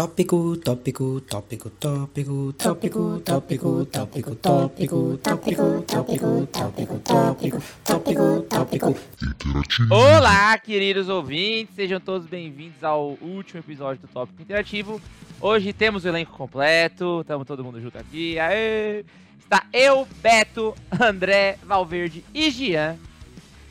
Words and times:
Tópico, 0.00 0.56
tópico, 0.56 1.20
tópico, 1.20 1.68
tópico, 1.68 2.54
tópico, 2.54 3.20
tópico, 3.22 3.84
tópico, 3.84 3.84
tópico, 3.84 5.18
tópico, 5.18 5.18
tópico, 5.18 5.82
tópico, 5.84 7.00
tópico, 7.04 7.60
tópico, 7.84 8.42
tópico. 8.48 8.96
Olá, 9.90 10.56
queridos 10.56 11.10
ouvintes, 11.10 11.74
sejam 11.74 12.00
todos 12.00 12.26
bem-vindos 12.26 12.82
ao 12.82 13.10
último 13.20 13.60
episódio 13.60 14.00
do 14.00 14.08
Tópico 14.08 14.40
Interativo. 14.40 14.98
Hoje 15.38 15.70
temos 15.74 16.06
o 16.06 16.08
elenco 16.08 16.32
completo, 16.32 17.20
estamos 17.20 17.46
todo 17.46 17.62
mundo 17.62 17.78
junto 17.78 17.98
aqui. 17.98 18.38
Aê! 18.38 19.04
Está 19.38 19.66
eu, 19.70 20.08
Beto, 20.22 20.74
André, 20.98 21.58
Valverde 21.62 22.24
e 22.32 22.50
Gian. 22.50 22.96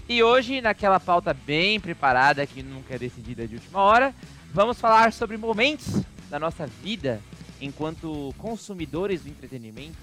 E 0.08 0.22
hoje, 0.22 0.62
naquela 0.62 1.00
pauta 1.00 1.34
bem 1.34 1.80
preparada 1.80 2.46
que 2.46 2.62
nunca 2.62 2.94
é 2.94 3.00
decidida 3.00 3.48
de 3.48 3.56
última 3.56 3.80
hora, 3.80 4.14
vamos 4.54 4.80
falar 4.80 5.12
sobre 5.12 5.36
momentos 5.36 6.04
da 6.30 6.40
nossa 6.40 6.68
vida 6.68 7.22
enquanto 7.62 8.34
consumidores 8.38 9.22
do 9.22 9.30
entretenimento, 9.30 9.98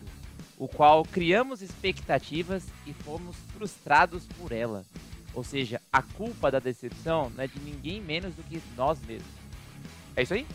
o 0.58 0.68
qual 0.68 1.04
criamos 1.04 1.62
expectativas 1.62 2.64
e 2.86 2.92
fomos 2.92 3.36
frustrados 3.56 4.24
por 4.38 4.52
ela. 4.52 4.84
Ou 5.34 5.44
seja, 5.44 5.80
a 5.92 6.02
culpa 6.02 6.50
da 6.50 6.58
decepção 6.58 7.30
não 7.36 7.44
é 7.44 7.46
de 7.46 7.60
ninguém 7.60 8.00
menos 8.00 8.34
do 8.34 8.42
que 8.42 8.60
nós 8.76 8.98
mesmos. 9.06 9.28
É 10.14 10.22
isso 10.22 10.32
aí? 10.34 10.46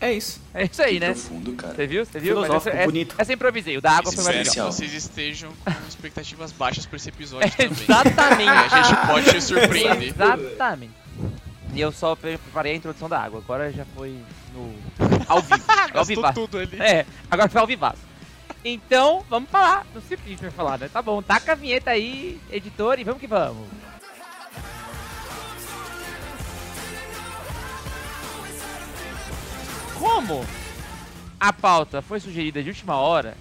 É 0.00 0.12
isso. 0.12 0.40
É 0.52 0.64
isso 0.64 0.82
aí, 0.82 0.94
Que 0.94 1.00
né? 1.00 1.12
profundo, 1.12 1.52
cara. 1.52 1.74
Você 1.74 1.86
viu? 1.86 2.04
Você 2.04 2.18
viu? 2.18 2.40
Mas 2.40 2.66
essa, 2.66 2.84
bonito. 2.84 3.12
Essa, 3.12 3.22
essa 3.22 3.32
improvisei. 3.32 3.76
O 3.76 3.80
da 3.80 3.92
água 3.92 4.12
foi 4.12 4.24
mais 4.24 4.36
legal. 4.36 4.42
Especial. 4.42 4.72
vocês 4.72 4.92
estejam 4.92 5.52
com 5.64 5.88
expectativas 5.88 6.52
baixas 6.52 6.86
por 6.86 6.96
esse 6.96 7.08
episódio 7.10 7.50
também. 7.56 7.72
Exatamente. 7.82 8.74
A 8.74 8.82
gente 8.82 9.06
pode 9.06 9.30
te 9.30 9.40
surpreender. 9.40 10.08
Exatamente. 10.08 11.03
E 11.74 11.80
eu 11.80 11.90
só 11.92 12.14
pre- 12.14 12.38
preparei 12.38 12.72
a 12.72 12.76
introdução 12.76 13.08
da 13.08 13.18
água. 13.20 13.40
Agora 13.40 13.72
já 13.72 13.84
foi 13.94 14.16
no. 14.54 14.74
Ao 15.28 15.40
vivo. 15.42 15.64
ao 15.94 16.04
vivaço. 16.04 16.34
tudo 16.34 16.58
ali. 16.58 16.80
É, 16.80 17.06
agora 17.30 17.48
foi 17.48 17.60
ao 17.60 17.66
vivaço. 17.66 17.98
Então, 18.64 19.24
vamos 19.28 19.50
falar. 19.50 19.86
Não 19.94 20.00
sei 20.02 20.16
o 20.16 20.20
que 20.20 20.26
a 20.26 20.30
gente 20.30 20.40
vai 20.42 20.50
falar, 20.50 20.78
né? 20.78 20.88
Tá 20.88 21.02
bom, 21.02 21.20
taca 21.22 21.52
a 21.52 21.54
vinheta 21.54 21.90
aí, 21.90 22.40
editor, 22.50 22.98
e 22.98 23.04
vamos 23.04 23.20
que 23.20 23.26
vamos. 23.26 23.66
Como 29.98 30.44
a 31.38 31.52
pauta 31.52 32.02
foi 32.02 32.20
sugerida 32.20 32.62
de 32.62 32.68
última 32.70 32.96
hora 32.96 33.36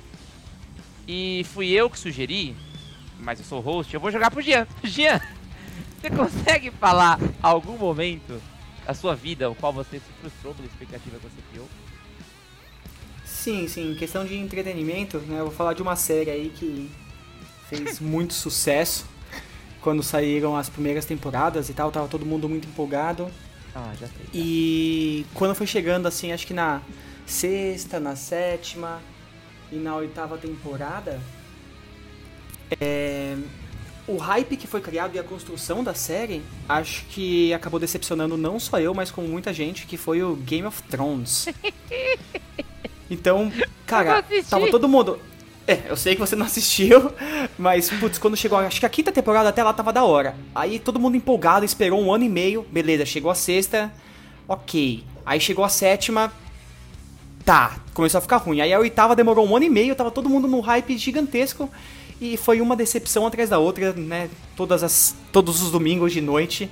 e 1.08 1.46
fui 1.54 1.70
eu 1.70 1.90
que 1.90 2.00
sugeri, 2.00 2.56
mas 3.20 3.40
eu 3.40 3.46
sou 3.46 3.60
o 3.60 3.62
host, 3.62 3.94
eu 3.94 4.00
vou 4.00 4.12
jogar 4.12 4.30
pro 4.32 4.42
Jean. 4.42 4.68
Jean, 4.84 5.20
você 6.04 6.10
consegue 6.10 6.70
falar 6.72 7.18
algum 7.42 7.78
momento 7.78 8.42
da 8.86 8.94
sua 8.94 9.16
vida 9.16 9.50
o 9.50 9.56
qual 9.56 9.72
você 9.72 10.00
se 10.00 10.06
frustrou 10.20 10.54
pela 10.54 10.68
expectativa 10.68 11.18
que 11.18 11.24
você 11.24 11.42
criou? 11.50 11.68
Sim, 13.24 13.70
sim, 13.70 13.96
questão 13.98 14.26
de 14.26 14.38
entretenimento, 14.38 15.20
né? 15.20 15.40
Eu 15.40 15.46
vou 15.46 15.54
falar 15.54 15.74
de 15.74 15.82
uma 15.82 15.96
série 15.96 16.30
aí 16.30 16.50
que 16.50 16.92
fez 17.70 18.00
muito 18.02 18.34
sucesso 18.34 19.06
quando 19.80 20.04
saíram 20.04 20.58
as 20.58 20.68
primeiras 20.68 21.06
temporadas 21.06 21.70
e 21.70 21.74
tal, 21.74 21.90
tava 21.90 22.10
todo 22.10 22.26
mundo 22.26 22.50
muito 22.50 22.68
empolgado. 22.68 23.32
Ah, 23.74 23.94
já 23.98 24.08
sei. 24.08 24.28
E 24.34 25.26
quando 25.34 25.56
foi 25.56 25.68
chegando 25.68 26.06
assim, 26.06 26.34
acho 26.34 26.46
que 26.46 26.54
na 26.54 26.82
sexta, 27.26 27.98
na 28.00 28.16
sétima 28.18 29.02
e 29.72 29.78
na 29.78 29.96
oitava 29.96 30.38
temporada, 30.38 31.20
é, 32.80 33.38
o 34.08 34.18
hype 34.18 34.58
que 34.58 34.68
foi 34.68 34.82
criado 34.82 35.16
e 35.16 35.20
a 35.20 35.24
construção 35.24 35.84
da 35.84 35.94
série, 35.94 36.42
acho 36.68 37.06
que 37.06 37.54
acabou 37.54 37.80
decepcionando 37.80 38.36
não 38.36 38.60
só 38.60 38.80
eu, 38.80 38.94
mas 38.94 39.10
como 39.10 39.28
muita 39.28 39.54
gente, 39.54 39.86
que 39.86 39.96
foi 39.98 40.22
o 40.22 40.36
Game 40.36 40.68
of 40.68 40.82
Thrones. 40.84 41.48
Então, 43.10 43.52
cara, 43.86 44.24
tava 44.50 44.72
todo 44.72 44.88
mundo. 44.88 45.20
É, 45.68 45.84
eu 45.88 45.96
sei 45.96 46.16
que 46.16 46.20
você 46.20 46.36
não 46.36 46.46
assistiu, 46.46 47.12
mas, 47.58 47.90
putz, 47.90 48.18
quando 48.18 48.36
chegou, 48.36 48.58
acho 48.58 48.80
que 48.80 48.86
a 48.86 48.90
quinta 48.90 49.12
temporada 49.12 49.50
até 49.50 49.64
lá 49.64 49.72
tava 49.72 49.94
da 49.94 50.04
hora. 50.04 50.36
Aí 50.54 50.80
todo 50.80 51.00
mundo 51.00 51.16
empolgado, 51.16 51.64
esperou 51.64 52.02
um 52.02 52.12
ano 52.12 52.24
e 52.26 52.30
meio, 52.30 52.66
beleza, 52.72 53.06
chegou 53.06 53.32
a 53.32 53.36
sexta, 53.36 53.94
ok. 54.48 55.04
Aí 55.26 55.40
chegou 55.40 55.64
a 55.64 55.70
sétima, 55.70 56.34
tá, 57.46 57.78
começou 57.94 58.18
a 58.18 58.22
ficar 58.22 58.38
ruim. 58.38 58.60
Aí 58.60 58.74
a 58.74 58.80
oitava 58.80 59.16
demorou 59.16 59.48
um 59.48 59.56
ano 59.56 59.66
e 59.66 59.70
meio, 59.70 59.96
tava 59.96 60.12
todo 60.12 60.30
mundo 60.30 60.48
num 60.48 60.60
hype 60.60 60.98
gigantesco. 60.98 61.70
E 62.24 62.38
foi 62.38 62.62
uma 62.62 62.74
decepção 62.74 63.28
atrás 63.28 63.50
da 63.50 63.60
outra, 63.60 63.92
né? 63.92 64.30
Todas 64.56 64.82
as, 64.82 65.14
todos 65.30 65.62
os 65.62 65.70
domingos 65.70 66.14
de 66.14 66.22
noite. 66.22 66.70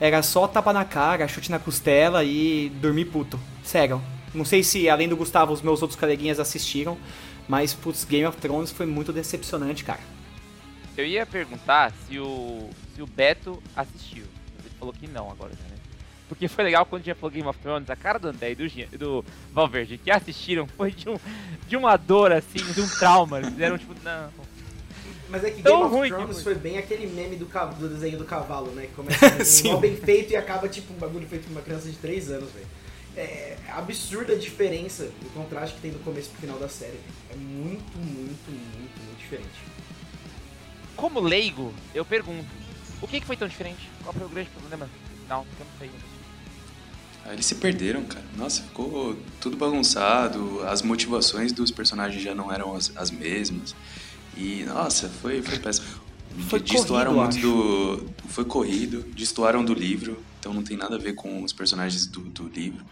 Era 0.00 0.22
só 0.22 0.48
tapa 0.48 0.72
na 0.72 0.82
cara, 0.82 1.28
chute 1.28 1.50
na 1.50 1.58
costela 1.58 2.24
e 2.24 2.70
dormir 2.80 3.04
puto. 3.04 3.38
Sério. 3.62 4.00
Não 4.32 4.46
sei 4.46 4.62
se, 4.62 4.88
além 4.88 5.06
do 5.06 5.14
Gustavo, 5.14 5.52
os 5.52 5.60
meus 5.60 5.82
outros 5.82 6.00
coleguinhas 6.00 6.40
assistiram. 6.40 6.96
Mas, 7.46 7.74
putz, 7.74 8.02
Game 8.02 8.24
of 8.24 8.38
Thrones 8.38 8.70
foi 8.70 8.86
muito 8.86 9.12
decepcionante, 9.12 9.84
cara. 9.84 10.00
Eu 10.96 11.04
ia 11.04 11.26
perguntar 11.26 11.92
se 12.08 12.18
o, 12.18 12.70
se 12.94 13.02
o 13.02 13.06
Beto 13.06 13.62
assistiu. 13.76 14.24
Ele 14.58 14.70
falou 14.78 14.94
que 14.94 15.06
não 15.06 15.30
agora, 15.30 15.50
né? 15.52 15.76
Porque 16.30 16.48
foi 16.48 16.64
legal 16.64 16.86
quando 16.86 17.02
a 17.02 17.04
gente 17.04 17.16
falou 17.16 17.30
Game 17.30 17.46
of 17.46 17.58
Thrones, 17.58 17.90
a 17.90 17.96
cara 17.96 18.18
do 18.18 18.28
André 18.28 18.52
e 18.52 18.54
do, 18.54 18.98
do 18.98 19.24
Valverde 19.52 19.98
que 19.98 20.10
assistiram 20.10 20.66
foi 20.66 20.92
de, 20.92 21.10
um, 21.10 21.18
de 21.68 21.76
uma 21.76 21.94
dor, 21.98 22.32
assim, 22.32 22.64
de 22.72 22.80
um 22.80 22.88
trauma. 22.88 23.36
Eles 23.40 23.50
fizeram 23.50 23.76
tipo, 23.76 23.94
não. 24.02 24.53
Mas 25.34 25.42
é 25.42 25.50
que 25.50 25.62
Game 25.62 25.82
of 25.82 25.92
ruim 25.92 26.08
Thrones 26.08 26.42
foi. 26.42 26.54
bem 26.54 26.78
aquele 26.78 27.08
meme 27.08 27.34
do, 27.34 27.46
do 27.46 27.88
desenho 27.88 28.16
do 28.16 28.24
cavalo, 28.24 28.70
né? 28.70 28.86
Que 28.86 28.92
começa 28.92 29.18
com 29.62 29.68
um 29.68 29.72
mal 29.72 29.80
bem 29.80 29.96
feito 29.96 30.32
e 30.32 30.36
acaba 30.36 30.68
tipo 30.68 30.92
um 30.92 30.96
bagulho 30.96 31.26
feito 31.26 31.46
por 31.46 31.50
uma 31.50 31.60
criança 31.60 31.90
de 31.90 31.96
3 31.96 32.30
anos, 32.30 32.52
velho. 32.52 32.66
É 33.16 33.56
absurda 33.70 34.34
a 34.34 34.36
diferença, 34.36 35.10
o 35.22 35.30
contraste 35.30 35.74
que 35.74 35.82
tem 35.82 35.90
do 35.90 35.98
começo 36.04 36.30
pro 36.30 36.40
final 36.40 36.56
da 36.56 36.68
série. 36.68 37.00
É 37.32 37.34
muito, 37.34 37.98
muito, 37.98 38.48
muito, 38.48 39.02
muito 39.04 39.18
diferente. 39.18 39.58
Como 40.94 41.18
leigo, 41.18 41.74
eu 41.92 42.04
pergunto: 42.04 42.46
o 43.02 43.08
que, 43.08 43.18
que 43.18 43.26
foi 43.26 43.36
tão 43.36 43.48
diferente? 43.48 43.90
Qual 44.04 44.14
foi 44.14 44.26
o 44.26 44.28
grande 44.28 44.50
problema? 44.50 44.88
Não, 45.28 45.40
eu 45.40 45.66
não 45.66 45.78
sei. 45.80 45.90
Ah, 47.26 47.32
eles 47.32 47.44
se 47.44 47.56
perderam, 47.56 48.04
cara. 48.04 48.24
Nossa, 48.36 48.62
ficou 48.62 49.16
tudo 49.40 49.56
bagunçado. 49.56 50.60
As 50.64 50.80
motivações 50.80 51.52
dos 51.52 51.72
personagens 51.72 52.22
já 52.22 52.36
não 52.36 52.52
eram 52.52 52.76
as, 52.76 52.92
as 52.96 53.10
mesmas. 53.10 53.74
E, 54.36 54.64
nossa, 54.66 55.08
foi, 55.08 55.42
foi 55.42 55.58
péssimo. 55.58 55.86
Foi 56.48 56.60
destoaram 56.60 57.14
corrido, 57.14 57.48
muito 57.48 58.06
do. 58.06 58.28
Foi 58.28 58.44
corrido, 58.44 59.04
destoaram 59.14 59.64
do 59.64 59.72
livro. 59.72 60.18
Então 60.40 60.52
não 60.52 60.62
tem 60.62 60.76
nada 60.76 60.96
a 60.96 60.98
ver 60.98 61.14
com 61.14 61.42
os 61.42 61.52
personagens 61.52 62.06
do, 62.06 62.20
do 62.20 62.48
livro. 62.48 62.84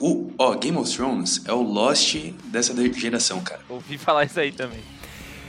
O, 0.00 0.32
ó, 0.36 0.54
Game 0.54 0.76
of 0.76 0.94
Thrones 0.94 1.42
é 1.46 1.52
o 1.52 1.62
Lost 1.62 2.16
dessa 2.44 2.74
geração, 2.92 3.40
cara. 3.40 3.60
Ouvi 3.68 3.96
falar 3.96 4.24
isso 4.24 4.38
aí 4.38 4.52
também. 4.52 4.80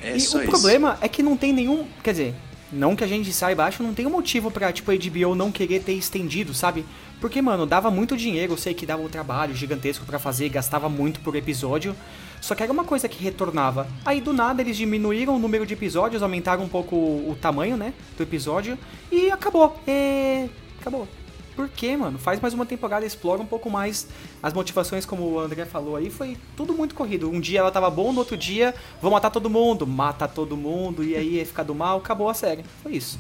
É 0.01 0.15
e 0.15 0.21
só 0.21 0.37
o 0.37 0.41
isso. 0.41 0.49
problema 0.49 0.97
é 1.01 1.09
que 1.09 1.21
não 1.21 1.35
tem 1.35 1.51
nenhum. 1.51 1.85
Quer 2.01 2.11
dizer, 2.11 2.35
não 2.71 2.95
que 2.95 3.03
a 3.03 3.07
gente 3.07 3.33
saiba, 3.33 3.65
acho 3.65 3.77
que 3.77 3.83
não 3.83 3.93
tem 3.93 4.05
um 4.05 4.11
motivo 4.11 4.49
pra, 4.49 4.71
tipo, 4.71 4.91
a 4.91 4.95
HBO 4.95 5.35
não 5.35 5.51
querer 5.51 5.81
ter 5.81 5.93
estendido, 5.93 6.53
sabe? 6.53 6.85
Porque, 7.19 7.41
mano, 7.41 7.65
dava 7.65 7.91
muito 7.91 8.15
dinheiro, 8.15 8.53
eu 8.53 8.57
sei 8.57 8.73
que 8.73 8.85
dava 8.85 9.01
um 9.01 9.09
trabalho 9.09 9.53
gigantesco 9.53 10.05
pra 10.05 10.19
fazer, 10.19 10.47
gastava 10.49 10.87
muito 10.87 11.19
por 11.19 11.35
episódio. 11.35 11.95
Só 12.41 12.55
que 12.55 12.63
era 12.63 12.71
uma 12.71 12.83
coisa 12.83 13.07
que 13.07 13.21
retornava. 13.23 13.87
Aí 14.05 14.21
do 14.21 14.33
nada 14.33 14.61
eles 14.61 14.77
diminuíram 14.77 15.35
o 15.35 15.39
número 15.39 15.65
de 15.65 15.73
episódios, 15.73 16.23
aumentaram 16.23 16.63
um 16.63 16.69
pouco 16.69 16.95
o, 16.95 17.37
tamanho, 17.39 17.77
né? 17.77 17.93
Do 18.17 18.23
episódio. 18.23 18.77
E 19.11 19.29
acabou. 19.29 19.79
É. 19.85 20.47
Acabou. 20.79 21.07
Por 21.55 21.67
quê, 21.67 21.97
mano? 21.97 22.17
Faz 22.17 22.39
mais 22.39 22.53
uma 22.53 22.65
temporada, 22.65 23.05
explora 23.05 23.41
um 23.41 23.45
pouco 23.45 23.69
mais 23.69 24.07
as 24.41 24.53
motivações, 24.53 25.05
como 25.05 25.23
o 25.23 25.39
André 25.39 25.65
falou 25.65 25.97
aí, 25.97 26.09
foi 26.09 26.37
tudo 26.55 26.73
muito 26.73 26.95
corrido. 26.95 27.29
Um 27.29 27.41
dia 27.41 27.59
ela 27.59 27.69
tava 27.69 27.89
bom, 27.89 28.13
no 28.13 28.19
outro 28.19 28.37
dia, 28.37 28.73
vou 29.01 29.11
matar 29.11 29.29
todo 29.29 29.49
mundo, 29.49 29.85
mata 29.85 30.25
todo 30.25 30.55
mundo, 30.55 31.03
e 31.03 31.17
aí 31.17 31.35
ia 31.39 31.45
ficar 31.45 31.63
do 31.63 31.75
mal, 31.75 31.97
acabou 31.97 32.29
a 32.29 32.33
série. 32.33 32.63
Foi 32.81 32.93
isso. 32.93 33.19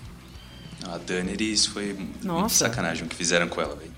A 0.87 0.97
Daenerys 0.97 1.65
foi 1.65 1.91
muito 1.91 2.25
Nossa. 2.25 2.69
sacanagem 2.69 3.05
o 3.05 3.09
que 3.09 3.15
fizeram 3.15 3.49
com 3.49 3.59
ela, 3.59 3.75
velho. 3.75 3.91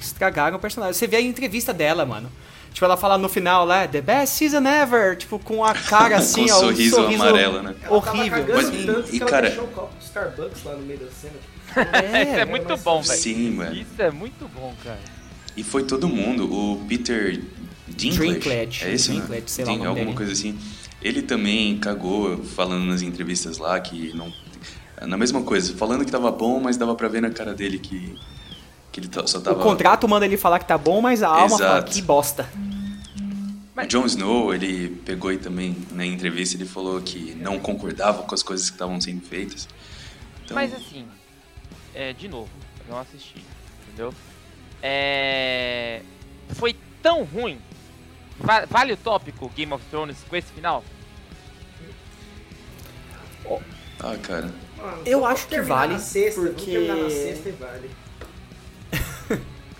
Estragaram 0.00 0.56
o 0.56 0.60
personagem. 0.60 0.94
Você 0.94 1.06
vê 1.06 1.18
a 1.18 1.20
entrevista 1.20 1.72
dela, 1.72 2.04
mano. 2.04 2.28
Tipo, 2.76 2.84
ela 2.84 2.96
fala 2.98 3.16
no 3.16 3.26
final 3.26 3.64
lá, 3.64 3.88
The 3.88 4.02
best 4.02 4.34
season 4.36 4.66
ever, 4.68 5.16
tipo, 5.16 5.38
com 5.38 5.64
a 5.64 5.72
cara 5.72 6.18
assim, 6.20 6.44
Com 6.46 6.52
ó, 6.52 6.56
um 6.56 6.60
sorriso 6.60 7.00
amarelo, 7.06 7.62
né? 7.62 7.74
Ela 7.82 8.00
tava 8.02 8.18
Horrível. 8.18 8.44
Mas, 8.54 8.66
tanto 8.84 9.08
e, 9.08 9.10
que 9.12 9.22
ela 9.22 9.30
cara- 9.30 9.46
deixou 9.48 9.64
o 9.64 9.68
copo 9.68 9.94
do 9.96 10.02
Starbucks 10.04 10.62
lá 10.62 10.74
no 10.74 10.82
meio 10.84 10.98
da 11.00 11.06
cena. 11.10 11.32
Tipo, 11.32 11.80
É, 11.96 12.22
isso 12.22 12.32
é 12.40 12.44
muito 12.44 12.68
mas- 12.68 12.82
bom, 12.82 13.00
velho. 13.00 13.18
Sim, 13.18 13.50
mano. 13.52 13.74
Isso 13.74 14.02
é 14.02 14.10
muito 14.10 14.46
bom, 14.54 14.74
cara. 14.84 14.98
E 15.56 15.62
foi 15.64 15.84
todo 15.84 16.06
mundo. 16.06 16.52
O 16.52 16.84
Peter 16.86 17.42
Dinklage, 17.88 18.32
Dinklage, 18.34 18.84
é 18.84 18.92
isso, 18.92 19.10
Dinklage, 19.10 19.40
né? 19.40 19.42
sei 19.46 19.64
lá 19.64 19.70
o 19.70 19.72
Din- 19.72 19.78
nome 19.78 19.88
alguma 19.88 20.04
dele. 20.04 20.16
coisa 20.18 20.32
assim. 20.32 20.58
Ele 21.00 21.22
também 21.22 21.78
cagou 21.78 22.42
falando 22.44 22.84
nas 22.84 23.00
entrevistas 23.00 23.56
lá 23.56 23.80
que 23.80 24.14
não 24.14 24.30
na 25.06 25.16
mesma 25.16 25.40
coisa, 25.42 25.74
falando 25.74 26.04
que 26.04 26.10
tava 26.12 26.30
bom, 26.30 26.60
mas 26.60 26.76
dava 26.76 26.94
pra 26.94 27.08
ver 27.08 27.22
na 27.22 27.30
cara 27.30 27.54
dele 27.54 27.78
que 27.78 28.14
que 28.96 29.00
ele 29.00 29.08
tá- 29.08 29.26
só 29.26 29.36
O 29.36 29.40
tava 29.42 29.62
contrato 29.62 30.08
manda 30.08 30.24
ele 30.24 30.38
falar 30.38 30.58
que 30.58 30.64
tá 30.66 30.78
bom, 30.78 31.02
mas 31.02 31.22
a 31.22 31.28
alma 31.28 31.58
fala 31.58 31.70
Exato. 31.78 31.92
que 31.92 32.00
bosta. 32.00 32.48
O 33.76 33.86
Jon 33.86 34.06
Snow, 34.06 34.54
ele 34.54 34.88
pegou 35.04 35.30
e 35.30 35.36
também 35.36 35.76
na 35.92 36.06
entrevista 36.06 36.56
ele 36.56 36.64
falou 36.64 36.98
que 37.02 37.34
não 37.34 37.58
concordava 37.58 38.22
com 38.22 38.34
as 38.34 38.42
coisas 38.42 38.70
que 38.70 38.74
estavam 38.76 38.98
sendo 38.98 39.20
feitas. 39.20 39.68
Então, 40.42 40.54
Mas 40.54 40.72
assim, 40.72 41.06
é, 41.94 42.14
de 42.14 42.26
novo, 42.26 42.48
eu 42.88 42.94
não 42.94 43.00
assisti, 43.02 43.44
entendeu? 43.86 44.14
É, 44.82 46.00
foi 46.54 46.74
tão 47.02 47.22
ruim? 47.24 47.58
Va- 48.38 48.64
vale 48.64 48.94
o 48.94 48.96
tópico 48.96 49.50
Game 49.54 49.72
of 49.74 49.84
Thrones 49.90 50.16
com 50.26 50.36
esse 50.36 50.50
final? 50.52 50.82
Ah, 54.00 54.16
cara. 54.22 54.50
Mano, 54.78 55.02
Eu 55.04 55.20
vamos 55.20 55.34
acho 55.34 55.48
que 55.48 55.60
vale, 55.60 55.98
sexta, 55.98 56.40
vamos 56.40 56.56
porque- 56.56 56.70
terminar 56.72 56.96
na 56.96 57.10
sexta 57.10 57.48
e 57.48 57.52
vale. 57.52 57.90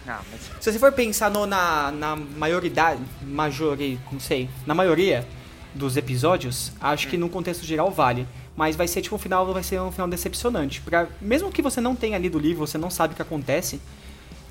Não, 0.07 0.19
mas 0.31 0.41
Se 0.61 0.73
você 0.73 0.79
for 0.79 0.93
pensar 0.93 1.31
no- 1.31 1.47
na, 1.47 1.91
na 1.91 2.15
maioridade, 2.17 3.01
majoria, 3.23 3.99
não 4.13 4.21
sei, 4.21 4.49
na 4.65 4.75
maioria 4.75 5.27
dos 5.75 5.97
episódios, 5.97 6.73
acho 6.81 7.09
que 7.09 7.17
no 7.17 7.29
contexto 7.29 7.65
geral 7.65 7.91
vale. 7.91 8.27
Mas 8.57 8.75
vai 8.75 8.89
ser 8.89 9.03
tipo 9.03 9.15
um 9.15 9.19
final, 9.19 9.53
vai 9.53 9.63
ser 9.63 9.79
um 9.81 9.93
final 9.93 10.09
decepcionante. 10.09 10.81
Pra, 10.81 11.07
mesmo 11.21 11.51
que 11.53 11.61
você 11.61 11.79
não 11.81 11.95
tenha 11.95 12.17
lido 12.17 12.39
o 12.39 12.41
livro, 12.41 12.67
você 12.67 12.79
não 12.79 12.89
sabe 12.89 13.13
o 13.13 13.17
que 13.17 13.21
acontece. 13.21 13.79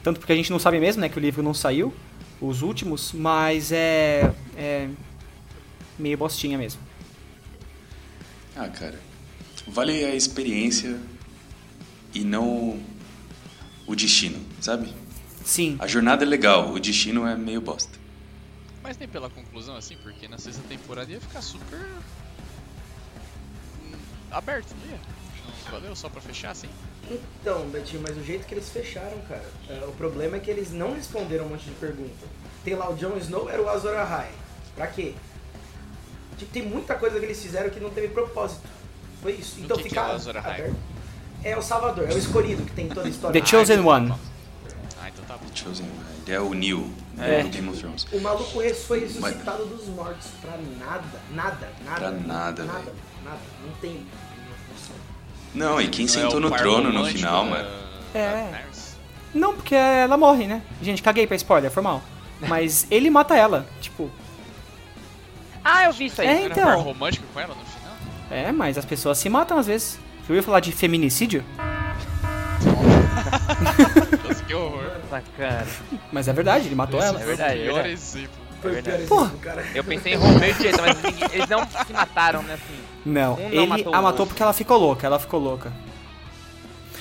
Tanto 0.04 0.20
porque 0.20 0.32
a 0.34 0.36
gente 0.36 0.52
não 0.52 0.60
sabe 0.60 0.80
mesmo, 0.80 1.02
né, 1.02 1.10
que 1.10 1.18
o 1.18 1.20
livro 1.22 1.42
não 1.42 1.54
saiu, 1.56 1.92
os 2.40 2.62
últimos, 2.62 3.12
mas 3.14 3.72
é. 3.72 4.32
é 4.56 4.88
meio 5.98 6.18
bostinha 6.18 6.58
mesmo. 6.58 6.80
Ah, 8.56 8.68
cara. 8.68 9.00
Vale 9.68 10.06
a 10.06 10.14
experiência 10.14 11.00
e 12.14 12.20
não 12.24 12.80
o 13.88 13.96
destino, 13.96 14.40
sabe? 14.62 14.94
Sim. 15.46 15.78
A 15.80 15.88
jornada 15.88 16.26
é 16.26 16.28
legal, 16.28 16.72
o 16.72 16.80
destino 16.80 17.26
é 17.26 17.36
meio 17.36 17.62
bosta. 17.62 17.98
Mas 18.84 18.98
nem 18.98 19.08
pela 19.08 19.30
conclusão, 19.30 19.78
assim, 19.78 19.96
porque 20.04 20.28
na 20.28 20.38
sexta 20.38 20.62
temporada 20.68 21.12
ia 21.12 21.22
ficar 21.22 21.42
super. 21.42 21.80
hum, 23.84 23.94
aberto, 24.32 24.74
não 24.84 24.92
ia? 24.92 25.00
Não 25.66 25.72
valeu 25.72 25.96
só 25.96 26.10
pra 26.10 26.20
fechar 26.22 26.52
assim? 26.52 26.68
Então, 27.10 27.68
Betinho, 27.70 28.02
mas 28.02 28.18
o 28.18 28.24
jeito 28.24 28.46
que 28.48 28.54
eles 28.56 28.70
fecharam, 28.70 29.20
cara. 29.30 29.46
é, 29.70 29.86
o 29.88 29.92
problema 29.92 30.38
é 30.38 30.40
que 30.40 30.50
eles 30.50 30.72
não 30.72 30.94
responderam 30.96 31.46
um 31.46 31.50
monte 31.50 31.66
de 31.66 31.72
pergunta. 31.72 32.26
Tem 32.64 32.74
lá 32.76 32.90
o 32.90 32.96
Jon 32.96 33.16
Snow 33.18 33.48
era 33.50 33.62
o 33.62 33.70
Azor 33.70 33.96
Ahai. 33.96 34.32
Pra 34.76 34.88
quê? 34.88 35.14
Tipo, 36.38 36.52
tem 36.52 36.64
muita 36.64 36.96
coisa 36.96 37.20
que 37.20 37.26
eles 37.26 37.42
fizeram 37.42 37.70
que 37.70 37.80
não 37.80 37.92
teve 37.92 38.08
propósito. 38.10 38.68
Foi 39.22 39.34
isso. 39.34 39.56
Do 39.58 39.66
Então 39.66 39.78
que 39.78 39.84
que 39.84 39.90
fica 39.90 40.02
é 40.02 40.08
o 40.08 40.12
Azor 40.12 40.38
Ahai? 40.38 40.54
aberto. 40.62 40.76
É 41.44 41.56
o 41.58 41.62
Salvador, 41.62 42.10
é 42.10 42.14
o 42.14 42.18
escolhido 42.18 42.64
que 42.66 42.74
tem 42.74 42.90
toda 42.90 43.08
a 43.08 43.10
história. 43.10 43.40
The 43.40 43.48
Chosen 43.48 43.80
One. 43.82 44.14
Ah, 45.56 45.56
então 45.56 45.56
tá 45.56 45.56
bom. 45.56 45.58
Chosen, 45.76 45.86
ele 46.28 46.36
é 46.36 46.40
o 46.40 46.54
Neil 46.54 46.90
É. 47.18 47.44
do 47.44 47.50
Game 47.50 47.70
of 47.70 47.80
Thrones. 47.80 48.06
O 48.12 48.20
maluco 48.22 48.44
foi 48.52 48.66
ressuscitado 49.00 49.66
dos 49.66 49.88
mortos 49.88 50.28
pra 50.42 50.52
nada, 50.80 51.04
nada, 51.34 51.70
nada. 51.86 52.00
Pra 52.00 52.12
nada, 52.12 52.64
nada, 52.64 52.94
nada. 53.24 53.40
Não 53.66 53.74
tem 53.82 54.06
função. 54.74 54.96
Não, 55.54 55.82
e 55.82 55.88
quem 55.88 56.06
Não 56.06 56.14
é 56.14 56.18
sentou 56.18 56.38
o 56.38 56.42
no 56.42 56.52
trono 56.52 56.92
no 56.92 57.06
final, 57.06 57.44
da- 57.46 57.50
mano? 57.50 57.70
da 58.14 58.20
É. 58.20 58.32
Daenerys? 58.52 58.96
Não, 59.34 59.54
porque 59.54 59.76
ela 59.76 60.18
morre, 60.18 60.48
né? 60.48 60.62
Gente, 60.82 61.02
caguei 61.02 61.28
pra 61.28 61.36
spoiler, 61.36 61.70
foi 61.72 61.84
mal. 61.84 62.02
Mas 62.48 62.88
ele 62.92 63.10
mata 63.10 63.36
ela, 63.36 63.66
tipo. 63.82 64.10
Ah, 65.64 65.86
eu 65.86 65.94
vi 65.94 66.06
isso 66.06 66.22
aí. 66.22 66.28
É, 66.28 66.32
Era 66.32 66.42
um 66.44 66.46
então. 66.52 66.64
par 66.66 66.78
romântico 66.78 67.26
com 67.34 67.40
ela 67.40 67.56
no 67.56 67.66
final? 67.66 67.94
É, 68.30 68.52
mas 68.52 68.78
as 68.78 68.86
pessoas 68.86 69.18
se 69.18 69.30
matam 69.30 69.58
às 69.58 69.68
vezes. 69.68 70.00
Você 70.26 70.32
ouviu 70.32 70.44
falar 70.44 70.60
de 70.60 70.72
feminicídio? 70.72 71.44
Nossa, 74.60 74.70
que 74.70 74.76
horror. 74.76 74.92
Bacana. 75.10 75.68
Mas 76.12 76.28
é 76.28 76.34
verdade, 76.34 76.68
ele 76.68 76.76
matou 76.76 77.00
Esse 77.00 77.08
ela. 77.10 77.20
É 77.20 77.24
o 77.24 77.28
verdade, 77.28 77.60
é 77.60 77.64
verdade. 77.66 77.90
exemplo. 77.90 78.30
O 78.64 78.68
verdade. 78.70 78.98
pior 78.98 79.08
Porra. 79.08 79.22
exemplo, 79.26 79.40
cara. 79.40 79.66
Eu 79.76 79.84
pensei 79.84 80.14
em 80.14 80.16
Romeu 80.16 80.50
e 80.50 80.54
Julieta, 80.54 80.82
mas 80.82 81.04
ninguém- 81.04 81.30
eles 81.34 81.50
não 81.50 81.68
se 81.68 81.94
mataram, 81.94 82.42
né, 82.44 82.54
assim. 82.56 82.80
Não, 83.06 83.34
Um 83.34 83.38
não 83.38 83.46
ele 83.50 83.68
matou 83.68 83.86
o 83.94 83.96
a 83.96 84.02
matou 84.02 84.08
outro. 84.22 84.26
porque 84.28 84.42
ela 84.44 84.54
ficou 84.54 84.78
louca, 84.80 85.06
ela 85.06 85.20
ficou 85.20 85.40
louca. 85.40 85.72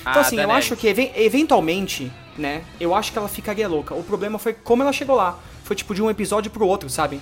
Então 0.01 0.13
Ah, 0.13 0.19
assim, 0.21 0.39
eu 0.39 0.51
acho 0.51 0.75
que 0.75 0.87
even- 0.87 1.11
eventualmente, 1.15 2.11
né, 2.37 2.61
eu 2.79 2.93
acho 2.93 3.11
que 3.11 3.17
ela 3.17 3.27
ficaria 3.27 3.67
louca. 3.67 3.95
O 3.95 4.03
problema 4.03 4.37
foi 4.37 4.53
como 4.53 4.83
ela 4.83 4.93
chegou 4.93 5.15
lá. 5.15 5.39
Foi 5.63 5.75
tipo 5.75 5.95
de 5.95 6.01
um 6.03 6.09
episódio 6.11 6.51
pro 6.51 6.67
outro, 6.67 6.87
sabe? 6.89 7.19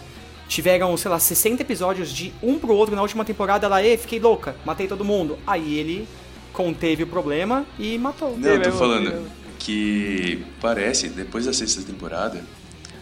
Tiveram, 0.49 0.95
sei 0.97 1.09
lá, 1.09 1.17
60 1.17 1.61
episódios 1.61 2.11
de 2.11 2.33
um 2.43 2.59
pro 2.59 2.73
outro 2.75 2.93
na 2.93 3.01
última 3.01 3.23
temporada, 3.23 3.65
ela, 3.67 3.81
e 3.81 3.95
fiquei 3.97 4.19
louca, 4.19 4.55
matei 4.65 4.85
todo 4.87 5.05
mundo. 5.05 5.39
Aí 5.47 5.77
ele 5.79 6.05
conteve 6.51 7.03
o 7.03 7.07
problema 7.07 7.65
e 7.79 7.97
matou. 7.97 8.35
Não, 8.37 8.49
eu 8.49 8.61
tô 8.61 8.71
falando. 8.73 9.25
Que 9.63 10.43
parece, 10.59 11.07
depois 11.09 11.45
da 11.45 11.53
sexta 11.53 11.81
temporada, 11.81 12.43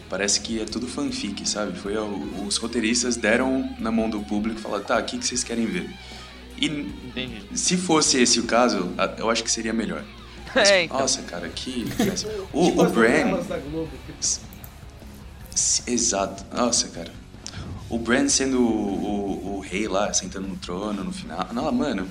parece 0.10 0.40
que 0.42 0.62
é 0.62 0.66
tudo 0.66 0.88
fanfic, 0.88 1.48
sabe? 1.50 1.78
Foi 1.80 1.98
o- 1.98 2.46
os 2.46 2.58
roteiristas 2.58 3.16
deram 3.16 3.68
na 3.80 3.92
mão 3.92 4.10
do 4.10 4.22
público 4.22 4.60
e 4.60 4.62
falaram, 4.62 4.84
tá, 4.84 4.98
o 5.00 5.04
que, 5.04 5.18
que 5.18 5.26
vocês 5.26 5.44
querem 5.44 5.66
ver? 5.66 5.90
E 6.60 6.68
Entendi. 6.68 7.42
se 7.56 7.76
fosse 7.78 8.22
esse 8.22 8.40
o 8.40 8.44
caso, 8.44 8.92
a- 8.98 9.16
eu 9.18 9.30
acho 9.30 9.44
que 9.44 9.50
seria 9.52 9.74
melhor. 9.74 10.04
Mas, 10.54 10.70
É, 10.70 10.84
então. 10.84 11.00
Nossa, 11.00 11.22
cara, 11.24 11.48
que... 11.50 11.86
O, 12.54 12.66
tipo 12.70 12.82
o 12.82 12.86
as 12.86 12.92
Bran... 12.92 13.40
S- 15.54 15.84
Exato. 15.88 16.46
Nossa, 16.56 16.88
cara. 16.90 17.12
O 17.90 17.98
Bran 17.98 18.28
sendo 18.30 18.62
o, 18.62 18.68
o, 18.70 19.56
o 19.58 19.60
rei 19.60 19.88
lá, 19.88 20.14
sentando 20.14 20.48
no 20.48 20.56
trono 20.58 21.04
no 21.04 21.12
final. 21.12 21.48
Não, 21.52 21.72
mano. 21.72 22.08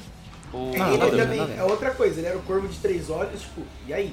O... 0.53 0.73
É, 0.75 0.79
Não, 0.79 0.95
ele 1.07 1.23
também, 1.23 1.41
é 1.57 1.63
outra 1.63 1.91
coisa, 1.93 2.19
ele 2.19 2.27
era 2.27 2.37
o 2.37 2.43
corvo 2.43 2.67
de 2.69 2.77
três 2.79 3.09
olhos, 3.09 3.41
tipo, 3.43 3.63
e 3.87 3.95
aí? 3.95 4.13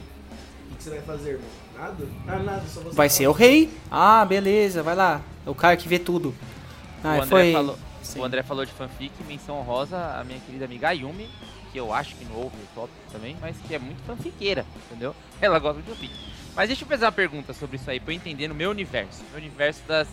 O 0.71 0.75
que 0.75 0.83
você 0.83 0.89
vai 0.91 1.01
fazer, 1.01 1.29
irmão? 1.31 1.47
Nada? 1.77 2.07
Ah, 2.27 2.39
nada, 2.39 2.63
só 2.67 2.81
você. 2.81 2.95
Vai 2.95 3.09
ser 3.09 3.27
o 3.27 3.31
rei? 3.31 3.69
Ah, 3.89 4.25
beleza, 4.25 4.83
vai 4.83 4.95
lá. 4.95 5.21
É 5.45 5.49
o 5.49 5.55
cara 5.55 5.77
que 5.77 5.87
vê 5.87 5.97
tudo. 5.99 6.29
o 6.29 7.07
Ah, 7.07 7.15
André 7.15 7.27
foi. 7.27 7.53
falou. 7.53 7.79
Sim. 8.01 8.19
O 8.19 8.23
André 8.23 8.41
falou 8.43 8.65
de 8.65 8.71
fanfic, 8.71 9.11
menção 9.27 9.57
honrosa, 9.59 9.97
a 9.97 10.23
minha 10.23 10.39
querida 10.39 10.63
amiga 10.65 10.87
Ayumi, 10.89 11.29
que 11.71 11.77
eu 11.77 11.93
acho 11.93 12.15
que 12.15 12.23
não 12.25 12.35
ouve 12.37 12.55
o 12.55 12.67
tópico 12.73 12.97
também, 13.11 13.35
mas 13.41 13.55
que 13.67 13.75
é 13.75 13.79
muito 13.79 14.01
fanfiqueira, 14.05 14.65
entendeu? 14.85 15.13
Ela 15.41 15.59
gosta 15.59 15.81
de 15.81 15.89
fanfic. 15.89 16.13
Mas 16.55 16.67
deixa 16.69 16.83
eu 16.85 16.87
fazer 16.87 17.05
uma 17.05 17.11
pergunta 17.11 17.53
sobre 17.53 17.75
isso 17.75 17.89
aí, 17.89 17.99
pra 17.99 18.13
eu 18.13 18.15
entender 18.15 18.47
no 18.47 18.55
meu 18.55 18.71
universo, 18.71 19.21
meu 19.31 19.39
universo 19.39 19.81
das, 19.87 20.07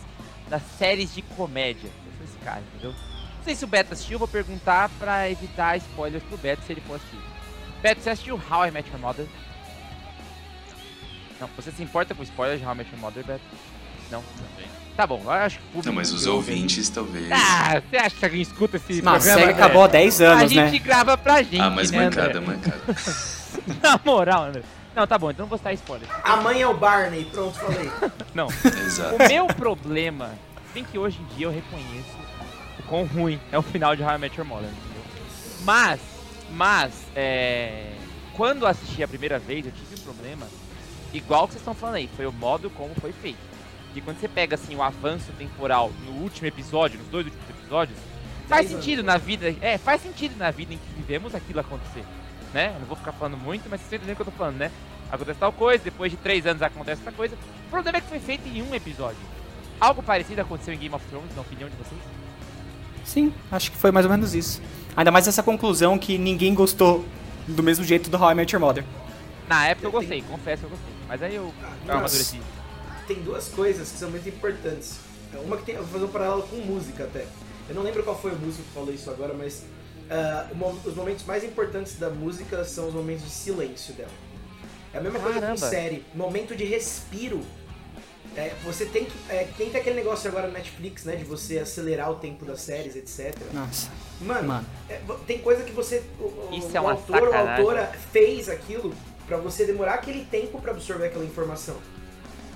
das 0.49 0.61
séries 0.77 1.13
de 1.15 1.21
comédia. 1.21 1.89
Eu 2.05 2.11
sou 2.17 2.25
esse 2.25 2.37
cara, 2.43 2.61
entendeu? 2.73 2.91
Não 2.91 3.43
sei 3.45 3.55
se 3.55 3.63
o 3.63 3.67
Beto 3.67 3.93
assistiu, 3.93 4.15
eu 4.15 4.19
vou 4.19 4.27
perguntar 4.27 4.89
pra 4.99 5.29
evitar 5.29 5.77
spoilers 5.77 6.23
pro 6.23 6.37
Beto 6.37 6.63
se 6.65 6.73
ele 6.73 6.81
for 6.81 6.95
assistir. 6.95 7.19
Beto, 7.81 8.01
você 8.01 8.09
assistiu 8.09 8.35
How 8.51 8.65
I 8.67 8.71
Met 8.71 8.89
Your 8.89 8.99
Mother? 8.99 9.25
Não, 11.39 11.49
você 11.55 11.71
se 11.71 11.83
importa 11.83 12.13
com 12.15 12.23
spoilers 12.23 12.59
de 12.59 12.65
How 12.65 12.73
I 12.73 12.77
Met 12.77 12.91
Your 12.91 12.99
Mother, 13.01 13.25
Beto? 13.25 13.41
Não? 14.11 14.21
Também. 14.21 14.69
Tá 14.95 15.05
bom, 15.05 15.21
eu 15.25 15.29
acho 15.31 15.57
que 15.59 15.63
o 15.63 15.67
público 15.67 15.87
Não, 15.87 15.93
mas 15.95 16.13
os 16.13 16.25
ouvintes 16.25 16.87
talvez. 16.87 17.29
ah, 17.31 17.81
você 17.89 17.97
acha 17.97 18.15
que 18.15 18.23
alguém 18.25 18.41
escuta 18.41 18.77
esse 18.77 19.01
Não, 19.01 19.11
a 19.11 19.15
programa? 19.15 19.39
série 19.39 19.51
André? 19.51 19.63
acabou 19.63 19.83
há 19.83 19.87
10 19.87 20.21
A 20.21 20.25
anos, 20.31 20.51
gente 20.51 20.71
né? 20.73 20.79
grava 20.79 21.17
pra 21.17 21.41
gente, 21.43 21.59
Ah, 21.59 21.69
mas 21.69 21.91
né, 21.91 22.05
mancada, 22.05 22.39
André? 22.39 22.39
mancada. 22.55 22.81
Na 23.83 23.99
moral, 24.05 24.43
André. 24.45 24.61
Não, 24.95 25.05
tá 25.05 25.17
bom, 25.17 25.29
então 25.29 25.43
não 25.43 25.49
vou 25.49 25.57
citar 25.57 25.73
spoiler. 25.73 26.07
A 26.23 26.37
mãe 26.37 26.61
é 26.61 26.67
o 26.67 26.73
Barney, 26.73 27.25
pronto, 27.25 27.57
falei. 27.57 27.91
Não, 28.33 28.47
Exato. 28.85 29.15
o 29.15 29.27
meu 29.27 29.47
problema, 29.47 30.31
bem 30.73 30.85
que 30.85 30.97
hoje 30.97 31.19
em 31.21 31.35
dia 31.35 31.47
eu 31.47 31.51
reconheço 31.51 32.15
o 32.79 32.83
quão 32.83 33.03
ruim 33.05 33.37
é 33.51 33.57
o 33.57 33.61
final 33.61 33.93
de 33.93 34.01
How 34.03 34.15
I 34.15 34.17
Met 34.19 34.37
Your 34.37 34.47
Mother, 34.47 34.69
entendeu? 34.69 35.03
Mas, 35.65 35.99
mas, 36.51 36.93
é... 37.13 37.91
Quando 38.37 38.65
assisti 38.65 39.03
a 39.03 39.07
primeira 39.07 39.37
vez, 39.39 39.65
eu 39.65 39.71
tive 39.73 39.95
um 39.99 40.03
problema, 40.05 40.47
igual 41.17 41.47
que 41.47 41.53
vocês 41.53 41.61
estão 41.61 41.73
falando 41.73 41.95
aí, 41.95 42.09
foi 42.15 42.25
o 42.25 42.31
modo 42.31 42.69
como 42.69 42.93
foi 42.95 43.11
feito. 43.11 43.39
E 43.95 44.01
quando 44.01 44.19
você 44.19 44.27
pega, 44.27 44.55
assim, 44.55 44.75
o 44.75 44.83
avanço 44.83 45.31
temporal 45.37 45.91
no 46.05 46.21
último 46.21 46.47
episódio, 46.47 46.99
nos 46.99 47.07
dois 47.07 47.25
últimos 47.25 47.49
episódios, 47.49 47.97
faz 48.47 48.69
sentido 48.69 49.01
na 49.01 49.17
vida, 49.17 49.55
é, 49.61 49.77
faz 49.77 50.01
sentido 50.01 50.37
na 50.37 50.51
vida 50.51 50.73
em 50.73 50.77
que 50.77 50.93
vivemos 50.97 51.33
aquilo 51.33 51.61
acontecer, 51.61 52.03
né? 52.53 52.73
Eu 52.75 52.81
não 52.81 52.87
vou 52.87 52.97
ficar 52.97 53.13
falando 53.13 53.37
muito, 53.37 53.69
mas 53.69 53.79
vocês 53.79 53.93
entendendo 53.93 54.13
o 54.13 54.15
que 54.17 54.21
eu 54.21 54.25
tô 54.25 54.31
falando, 54.31 54.57
né? 54.57 54.69
Acontece 55.09 55.39
tal 55.39 55.53
coisa, 55.53 55.83
depois 55.83 56.11
de 56.11 56.17
três 56.17 56.45
anos 56.45 56.61
acontece 56.61 57.01
outra 57.01 57.13
coisa. 57.13 57.35
O 57.67 57.69
problema 57.69 57.97
é 57.99 58.01
que 58.01 58.07
foi 58.07 58.19
feito 58.19 58.47
em 58.47 58.61
um 58.61 58.75
episódio. 58.75 59.19
Algo 59.79 60.03
parecido 60.03 60.41
aconteceu 60.41 60.73
em 60.73 60.77
Game 60.77 60.93
of 60.93 61.05
Thrones, 61.07 61.33
na 61.35 61.41
opinião 61.41 61.69
de 61.69 61.75
vocês? 61.75 62.01
Sim, 63.05 63.33
acho 63.51 63.71
que 63.71 63.77
foi 63.77 63.91
mais 63.91 64.05
ou 64.05 64.11
menos 64.11 64.33
isso. 64.33 64.61
Ainda 64.95 65.11
mais 65.11 65.27
essa 65.27 65.43
conclusão 65.43 65.97
que 65.97 66.17
ninguém 66.17 66.53
gostou 66.53 67.05
do 67.47 67.61
mesmo 67.61 67.85
jeito 67.85 68.09
do 68.09 68.17
How 68.17 68.31
I 68.31 68.35
Met 68.35 68.53
Your 68.53 68.61
Mother. 68.61 68.83
Na 69.47 69.67
época 69.67 69.87
eu 69.87 69.91
gostei, 69.91 70.21
confesso 70.23 70.61
que 70.61 70.65
eu 70.65 70.69
gostei. 70.71 70.94
Mas 71.07 71.21
aí 71.21 71.35
eu, 71.35 71.53
amadureci. 71.87 72.41
Tem 73.07 73.21
duas 73.21 73.47
coisas 73.49 73.91
que 73.91 73.97
são 73.99 74.09
muito 74.09 74.27
importantes. 74.27 74.95
É, 75.33 75.37
Uma 75.37 75.57
que 75.57 75.63
tem, 75.65 75.75
eu 75.75 75.83
vou 75.83 75.91
fazer 75.93 76.05
um 76.05 76.09
paralelo 76.11 76.43
com 76.43 76.55
música 76.57 77.03
até. 77.03 77.25
Eu 77.69 77.75
não 77.75 77.83
lembro 77.83 78.03
qual 78.03 78.19
foi 78.19 78.31
o 78.31 78.35
músico 78.35 78.63
que 78.63 78.73
falou 78.73 78.93
isso 78.93 79.09
agora, 79.09 79.33
mas 79.33 79.63
mo- 80.55 80.79
os 80.85 80.95
momentos 80.95 81.25
mais 81.25 81.43
importantes 81.43 81.97
da 81.97 82.09
música 82.09 82.63
são 82.63 82.87
os 82.87 82.93
momentos 82.93 83.23
de 83.25 83.31
silêncio 83.31 83.93
dela. 83.93 84.09
É 84.93 84.97
a 84.97 85.01
mesma 85.01 85.19
coisa 85.19 85.35
com 85.35 85.41
Caramba. 85.41 85.69
série. 85.69 86.05
Momento 86.13 86.55
de 86.55 86.63
respiro. 86.63 87.41
É, 88.35 88.53
você 88.63 88.85
tem 88.85 89.05
que. 89.05 89.13
É, 89.29 89.47
tem 89.57 89.69
que 89.69 89.77
aquele 89.77 89.95
negócio 89.95 90.29
agora 90.29 90.47
no 90.47 90.53
Netflix, 90.53 91.05
né? 91.05 91.15
De 91.15 91.23
você 91.23 91.59
acelerar 91.59 92.11
o 92.11 92.15
tempo 92.15 92.43
das 92.45 92.61
séries, 92.61 92.95
etc. 92.95 93.33
Nossa. 93.53 93.89
Mano, 94.21 94.47
Mano. 94.47 94.65
é, 94.89 94.99
tem 95.25 95.39
coisa 95.39 95.63
que 95.63 95.71
você. 95.71 96.03
O, 96.19 96.49
Isso 96.53 96.67
o 96.67 96.77
é 96.77 96.79
uma 96.81 96.91
autor 96.91 97.23
ou 97.29 97.33
a 97.33 97.55
autora 97.57 97.91
fez 98.11 98.49
aquilo 98.49 98.93
pra 99.27 99.37
você 99.37 99.65
demorar 99.65 99.95
aquele 99.95 100.25
tempo 100.25 100.59
pra 100.61 100.71
absorver 100.71 101.07
aquela 101.07 101.25
informação. 101.25 101.75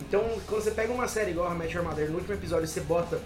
Então, 0.01 0.23
quando 0.47 0.63
você 0.63 0.71
pega 0.71 0.93
uma 0.93 1.07
série 1.07 1.31
igual 1.31 1.47
a 1.51 1.55
Match 1.55 1.73
Your 1.73 1.83
Mother, 1.83 2.09
no 2.09 2.15
último 2.17 2.33
episódio 2.33 2.67
você 2.67 2.81
bota 2.81 3.21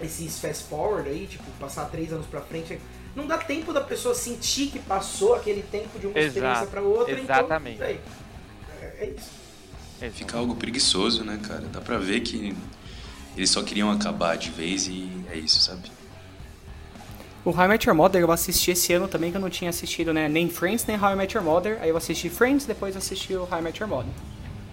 esses 0.00 0.38
fast 0.38 0.64
forward 0.64 1.08
aí, 1.08 1.26
tipo, 1.26 1.44
passar 1.58 1.86
três 1.86 2.12
anos 2.12 2.26
pra 2.26 2.40
frente, 2.40 2.78
não 3.14 3.26
dá 3.26 3.38
tempo 3.38 3.72
da 3.72 3.80
pessoa 3.80 4.14
sentir 4.14 4.68
que 4.68 4.78
passou 4.78 5.34
aquele 5.34 5.62
tempo 5.62 5.98
de 5.98 6.06
uma 6.06 6.18
Exato, 6.18 6.36
experiência 6.36 6.66
pra 6.66 6.80
outra. 6.82 7.18
exatamente. 7.18 7.76
Então, 7.76 7.86
é, 7.86 8.00
é 8.98 9.14
isso. 9.16 10.10
fica 10.12 10.36
algo 10.38 10.54
preguiçoso, 10.56 11.24
né, 11.24 11.38
cara? 11.42 11.62
Dá 11.72 11.80
pra 11.80 11.98
ver 11.98 12.20
que 12.20 12.54
eles 13.36 13.50
só 13.50 13.62
queriam 13.62 13.90
acabar 13.90 14.36
de 14.36 14.50
vez 14.50 14.86
e 14.86 15.08
é 15.30 15.36
isso, 15.36 15.60
sabe? 15.60 15.90
O 17.44 17.50
How 17.50 17.64
I 17.64 17.68
Met 17.68 17.86
Your 17.86 17.94
Mother 17.96 18.22
eu 18.22 18.32
assisti 18.32 18.70
esse 18.70 18.92
ano 18.94 19.06
também, 19.06 19.30
que 19.30 19.36
eu 19.36 19.40
não 19.40 19.50
tinha 19.50 19.68
assistido, 19.68 20.14
né? 20.14 20.28
Nem 20.28 20.48
Friends, 20.48 20.86
nem 20.86 20.96
How 20.98 21.12
I 21.12 21.16
Met 21.16 21.36
Your 21.36 21.44
Mother. 21.44 21.78
Aí 21.82 21.90
eu 21.90 21.96
assisti 21.96 22.30
Friends, 22.30 22.64
depois 22.64 22.96
assisti 22.96 23.34
o 23.34 23.42
How 23.42 23.58
I 23.58 23.62
Met 23.62 23.80
Your 23.82 23.88
Mother. 23.90 24.10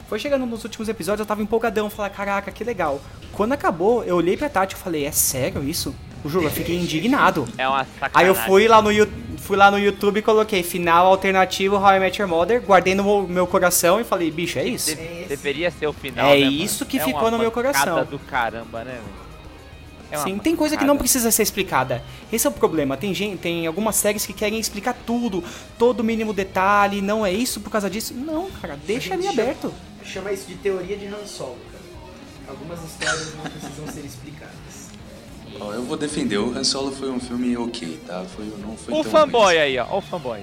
Foi 0.08 0.18
chegando 0.20 0.46
nos 0.46 0.64
últimos 0.64 0.88
episódios, 0.90 1.20
eu 1.22 1.26
tava 1.26 1.42
empolgadão, 1.42 1.90
falei, 1.90 2.12
caraca, 2.12 2.52
que 2.52 2.64
legal. 2.64 3.02
Quando 3.34 3.54
acabou, 3.54 4.04
eu 4.04 4.16
olhei 4.16 4.36
pra 4.38 4.50
Tati 4.50 4.76
e 4.76 4.78
falei, 4.78 5.06
é 5.06 5.12
sério 5.12 5.64
isso? 5.64 5.96
Juro, 6.26 6.46
eu 6.46 6.52
fiquei 6.52 6.78
indignado. 6.78 7.48
É 7.58 7.68
uma 7.68 7.84
sacanagem. 7.86 8.12
Aí 8.14 8.28
eu 8.28 8.36
fui 8.36 8.68
lá 8.68 8.82
no, 8.82 8.90
fui 9.38 9.58
lá 9.58 9.72
no 9.72 9.80
YouTube 9.80 10.18
e 10.20 10.22
coloquei 10.22 10.64
final 10.64 11.08
alternativo 11.08 11.76
How 11.78 11.96
I 11.96 12.00
Met 12.00 12.22
Your 12.22 12.30
Mother, 12.30 12.62
guardei 12.62 12.94
no 12.94 13.24
meu- 13.28 13.48
coração 13.48 14.00
e 14.00 14.04
falei, 14.04 14.30
bicho, 14.32 14.60
é 14.60 14.66
isso? 14.66 14.96
De- 14.96 15.26
deveria 15.26 15.72
ser 15.72 15.88
o 15.88 15.94
final. 15.94 16.28
É 16.28 16.40
né, 16.40 16.48
isso 16.48 16.86
que 16.86 17.00
É 17.00 17.04
ficou 17.04 17.32
no 17.32 17.40
meu 17.40 17.52
coração. 17.52 18.06
do 18.06 18.20
caramba, 18.20 18.84
né, 18.84 18.94
velho? 18.94 19.31
É 20.12 20.18
uma 20.18 20.24
Sim, 20.26 20.38
tem 20.40 20.56
coisa 20.56 20.76
que 20.78 20.84
não 20.84 20.98
precisa 20.98 21.32
ser 21.32 21.44
explicada. 21.44 22.04
Esse 22.32 22.46
é 22.46 22.50
o 22.50 22.54
problema. 22.54 22.98
Tem 22.98 23.14
gente, 23.14 23.38
tem 23.38 23.66
algumas 23.66 23.96
séries 23.96 24.26
que 24.26 24.34
querem 24.34 24.60
explicar 24.60 24.94
tudo, 25.06 25.44
todo 25.80 26.04
mínimo 26.04 26.34
detalhe, 26.34 27.02
não 27.02 27.26
é 27.26 27.32
isso 27.32 27.60
por 27.62 27.70
causa 27.70 27.90
disso. 27.90 28.14
Não, 28.14 28.50
cara, 28.62 28.78
deixa 28.86 29.14
ali 29.14 29.24
chama- 29.24 29.34
aberto. 29.42 29.74
Chama 30.04 30.32
isso 30.32 30.48
de 30.48 30.56
teoria 30.56 30.98
de 30.98 31.08
Han 31.08 31.26
Solo, 31.26 31.58
cara. 31.72 31.84
Algumas 32.50 32.80
histórias 32.84 33.34
não 33.36 33.44
precisam 33.44 33.88
ser 33.88 34.06
explicadas. 34.06 34.52
Eu 35.74 35.84
vou 35.84 35.96
defender, 35.96 36.38
o 36.40 36.58
Han 36.58 36.64
Solo 36.64 36.92
foi 36.92 37.10
um 37.12 37.20
filme 37.20 37.56
ok, 37.56 38.00
tá? 38.08 38.26
Foi, 38.36 38.46
não 38.60 38.76
foi 38.76 38.94
O 38.94 39.04
tão 39.04 39.12
fanboy 39.12 39.54
ruim. 39.56 39.58
aí, 39.64 39.78
ó. 39.78 39.86
Ó 39.92 39.98
o 40.00 40.02
fanboy. 40.02 40.40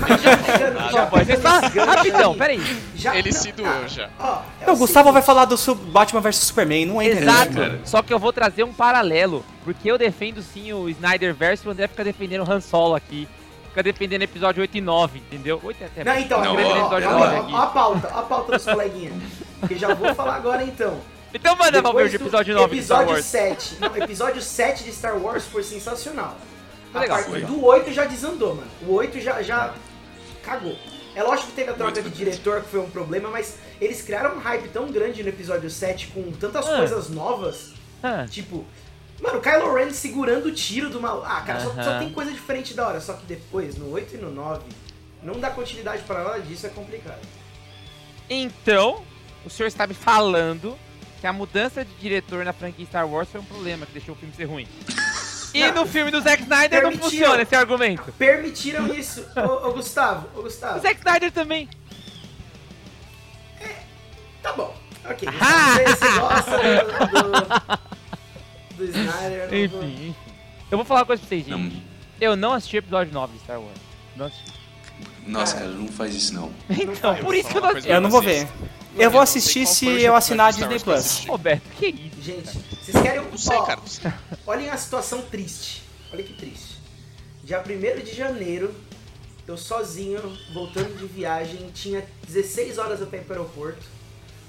Mas 0.00 0.22
já 0.22 1.04
O 1.04 1.70
gancho 1.74 1.90
rapidão, 1.90 2.32
aí, 2.32 2.38
peraí. 2.38 2.80
já- 2.94 3.16
Ele 3.16 3.30
não, 3.32 3.40
se 3.40 3.52
doou 3.52 3.88
já. 3.88 4.08
Ó, 4.18 4.42
é 4.60 4.66
Não, 4.66 4.72
o 4.74 4.76
o 4.76 4.78
Gustavo 4.78 5.12
vai 5.12 5.22
falar 5.22 5.44
do 5.44 5.56
Batman 5.74 6.20
vs 6.20 6.36
Superman, 6.36 6.86
não 6.86 7.00
entra 7.02 7.20
Exato. 7.24 7.52
cara. 7.54 7.80
Só 7.84 8.02
que 8.02 8.12
eu 8.12 8.18
vou 8.18 8.32
trazer 8.32 8.62
um 8.64 8.72
paralelo. 8.72 9.44
Porque 9.64 9.90
eu 9.90 9.98
defendo 9.98 10.42
sim 10.42 10.72
o 10.72 10.88
Snyderverse 10.88 11.64
e 11.64 11.68
o 11.68 11.72
André 11.72 11.88
fica 11.88 12.04
defendendo 12.04 12.46
o 12.46 12.50
Han 12.50 12.60
Solo 12.60 12.94
aqui. 12.94 13.26
Fica 13.68 13.82
defendendo 13.82 14.22
episódio 14.22 14.60
8 14.62 14.76
e 14.78 14.80
9, 14.80 15.18
entendeu? 15.18 15.60
8 15.62 15.82
é 15.82 15.86
até 15.86 16.04
Não, 16.04 16.18
então, 16.18 16.40
Não, 16.42 16.54
ó, 16.54 16.58
ó, 16.58 16.62
ó, 16.62 16.78
episódio 16.80 17.08
ó, 17.08 17.12
9 17.12 17.36
ó, 17.36 17.40
aqui. 17.42 17.52
ó 17.52 17.56
a 17.58 17.66
pauta, 17.66 18.10
ó 18.14 18.18
a 18.18 18.22
pauta 18.22 18.52
dos 18.52 18.64
coleguinhas. 18.64 19.12
Que 19.68 19.76
já 19.76 19.92
vou 19.92 20.14
falar 20.14 20.36
agora 20.36 20.62
então. 20.62 20.98
Então 21.34 21.54
manda 21.56 21.82
pra 21.82 21.92
ver 21.92 22.08
do 22.10 22.16
episódio 22.16 22.54
9 22.54 22.76
de 22.76 22.82
Star 22.84 23.00
episódio 23.00 23.14
Wars. 23.14 23.26
7. 23.26 23.76
Não, 23.80 23.96
episódio 23.96 24.40
7 24.40 24.84
de 24.84 24.92
Star 24.92 25.18
Wars 25.18 25.44
foi 25.44 25.62
sensacional. 25.62 26.36
Foi 26.98 27.08
a 27.08 27.16
legal. 27.16 27.30
partir 27.30 27.46
do 27.46 27.64
8 27.64 27.92
já 27.92 28.04
desandou, 28.04 28.54
mano. 28.54 28.70
O 28.86 28.92
8 28.94 29.20
já, 29.20 29.42
já 29.42 29.74
cagou. 30.42 30.76
É 31.14 31.22
lógico 31.22 31.48
que 31.48 31.54
teve 31.54 31.70
a 31.70 31.74
troca 31.74 32.02
de 32.02 32.10
diretor, 32.10 32.62
que 32.62 32.68
foi 32.68 32.80
um 32.80 32.90
problema, 32.90 33.30
mas 33.30 33.56
eles 33.80 34.02
criaram 34.02 34.36
um 34.36 34.38
hype 34.38 34.68
tão 34.68 34.90
grande 34.92 35.22
no 35.22 35.28
episódio 35.30 35.70
7 35.70 36.08
com 36.08 36.30
tantas 36.32 36.66
Ah. 36.68 36.76
coisas 36.76 37.08
novas. 37.08 37.72
Ah, 38.02 38.26
Tipo, 38.28 38.64
mano, 39.20 39.38
o 39.38 39.40
Kylo 39.40 39.72
Ren 39.74 39.90
segurando 39.92 40.46
o 40.46 40.52
tiro 40.52 40.90
do 40.90 41.00
mal. 41.00 41.24
Ah, 41.24 41.40
cara, 41.40 41.60
só, 41.60 41.70
só 41.72 41.80
Aham. 41.80 41.98
tem 42.00 42.12
coisa 42.12 42.30
diferente 42.30 42.74
da 42.74 42.86
hora. 42.86 43.00
Só 43.00 43.14
que 43.14 43.24
depois, 43.24 43.76
no 43.76 43.90
8 43.92 44.14
e 44.14 44.18
no 44.18 44.30
9, 44.30 44.62
não 45.22 45.40
dá 45.40 45.48
continuidade 45.50 46.02
pra 46.02 46.22
nada 46.22 46.40
disso, 46.40 46.66
é 46.66 46.70
complicado. 46.70 47.20
Então, 48.28 49.02
o 49.44 49.48
senhor 49.50 49.68
está 49.68 49.86
me 49.86 49.94
falando 49.94 50.76
que 51.20 51.26
a 51.26 51.32
mudança 51.32 51.82
de 51.84 51.94
diretor 51.94 52.44
na 52.44 52.52
franquia 52.52 52.84
Star 52.84 53.08
Wars 53.08 53.28
foi 53.30 53.40
um 53.40 53.44
problema 53.44 53.86
que 53.86 53.92
deixou 53.92 54.14
o 54.14 54.18
filme 54.18 54.34
ser 54.34 54.44
ruim. 54.44 54.68
E 55.56 55.66
Não. 55.72 55.74
no 55.84 55.86
filme 55.86 56.10
do 56.10 56.20
Zack 56.20 56.42
Snyder 56.42 56.82
não 56.82 56.92
funciona 56.92 57.40
esse 57.42 57.54
argumento. 57.54 58.12
Permitiram 58.18 58.92
isso. 58.94 59.24
ô, 59.36 59.68
ô, 59.68 59.72
Gustavo, 59.72 60.28
ô, 60.34 60.40
O 60.40 60.42
Gustavo. 60.42 60.80
Zack 60.80 60.96
Snyder 60.98 61.32
também. 61.32 61.68
Tá 64.42 64.52
bom. 64.52 64.74
Ok. 65.08 65.28
Ah! 65.40 65.76
Você, 65.86 65.96
você 65.96 66.18
gosta 66.18 66.58
do, 67.06 67.22
do, 68.76 68.76
do 68.76 68.84
Snyder. 68.98 69.70
vou- 69.70 69.82
Enfim, 69.84 69.94
enfim. 69.94 70.14
Eu 70.70 70.78
vou 70.78 70.84
falar 70.84 71.00
uma 71.00 71.06
coisa 71.06 71.20
pra 71.20 71.28
vocês, 71.28 71.44
gente. 71.46 71.74
Não, 71.74 71.82
Eu 72.20 72.36
não 72.36 72.52
assisti 72.52 72.76
o 72.76 72.78
episódio 72.80 73.12
9 73.12 73.32
de 73.34 73.38
Star 73.40 73.60
Wars. 73.60 73.78
Não 74.16 74.26
assisti. 74.26 74.52
nossa, 75.26 75.54
Cara. 75.54 75.66
cara, 75.66 75.76
não 75.78 75.88
faz 75.88 76.14
isso 76.14 76.34
não. 76.34 76.52
Então, 76.68 77.14
por 77.16 77.34
isso 77.34 77.48
que 77.48 77.56
eu 77.56 77.60
não 77.62 77.68
assisti. 77.70 77.90
Eu 77.90 78.00
não 78.00 78.10
vou 78.10 78.20
ver. 78.20 78.46
Eu 78.98 79.10
vou 79.10 79.20
assistir 79.20 79.66
se 79.66 79.86
o 79.86 79.98
eu 79.98 80.14
assinar 80.16 80.48
a 80.48 80.50
Disney 80.50 80.80
Plus. 80.80 81.24
Roberto, 81.26 81.62
que 81.78 81.86
isso? 81.86 82.15
Gente, 82.26 82.58
vocês 82.82 83.02
querem. 83.04 83.22
Não 83.22 83.38
sei, 83.38 83.56
ó, 83.56 83.64
cara. 83.64 83.80
Olhem 84.44 84.68
a 84.68 84.76
situação 84.76 85.22
triste. 85.22 85.84
Olha 86.12 86.24
que 86.24 86.32
triste. 86.32 86.78
Dia 87.44 87.62
1 87.62 88.02
de 88.02 88.16
janeiro, 88.16 88.74
eu 89.46 89.56
sozinho, 89.56 90.20
voltando 90.52 90.98
de 90.98 91.06
viagem, 91.06 91.70
tinha 91.70 92.04
16 92.26 92.78
horas 92.78 93.00
até 93.00 93.18
ir 93.18 93.20
pro 93.20 93.34
aeroporto 93.34 93.86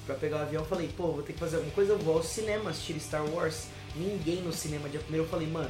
pra 0.08 0.16
pegar 0.16 0.38
o 0.38 0.42
avião. 0.42 0.66
Falei, 0.66 0.90
pô, 0.98 1.12
vou 1.12 1.22
ter 1.22 1.34
que 1.34 1.40
fazer 1.40 1.58
alguma 1.58 1.76
coisa, 1.76 1.94
eu 1.94 2.00
vou 2.00 2.18
ao 2.18 2.24
cinema 2.24 2.72
assistir 2.72 3.00
Star 3.00 3.24
Wars. 3.24 3.66
Ninguém 3.96 4.42
no 4.42 4.52
cinema 4.52 4.90
dia 4.90 5.02
1 5.08 5.14
eu 5.14 5.28
falei, 5.28 5.48
mano, 5.48 5.70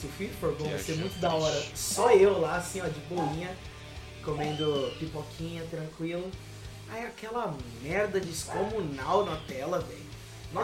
se 0.00 0.06
o 0.06 0.08
filme 0.08 0.32
for 0.40 0.54
bom, 0.54 0.70
vai 0.70 0.78
ser 0.78 0.96
muito 0.96 1.20
da 1.20 1.34
hora. 1.34 1.62
Só 1.74 2.12
eu 2.12 2.40
lá, 2.40 2.56
assim, 2.56 2.80
ó, 2.80 2.86
de 2.86 3.00
boinha, 3.00 3.54
comendo 4.24 4.90
pipoquinha, 4.98 5.62
tranquilo. 5.70 6.30
Aí 6.88 7.04
aquela 7.04 7.54
merda 7.82 8.18
descomunal 8.20 9.26
na 9.26 9.36
tela, 9.36 9.80
velho. 9.80 10.05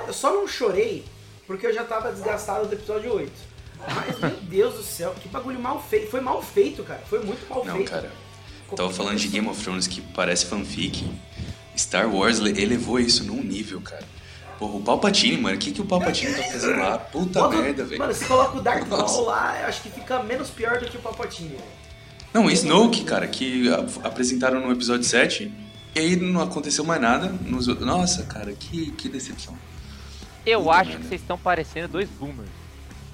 Eu 0.07 0.13
só 0.13 0.33
não 0.33 0.47
chorei 0.49 1.05
porque 1.47 1.67
eu 1.67 1.75
já 1.75 1.85
tava 1.85 2.13
desgastado 2.13 2.67
do 2.67 2.75
episódio 2.75 3.15
8. 3.15 3.33
Mas, 3.95 4.19
meu 4.19 4.31
Deus 4.43 4.75
do 4.75 4.83
céu, 4.83 5.15
que 5.21 5.29
bagulho 5.29 5.59
mal 5.59 5.83
feito. 5.83 6.11
Foi 6.11 6.21
mal 6.21 6.41
feito, 6.43 6.83
cara. 6.85 7.03
Foi 7.09 7.19
muito 7.25 7.49
mal 7.49 7.65
Não, 7.65 7.75
feito. 7.77 7.91
cara. 7.91 8.11
Tava 8.77 8.91
falando 8.91 9.19
de 9.19 9.29
Game 9.29 9.47
of 9.49 9.63
Thrones 9.63 9.87
que 9.87 10.01
parece 10.01 10.47
fanfic. 10.47 11.05
Star 11.77 12.09
Wars 12.15 12.39
le- 12.39 12.59
elevou 12.63 12.99
isso 13.01 13.25
num 13.25 13.43
nível, 13.43 13.81
cara. 13.81 14.05
Porra, 14.59 14.77
o 14.77 14.81
Palpatine, 14.83 15.37
mano, 15.37 15.57
o 15.57 15.59
que, 15.59 15.73
que 15.73 15.81
o 15.81 15.85
Palpatine 15.85 16.33
tá 16.33 16.43
fazendo 16.45 16.79
lá? 16.79 16.97
Puta 16.99 17.41
Bota- 17.41 17.57
merda, 17.57 17.85
velho. 17.85 17.99
Mano, 17.99 18.15
se 18.15 18.25
coloca 18.25 18.57
o 18.59 18.63
Darth 18.63 18.87
Nossa. 18.87 19.15
Maul 19.15 19.27
lá, 19.27 19.67
acho 19.67 19.83
que 19.83 19.91
fica 19.91 20.23
menos 20.23 20.49
pior 20.51 20.79
do 20.79 20.87
que 20.87 20.97
o 20.97 21.01
Palpatine, 21.01 21.49
velho. 21.51 21.63
Não, 22.33 22.51
Snoke, 22.51 23.05
cara, 23.05 23.27
que 23.27 23.69
apresentaram 24.05 24.61
no 24.61 24.73
episódio 24.73 25.05
7 25.05 25.53
e 25.95 25.99
aí 26.01 26.17
não 26.17 26.41
aconteceu 26.43 26.85
mais 26.85 27.01
nada. 27.01 27.29
Nos... 27.43 27.69
outros- 27.69 27.87
Nossa, 27.87 28.23
cara, 28.25 28.53
que, 28.53 28.91
que 28.93 29.09
decepção. 29.09 29.57
Eu 30.45 30.61
Puta 30.63 30.75
acho 30.77 30.83
que 30.85 30.97
merda. 30.97 31.09
vocês 31.09 31.21
estão 31.21 31.39
parecendo 31.39 31.89
dois 31.89 32.09
boomers. 32.09 32.49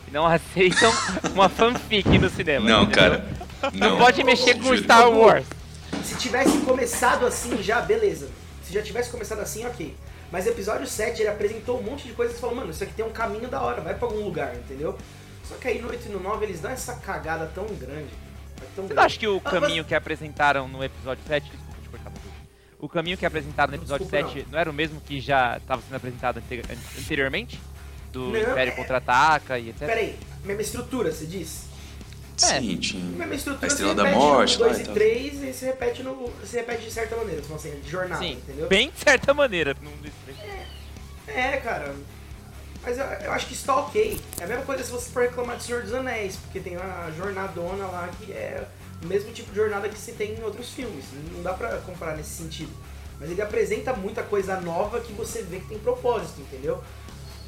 Que 0.04 0.11
não 0.12 0.25
aceitam 0.26 0.92
uma 1.35 1.49
fanfic 1.49 2.18
no 2.18 2.28
cinema. 2.30 2.68
Não, 2.68 2.82
entendeu? 2.85 2.99
cara. 3.02 3.28
Não, 3.75 3.90
Não, 3.90 3.99
pode 3.99 4.23
mexer 4.25 4.54
com 4.54 4.62
juro. 4.64 4.78
Star 4.78 5.11
Wars. 5.11 5.44
Se 6.04 6.16
tivesse 6.16 6.58
começado 6.58 7.26
assim 7.26 7.61
já, 7.62 7.80
beleza. 7.80 8.28
Se 8.64 8.73
já 8.73 8.80
tivesse 8.82 9.11
começado 9.11 9.40
assim, 9.40 9.66
ok. 9.66 9.94
Mas 10.30 10.47
episódio 10.47 10.87
7 10.87 11.20
ele 11.23 11.28
apresentou 11.28 11.78
um 11.78 11.82
monte 11.82 12.06
de 12.06 12.12
coisas 12.12 12.37
e 12.37 12.40
falou, 12.40 12.54
mano, 12.56 12.70
isso 12.70 12.85
aqui 12.85 12.92
tem 12.92 13.04
um 13.04 13.11
caminho 13.11 13.49
da 13.49 13.61
hora, 13.62 13.80
vai 13.80 13.94
pra 13.94 14.06
algum 14.06 14.23
lugar, 14.23 14.54
entendeu? 14.54 14.97
Só 15.49 15.54
que 15.56 15.68
aí 15.68 15.80
no 15.80 15.88
8 15.88 16.06
e 16.06 16.12
no 16.12 16.20
9 16.20 16.44
eles 16.44 16.61
dão 16.61 16.70
essa 16.70 16.94
cagada 16.97 17.50
tão 17.54 17.64
grande. 17.64 18.08
mas 18.61 18.68
Tão 18.76 18.85
Você 18.87 18.88
não 18.88 18.88
grande. 18.88 19.00
acha 19.06 19.18
que 19.18 19.26
o 19.26 19.40
Ah, 19.44 19.50
caminho 19.50 19.85
que 19.85 19.94
apresentaram 19.94 20.68
no 20.68 20.85
episódio 20.85 21.23
7. 21.26 21.50
O 22.78 22.88
caminho 22.88 23.16
que 23.18 23.26
apresentaram 23.26 23.73
no 23.73 23.76
Não, 23.76 23.82
episódio 23.82 24.06
desculpa, 24.06 24.32
7 24.35 24.47
não. 24.52 24.58
era 24.58 24.70
o 24.70 24.73
mesmo 24.73 25.00
que 25.00 25.20
já 25.20 25.56
estava 25.56 25.82
sendo 25.82 25.97
apresentado 25.97 26.38
ante- 26.38 26.61
an- 26.61 26.78
anteriormente? 27.00 27.61
Do 28.12 28.30
Não, 28.30 28.37
Império 28.40 28.73
é- 28.73 28.76
Contra-Ataca 28.76 29.58
e 29.58 29.70
etc. 29.70 29.80
Pera 29.87 30.00
aí, 30.00 30.16
mesma 30.44 30.62
estrutura, 30.62 31.11
você 31.12 31.26
diz? 31.26 31.66
É. 32.40 32.61
Sim, 32.61 32.76
tinha. 32.76 33.04
Mesma 33.04 33.35
estrutura 33.35 33.66
A 33.66 33.68
Estrela 33.68 33.90
se 33.90 33.97
da 33.97 34.11
Morte 34.12 34.58
no 34.58 34.62
lá 34.62 34.68
2 34.68 34.78
e 34.78 34.82
e 34.82 34.85
tal. 34.85 34.94
3 34.94 35.42
e 35.42 35.52
se 35.52 35.64
repete, 35.64 36.02
no, 36.04 36.32
se 36.44 36.56
repete 36.56 36.85
de 36.85 36.90
certa 36.92 37.16
maneira, 37.16 37.42
tipo 37.42 37.54
assim, 37.54 37.80
de 37.80 37.90
jornada, 37.90 38.23
Sim, 38.23 38.32
entendeu? 38.35 38.68
bem 38.68 38.90
de 38.90 38.99
certa 39.00 39.35
maneira. 39.35 39.76
Não 39.82 39.90
É, 41.26 41.56
cara. 41.56 41.94
Mas 42.80 42.97
eu, 42.97 43.04
eu 43.04 43.32
acho 43.32 43.47
que 43.49 43.54
isso 43.54 43.66
tá 43.66 43.76
ok. 43.76 44.20
É 44.40 44.44
a 44.44 44.47
mesma 44.47 44.64
coisa 44.64 44.85
se 44.85 44.90
você 44.92 45.11
for 45.11 45.23
reclamar 45.25 45.56
de 45.56 45.64
Senhor 45.64 45.82
dos 45.82 45.92
Anéis, 45.92 46.37
porque 46.37 46.61
tem 46.61 46.76
uma 46.76 47.11
jornadona 47.11 47.87
lá 47.87 48.08
que 48.20 48.30
é 48.32 48.64
mesmo 49.02 49.33
tipo 49.33 49.50
de 49.50 49.57
jornada 49.57 49.88
que 49.88 49.99
se 49.99 50.12
tem 50.12 50.35
em 50.38 50.43
outros 50.43 50.71
filmes. 50.71 51.05
Não 51.33 51.43
dá 51.43 51.52
pra 51.55 51.76
comparar 51.78 52.17
nesse 52.17 52.31
sentido. 52.31 52.73
Mas 53.21 53.31
ele 53.31 53.43
apresenta 53.43 53.93
muita 53.95 54.23
coisa 54.23 54.61
nova 54.61 55.00
que 55.00 55.12
você 55.12 55.43
vê 55.43 55.59
que 55.61 55.67
tem 55.67 55.78
propósito, 55.78 56.40
entendeu? 56.40 56.83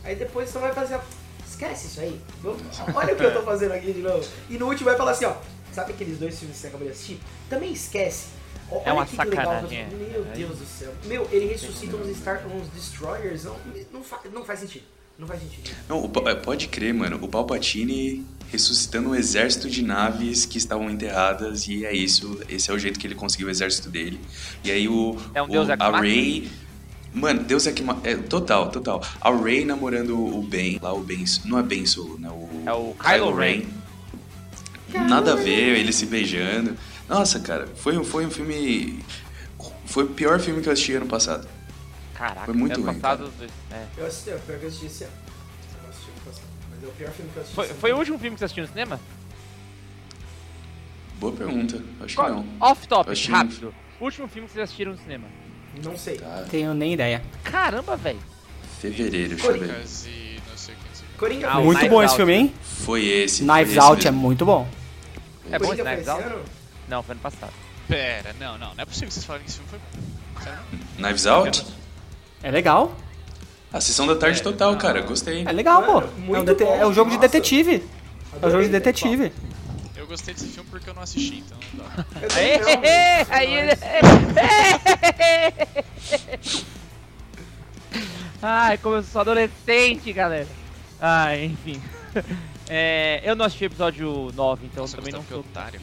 Aí 0.02 0.14
depois 0.16 0.48
você 0.48 0.58
vai 0.58 0.72
fazer. 0.72 0.98
Esquece 1.46 1.86
isso 1.88 2.00
aí. 2.00 2.20
Vamos- 2.42 2.62
Olha 2.94 3.12
o 3.12 3.16
que 3.16 3.22
eu 3.24 3.32
tô 3.32 3.42
fazendo 3.42 3.72
aqui 3.72 3.92
de 3.92 4.00
novo. 4.00 4.26
E 4.48 4.56
no 4.58 4.66
último 4.66 4.88
vai 4.88 4.96
falar 4.96 5.12
assim, 5.12 5.24
ó. 5.26 5.34
Sabe 5.72 5.92
aqueles 5.92 6.18
dois 6.18 6.36
filmes 6.38 6.56
que 6.56 6.62
você 6.62 6.66
acabou 6.68 6.86
de 6.86 6.92
assistir? 6.92 7.20
Também 7.48 7.72
esquece. 7.72 8.28
Ó, 8.70 8.76
É 8.78 8.80
olha 8.84 8.92
uma 8.94 9.06
que 9.06 9.16
legal 9.16 9.44
sacanagem, 9.44 9.84
falando. 9.86 10.02
é. 10.02 10.12
Meu 10.12 10.24
Deus 10.24 10.58
do 10.58 10.64
céu. 10.66 10.92
Meu, 11.04 11.28
ele 11.30 11.46
ressuscita 11.46 11.96
uns, 11.96 12.16
Star, 12.16 12.42
uns 12.46 12.68
Destroyers. 12.68 13.44
Não, 13.44 13.56
não, 13.92 14.02
fa- 14.02 14.20
não 14.32 14.44
faz 14.44 14.60
sentido. 14.60 14.84
Não 15.20 15.26
faz 15.28 15.40
sentido. 15.42 15.70
Não, 15.88 16.02
o 16.02 16.08
Pa- 16.08 16.34
pode 16.36 16.66
crer, 16.68 16.94
mano. 16.94 17.18
O 17.20 17.28
Palpatine 17.28 18.24
ressuscitando 18.50 19.10
um 19.10 19.14
exército 19.14 19.68
de 19.70 19.82
naves 19.84 20.44
que 20.46 20.58
estavam 20.58 20.90
enterradas 20.90 21.68
e 21.68 21.84
é 21.84 21.94
isso. 21.94 22.40
Esse 22.48 22.70
é 22.70 22.74
o 22.74 22.78
jeito 22.78 22.98
que 22.98 23.06
ele 23.06 23.14
conseguiu 23.14 23.46
o 23.46 23.50
exército 23.50 23.88
dele. 23.90 24.18
E 24.64 24.70
aí 24.70 24.88
o, 24.88 25.16
É 25.34 25.42
um 25.42 25.46
o- 25.46 25.72
a? 25.78 26.00
Rey, 26.00 26.50
mano, 27.12 27.44
Deus 27.44 27.66
é 27.66 27.72
que 27.72 27.84
é 28.02 28.16
total, 28.16 28.70
total. 28.70 29.02
A 29.20 29.30
Rey 29.30 29.64
namorando 29.64 30.18
o 30.18 30.42
Ben, 30.42 30.78
lá 30.82 30.92
o 30.92 31.00
Ben, 31.02 31.24
não 31.44 31.58
é 31.58 31.62
Ben 31.62 31.84
Solo, 31.86 32.18
né? 32.18 32.28
O, 32.30 32.48
É 32.66 32.72
o 32.72 32.94
Kylo 32.94 33.34
Ren. 33.36 33.62
Nada 35.08 35.34
a 35.34 35.36
ver, 35.36 35.78
eles 35.78 35.94
se 35.96 36.06
beijando. 36.06 36.76
Nossa, 37.08 37.38
cara, 37.40 37.68
foi, 37.76 37.96
um- 37.96 38.04
foi 38.04 38.26
um 38.26 38.30
filme 38.30 38.98
foi 39.84 40.04
o 40.04 40.08
pior 40.08 40.40
filme 40.40 40.62
que 40.62 40.68
eu 40.68 40.72
assisti 40.72 40.94
ano 40.94 41.06
passado. 41.06 41.46
Caraca, 42.20 42.44
Foi 42.44 42.52
muito 42.54 42.74
ano 42.74 42.84
ruim, 42.84 43.00
passado. 43.00 43.32
é. 43.72 43.86
Eu 43.96 44.06
assisti, 44.06 44.28
eu 44.28 44.38
pior 44.40 44.58
que 44.58 44.64
eu 44.64 44.68
assisti 44.68 44.86
esse 44.86 45.04
ano. 45.04 45.12
Eu 45.74 45.82
não 45.84 45.88
assisti 45.90 46.10
ano 46.10 46.20
passado, 46.26 46.46
Mas 46.70 46.84
é 46.84 46.86
o 46.86 46.90
pior 46.90 47.10
filme 47.12 47.30
que 47.32 47.36
eu 47.38 47.42
assisti. 47.42 47.54
Foi, 47.56 47.64
esse 47.64 47.74
foi 47.74 47.92
o 47.92 47.96
último 47.96 48.18
filme 48.18 48.34
que 48.34 48.38
você 48.40 48.44
assistiu 48.44 48.64
no 48.64 48.68
cinema? 48.68 49.00
Boa 51.18 51.32
pergunta. 51.32 51.76
Acho 52.00 52.06
que 52.08 52.14
Qual- 52.14 52.30
não. 52.30 52.46
Off 52.60 52.86
topic, 52.88 53.28
rápido. 53.30 53.74
Último 54.00 54.28
filme 54.28 54.46
que 54.48 54.52
vocês 54.54 54.64
assistiram 54.64 54.92
no 54.92 54.98
cinema. 54.98 55.26
Não 55.82 55.96
sei. 55.96 56.18
Tá. 56.18 56.44
Tenho 56.50 56.74
nem 56.74 56.92
ideia. 56.94 57.22
Caramba, 57.44 57.96
velho. 57.96 58.20
Fevereiro, 58.80 59.30
deixa 59.36 59.46
eu 59.50 59.58
ver. 59.60 59.68
Quase 59.68 60.40
não 60.48 60.56
sei 60.58 60.74
o 60.74 60.78
que. 60.78 60.88
não 60.88 60.94
sei 60.94 61.06
o 61.06 61.10
que. 61.12 61.18
Coringa 61.18 61.48
Ah, 61.50 61.60
muito 61.60 61.78
Knives 61.78 61.90
bom 61.90 62.02
esse 62.02 62.10
Out. 62.12 62.16
filme, 62.16 62.32
hein? 62.34 62.54
Foi 62.62 63.04
esse. 63.04 63.42
Knives 63.42 63.54
foi 63.64 63.70
esse 63.70 63.78
Out 63.78 64.06
é 64.06 64.10
mesmo. 64.10 64.22
muito 64.26 64.44
bom. 64.44 64.68
É 65.50 65.58
bom 65.58 65.72
esse 65.72 65.82
Knives 65.82 66.00
esse 66.00 66.10
Out? 66.10 66.22
ano? 66.24 66.42
Não, 66.88 67.02
foi 67.02 67.12
ano 67.14 67.20
passado. 67.22 67.52
Pera, 67.88 68.34
não, 68.38 68.56
não, 68.58 68.74
não 68.74 68.82
é 68.82 68.84
possível 68.84 69.08
que 69.08 69.14
vocês 69.14 69.24
falarem 69.26 69.44
que 69.44 69.50
esse 69.50 69.60
filme 69.60 69.70
foi 69.70 69.78
bom. 69.78 70.42
Sério? 70.42 70.60
Knives 70.98 71.26
Out? 71.26 71.66
É 72.42 72.50
legal. 72.50 72.94
A 73.72 73.80
sessão 73.80 74.06
da 74.06 74.16
tarde 74.16 74.40
É, 74.40 74.42
total, 74.42 74.76
cara. 74.76 75.00
Gostei. 75.02 75.44
É 75.46 75.52
legal, 75.52 75.82
pô. 75.82 76.00
Mano, 76.00 76.36
É, 76.36 76.40
um 76.40 76.44
dete- 76.44 76.64
bom, 76.64 76.74
é 76.74 76.86
o 76.86 76.92
jogo 76.92 77.10
de 77.10 77.16
nossa. 77.16 77.28
detetive. 77.28 77.84
É 78.42 78.46
o 78.46 78.50
jogo 78.50 78.62
de 78.64 78.68
detetive. 78.70 79.32
Eu 79.96 80.06
gostei 80.06 80.34
desse 80.34 80.46
filme 80.48 80.68
porque 80.70 80.90
eu 80.90 80.94
não 80.94 81.02
assisti, 81.02 81.44
então 81.46 81.58
não 81.74 81.84
dá. 81.84 82.04
Eu 82.20 82.28
Aê, 82.36 82.58
também 82.64 82.76
não, 82.76 82.84
é 82.88 83.26
aí 83.30 83.66
nóis. 83.66 83.80
Ai, 88.42 88.78
como 88.78 88.96
eu 88.96 89.02
sou 89.02 89.20
adolescente, 89.20 90.10
galera. 90.12 90.46
Ai, 91.00 91.44
enfim. 91.44 91.80
É, 92.68 93.20
eu 93.24 93.34
não 93.36 93.44
assisti 93.44 93.64
o 93.64 93.66
episódio 93.66 94.30
9, 94.34 94.66
então 94.66 94.84
Nossa, 94.84 94.96
também 94.96 95.12
não 95.12 95.20
Gustavo, 95.20 95.42
sou, 95.42 95.52
que 95.52 95.58
otário. 95.58 95.80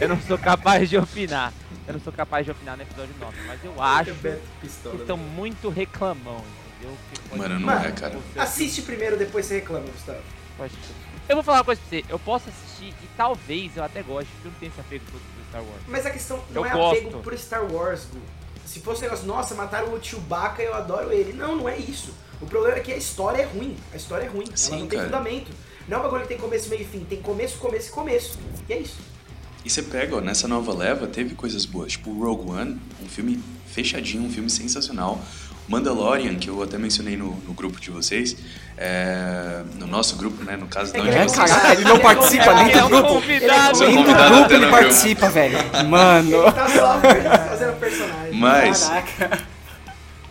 eu 0.00 0.08
não 0.08 0.20
sou 0.20 0.36
capaz 0.38 0.88
de 0.90 0.98
opinar. 0.98 1.52
Eu 1.90 1.94
não 1.94 2.00
sou 2.00 2.12
capaz 2.12 2.44
de 2.46 2.52
opinar 2.52 2.76
no 2.76 2.82
episódio 2.82 3.14
9, 3.18 3.36
mas 3.46 3.64
eu 3.64 3.82
acho 3.82 4.14
que 4.14 4.66
estão 4.96 5.16
muito 5.16 5.68
reclamão, 5.68 6.42
entendeu? 6.78 6.96
Mano, 7.36 7.54
não 7.58 7.66
Mano, 7.66 7.86
é, 7.86 7.92
cara. 7.92 8.18
Assiste 8.36 8.82
primeiro, 8.82 9.16
depois 9.16 9.46
você 9.46 9.54
reclama, 9.56 9.86
Gustavo. 9.88 10.20
pode- 10.56 10.74
Eu 11.28 11.36
vou 11.36 11.42
falar 11.44 11.58
uma 11.58 11.64
coisa 11.64 11.80
pra 11.80 11.88
você, 11.98 12.04
eu 12.08 12.18
posso 12.18 12.48
assistir 12.48 12.94
e 13.02 13.06
talvez 13.16 13.76
eu 13.76 13.84
até 13.84 14.02
goste, 14.02 14.30
porque 14.34 14.48
eu 14.48 14.52
não 14.52 14.58
tenho 14.60 14.70
esse 14.72 14.80
apego 14.80 15.04
todo 15.10 15.20
pro 15.20 15.44
Star 15.48 15.62
Wars. 15.62 15.82
Mas 15.88 16.06
a 16.06 16.10
questão 16.10 16.36
não 16.50 16.62
Eu 16.62 16.66
é 16.66 16.70
gosto. 16.72 16.98
apego 16.98 17.18
por 17.22 17.38
Star 17.38 17.64
Wars, 17.72 18.06
Gu. 18.12 18.18
Se 18.66 18.80
fosse 18.80 19.00
um 19.00 19.02
negócio, 19.04 19.26
nossa, 19.26 19.54
mataram 19.54 19.92
o 19.92 20.02
Chewbacca, 20.02 20.62
eu 20.62 20.74
adoro 20.74 21.12
ele. 21.12 21.32
Não, 21.32 21.56
não 21.56 21.68
é 21.68 21.76
isso. 21.76 22.14
O 22.40 22.46
problema 22.46 22.78
é 22.78 22.80
que 22.80 22.92
a 22.92 22.96
história 22.96 23.42
é 23.42 23.44
ruim. 23.46 23.76
A 23.92 23.96
história 23.96 24.24
é 24.24 24.28
ruim. 24.28 24.46
Sim, 24.54 24.72
Ela 24.72 24.80
não 24.82 24.86
tem 24.88 24.98
cara. 24.98 25.10
fundamento. 25.10 25.50
Não 25.88 25.96
é 25.96 26.00
um 26.00 26.02
bagulho 26.04 26.22
que 26.22 26.28
tem 26.28 26.38
começo, 26.38 26.68
meio 26.68 26.82
e 26.82 26.84
fim. 26.84 27.04
Tem 27.04 27.20
começo, 27.20 27.58
começo 27.58 27.88
e 27.88 27.92
começo. 27.92 28.38
E 28.68 28.72
é 28.72 28.78
isso. 28.78 28.96
E 29.64 29.68
você 29.70 29.82
pega, 29.82 30.16
ó, 30.16 30.20
nessa 30.20 30.48
nova 30.48 30.72
leva, 30.74 31.06
teve 31.06 31.34
coisas 31.34 31.64
boas. 31.66 31.92
Tipo, 31.92 32.12
Rogue 32.12 32.50
One, 32.50 32.80
um 33.02 33.08
filme 33.08 33.38
fechadinho, 33.66 34.24
um 34.24 34.30
filme 34.30 34.48
sensacional. 34.50 35.20
Mandalorian, 35.68 36.34
que 36.34 36.48
eu 36.48 36.60
até 36.62 36.76
mencionei 36.78 37.16
no, 37.16 37.36
no 37.46 37.52
grupo 37.54 37.78
de 37.80 37.90
vocês, 37.92 38.36
é, 38.76 39.62
no 39.78 39.86
nosso 39.86 40.16
grupo, 40.16 40.42
né? 40.42 40.56
No 40.56 40.66
caso, 40.66 40.92
não 40.96 41.06
É, 41.06 41.10
de 41.10 41.16
É, 41.16 41.22
vocês. 41.28 41.48
caraca, 41.48 41.72
ele 41.74 41.84
não 41.84 41.98
participa 42.00 42.54
nem 42.54 42.70
Ele 42.70 42.72
é 42.72 42.80
do 42.80 42.86
um 42.86 42.88
grupo. 42.90 43.08
convidado. 43.08 43.78
Nem 43.78 43.90
do 43.90 43.96
convidado 43.98 44.34
grupo 44.34 44.52
ele 44.54 44.66
participa, 44.66 45.28
velho. 45.28 45.58
Mano. 45.88 46.42
Ele 46.42 46.52
tá 46.52 46.68
só 46.68 47.00
fazendo 47.48 47.78
personagem. 47.78 48.32
Mas, 48.32 48.82
Caraca. 48.88 49.40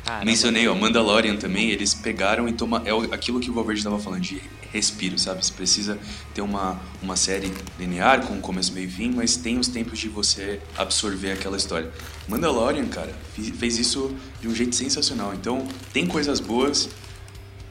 Caramba. 0.10 0.26
mencionei, 0.26 0.68
ó, 0.68 0.74
Mandalorian 0.74 1.36
também, 1.36 1.70
eles 1.70 1.94
pegaram 1.94 2.50
e 2.50 2.54
tomaram. 2.54 2.86
É 2.88 3.14
aquilo 3.14 3.40
que 3.40 3.52
o 3.52 3.54
Valverde 3.54 3.84
tava 3.84 4.00
falando, 4.00 4.22
de 4.22 4.42
respiro, 4.72 5.20
sabe? 5.20 5.46
Você 5.46 5.54
precisa 5.54 6.00
ter 6.34 6.42
uma, 6.42 6.80
uma 7.00 7.16
série 7.16 7.54
linear, 7.78 8.26
com 8.26 8.42
começo, 8.42 8.74
meio 8.74 8.88
e 8.88 8.92
fim, 8.92 9.12
mas 9.12 9.38
tem 9.38 9.60
os 9.60 9.68
tempos 9.68 10.00
de 10.00 10.10
você 10.10 10.60
absorver 10.76 11.32
aquela 11.32 11.58
história. 11.58 11.92
Mandalorian, 12.28 12.88
cara, 12.88 13.14
fez 13.36 13.78
isso 13.78 14.16
de 14.42 14.48
um 14.48 14.56
jeito 14.56 14.76
sensacional. 14.76 15.32
Então, 15.36 15.68
tem 15.94 16.08
coisas 16.08 16.40
boas, 16.40 16.90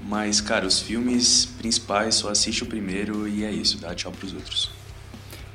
mas, 0.01 0.41
cara, 0.41 0.65
os 0.65 0.81
filmes 0.81 1.45
principais 1.45 2.15
só 2.15 2.31
assiste 2.31 2.63
o 2.63 2.67
primeiro 2.67 3.27
e 3.27 3.43
é 3.43 3.51
isso, 3.51 3.79
dá 3.79 3.93
tchau 3.97 4.13
pros 4.13 4.33
outros. 4.33 4.71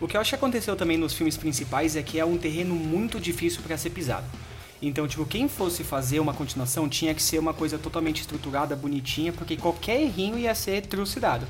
O 0.02 0.08
que 0.08 0.18
eu 0.18 0.22
acho 0.22 0.32
que 0.32 0.36
aconteceu 0.36 0.76
também 0.76 0.98
nos 0.98 1.14
filmes 1.14 1.38
principais 1.38 1.96
é 1.96 2.04
que 2.04 2.20
é 2.20 2.26
um 2.26 2.38
terreno 2.38 2.76
muito 2.76 3.22
difícil 3.22 3.62
pra 3.62 3.78
ser 3.78 3.92
pisado. 3.92 4.26
Então, 4.86 5.08
tipo, 5.08 5.26
quem 5.26 5.48
fosse 5.48 5.82
fazer 5.82 6.20
uma 6.20 6.34
continuação 6.34 6.90
tinha 6.90 7.14
que 7.14 7.24
ser 7.24 7.40
uma 7.40 7.54
coisa 7.54 7.78
totalmente 7.78 8.20
estruturada, 8.20 8.76
bonitinha, 8.76 9.32
porque 9.32 9.56
qualquer 9.56 10.02
errinho 10.02 10.38
ia 10.38 10.54
ser 10.54 10.86
trucidado. 10.86 11.48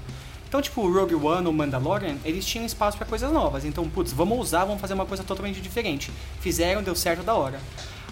Então, 0.48 0.62
tipo, 0.62 0.82
o 0.82 0.93
Rogue 0.93 1.15
One 1.15 1.48
ou 1.48 1.52
Mandalorian, 1.52 2.15
eles 2.24 2.46
tinham 2.46 2.63
espaço 2.63 2.96
pra 2.96 3.08
coisas 3.08 3.32
novas. 3.32 3.65
Então, 3.65 3.89
putz, 3.89 4.13
vamos 4.13 4.38
usar, 4.38 4.65
vamos 4.65 4.80
fazer 4.80 4.93
uma 4.93 5.08
coisa 5.08 5.24
totalmente 5.24 5.60
diferente. 5.60 6.12
Fizeram, 6.41 6.84
deu 6.84 6.93
certo 6.93 7.24
da 7.24 7.34
hora. 7.34 7.60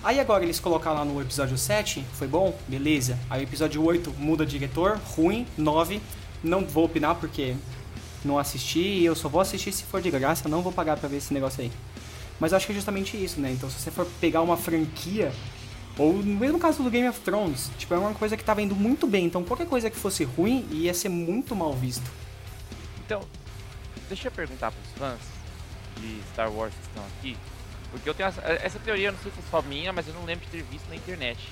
Aí 0.04 0.20
agora 0.20 0.44
eles 0.44 0.60
colocaram 0.60 0.98
lá 0.98 1.06
no 1.06 1.22
episódio 1.22 1.56
7, 1.56 2.04
foi 2.14 2.28
bom? 2.28 2.58
Beleza. 2.68 3.16
Aí 3.30 3.44
episódio 3.44 3.84
8 3.84 4.16
muda 4.18 4.44
diretor, 4.44 5.00
ruim, 5.16 5.46
9, 5.56 6.02
não 6.44 6.66
vou 6.66 6.86
opinar 6.86 7.14
porque 7.14 7.56
não 8.26 8.40
assisti 8.40 8.80
e 8.80 9.06
eu 9.06 9.16
só 9.16 9.30
vou 9.30 9.40
assistir 9.40 9.72
se 9.72 9.84
for 9.84 10.02
de 10.02 10.10
graça, 10.10 10.50
não 10.50 10.64
vou 10.64 10.72
pagar 10.72 10.98
pra 10.98 11.08
ver 11.08 11.18
esse 11.18 11.32
negócio 11.32 11.62
aí. 11.62 11.72
Mas 12.42 12.52
eu 12.52 12.58
acho 12.58 12.66
que 12.66 12.72
é 12.72 12.76
justamente 12.76 13.24
isso, 13.24 13.40
né? 13.40 13.52
Então 13.52 13.70
se 13.70 13.80
você 13.80 13.92
for 13.92 14.04
pegar 14.20 14.42
uma 14.42 14.58
franquia, 14.58 15.32
ou 15.96 16.12
no 16.14 16.40
mesmo 16.40 16.58
caso 16.58 16.82
do 16.82 16.90
Game 16.90 17.08
of 17.08 17.20
Thrones, 17.20 17.70
tipo, 17.78 17.94
é 17.94 17.98
uma 18.00 18.16
coisa 18.16 18.36
que 18.36 18.44
tava 18.44 18.64
indo 18.64 18.76
muito 18.76 19.06
bem, 19.06 19.26
então 19.28 19.44
qualquer 19.44 19.68
coisa 19.68 19.92
que 19.92 19.96
fosse 19.96 20.24
ruim 20.24 20.68
ia 20.72 20.92
ser 20.92 21.10
muito 21.10 21.56
mal 21.56 21.72
visto. 21.72 22.10
Então, 23.06 23.22
deixa 24.08 24.28
eu 24.28 24.32
perguntar 24.32 24.72
pros 24.72 24.92
fãs 24.98 25.20
de 25.98 26.20
Star 26.34 26.52
Wars 26.52 26.74
que 26.74 26.88
estão 26.88 27.04
aqui, 27.06 27.38
porque 27.92 28.10
eu 28.10 28.14
tenho 28.16 28.30
essa, 28.30 28.42
essa 28.42 28.80
teoria, 28.80 29.10
eu 29.10 29.12
não 29.12 29.20
sei 29.20 29.32
se 29.32 29.38
é 29.38 29.44
só 29.52 29.62
minha, 29.62 29.94
mas 29.94 30.08
eu 30.08 30.14
não 30.16 30.26
lembro 30.26 30.44
de 30.44 30.52
ter 30.52 30.64
visto 30.64 30.90
na 30.90 30.96
internet. 30.96 31.48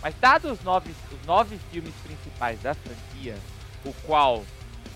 Mas 0.00 0.14
dados 0.20 0.52
os 0.52 0.62
nove, 0.62 0.92
os 1.10 1.26
nove 1.26 1.58
filmes 1.72 1.92
principais 2.04 2.60
da 2.60 2.72
franquia, 2.72 3.36
o 3.84 3.92
qual 4.06 4.44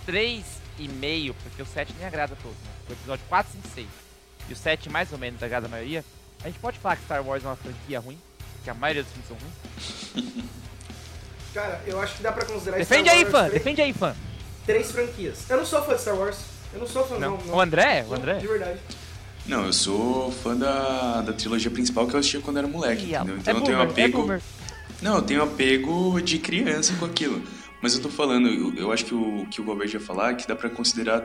três 0.07 0.45
e 0.79 0.87
meio, 0.87 1.35
porque 1.43 1.61
o 1.61 1.67
7 1.67 1.93
nem 1.99 2.07
agrada 2.07 2.35
a 2.35 2.37
todos, 2.37 2.57
né? 2.59 2.71
O 2.89 2.93
episódio 2.93 3.25
4, 3.29 3.53
5 3.53 3.69
6 3.75 4.04
e 4.49 4.53
o 4.53 4.57
7 4.57 4.89
mais 4.91 5.13
ou 5.13 5.19
menos 5.19 5.43
agrada 5.43 5.67
a 5.67 5.71
maioria, 5.71 6.05
a 6.43 6.47
gente 6.49 6.59
pode 6.59 6.79
falar 6.79 6.97
que 6.97 7.05
Star 7.05 7.23
Wars 7.27 7.45
é 7.45 7.49
uma 7.49 7.57
franquia 7.57 8.01
ruim? 8.01 8.19
Que 8.63 8.71
a 8.71 8.75
maioria 8.75 9.03
dos 9.03 9.13
filmes 9.13 9.29
são 9.29 9.37
ruins? 9.37 10.45
Cara, 11.55 11.81
eu 11.87 12.01
acho 12.01 12.17
que 12.17 12.23
dá 12.23 12.33
pra 12.33 12.45
considerar 12.45 12.79
Defende 12.79 13.09
Star 13.09 13.17
aí, 13.17 13.23
Wars 13.25 13.33
fã! 13.33 13.41
três- 13.49 13.53
Defende 13.55 13.83
aí, 13.83 13.93
fã! 13.93 14.17
Três 14.67 14.91
franquias. 14.91 15.39
Eu 15.51 15.57
não 15.59 15.67
sou 15.67 15.83
fã 15.83 15.95
de 15.95 16.01
Star 16.01 16.17
Wars. 16.17 16.39
Eu 16.73 16.81
não 16.81 16.87
sou 16.87 17.07
fã, 17.07 17.19
não. 17.19 17.37
Não. 17.37 17.45
não. 17.47 17.55
O 17.55 17.61
André? 17.61 18.03
O 18.07 18.11
Não, 18.11 18.17
André? 18.17 18.35
De 18.39 18.47
verdade. 18.47 18.81
Não, 19.47 19.67
eu 19.67 19.73
sou 19.73 20.33
fã 20.33 20.57
da, 20.57 21.21
da 21.21 21.33
trilogia 21.35 21.71
principal 21.71 22.07
que 22.09 22.15
eu 22.15 22.19
assistia 22.21 22.41
quando 22.41 22.57
era 22.59 22.67
moleque, 22.67 23.03
Ih, 23.05 23.15
entendeu? 23.15 23.37
é 23.37 23.39
Então 23.39 23.55
eu 23.57 23.61
tenho 23.63 23.77
boomer, 23.77 23.89
é 23.89 23.91
apego. 23.93 24.19
boomer. 24.23 24.43
Não, 25.03 25.17
eu 25.17 25.23
tenho 25.23 25.43
apego 25.43 26.21
de 26.23 26.39
criança 26.39 26.95
com 26.99 27.05
aquilo. 27.05 27.43
Mas 27.83 27.95
eu 27.95 28.01
tô 28.01 28.09
falando, 28.09 28.49
eu, 28.49 28.75
eu 28.75 28.91
acho 28.93 29.05
que 29.05 29.15
o 29.15 29.47
que 29.51 29.61
o 29.61 29.65
Valverde 29.65 29.95
ia 29.97 30.01
falar 30.01 30.31
é 30.33 30.35
que 30.35 30.49
dá 30.49 30.57
pra 30.57 30.71
considerar, 30.71 31.23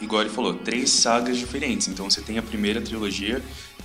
igual 0.00 0.22
ele 0.22 0.30
falou, 0.30 0.54
três 0.54 0.90
sagas 0.90 1.36
diferentes. 1.36 1.88
Então 1.88 2.08
você 2.08 2.20
tem 2.20 2.38
a 2.38 2.42
primeira 2.42 2.80
trilogia, 2.80 3.42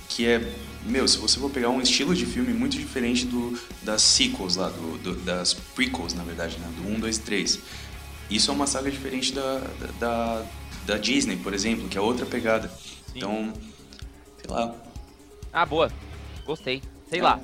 que 0.08 0.26
é, 0.26 0.54
meu, 0.84 1.08
se 1.08 1.18
você 1.18 1.38
for 1.40 1.50
pegar 1.50 1.70
um 1.70 1.80
estilo 1.80 2.14
de 2.14 2.24
filme 2.26 2.52
muito 2.52 2.76
diferente 2.76 3.24
do 3.26 3.58
das 3.82 4.02
sequels 4.02 4.56
lá, 4.56 4.68
do, 4.68 4.98
do- 4.98 5.14
das 5.22 5.54
prequels, 5.54 6.14
na 6.14 6.22
verdade, 6.22 6.58
né? 6.58 6.68
Do 6.76 6.88
1, 6.88 7.00
2 7.00 7.16
e 7.16 7.20
3. 7.20 7.58
Isso 8.30 8.50
é 8.50 8.54
uma 8.54 8.66
saga 8.66 8.90
diferente 8.90 9.32
da, 9.32 9.58
da, 9.58 9.86
da, 9.98 10.46
da 10.86 10.96
Disney, 10.98 11.36
por 11.36 11.52
exemplo, 11.54 11.88
que 11.88 11.98
é 11.98 12.00
outra 12.00 12.24
pegada. 12.26 12.72
Então, 13.14 13.52
sei 14.40 14.50
lá, 14.54 14.74
Ah, 15.52 15.64
boa. 15.66 15.90
Gostei. 16.46 16.82
Sei 17.08 17.20
lá. 17.20 17.40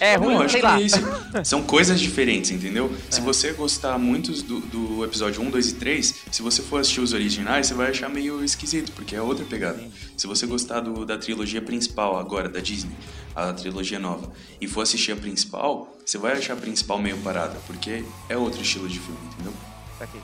É 0.00 0.14
ruim, 0.16 0.34
não, 0.34 0.48
sei 0.48 0.62
lá. 0.62 0.78
é 0.80 0.82
isso. 0.82 0.96
São 1.44 1.62
coisas 1.62 1.98
diferentes, 2.00 2.50
entendeu? 2.50 2.92
Se 3.10 3.20
você 3.20 3.52
gostar 3.52 3.98
muito 3.98 4.30
do, 4.42 4.60
do 4.60 5.04
episódio 5.04 5.42
1, 5.42 5.50
2 5.50 5.68
e 5.70 5.74
3, 5.74 6.14
se 6.30 6.42
você 6.42 6.62
for 6.62 6.80
assistir 6.80 7.00
os 7.00 7.12
originais, 7.12 7.66
você 7.66 7.74
vai 7.74 7.90
achar 7.90 8.08
meio 8.08 8.44
esquisito, 8.44 8.92
porque 8.92 9.16
é 9.16 9.22
outra 9.22 9.44
pegada. 9.44 9.82
Se 10.16 10.26
você 10.26 10.46
gostar 10.46 10.80
do- 10.80 11.04
da 11.04 11.18
trilogia 11.18 11.60
principal 11.60 12.16
agora, 12.18 12.48
da 12.48 12.60
Disney, 12.60 12.94
a 13.34 13.52
trilogia 13.52 13.98
nova, 13.98 14.30
e 14.60 14.66
for 14.68 14.82
assistir 14.82 15.12
a 15.12 15.16
principal, 15.16 15.96
você 16.04 16.16
vai 16.18 16.32
achar 16.32 16.52
a 16.52 16.56
principal 16.56 16.98
meio 17.00 17.16
parada, 17.18 17.56
porque 17.66 18.04
é 18.28 18.36
outro 18.36 18.62
estilo 18.62 18.88
de 18.88 18.98
filme, 19.00 19.18
entendeu? 19.32 19.52
Saquei. 19.98 20.20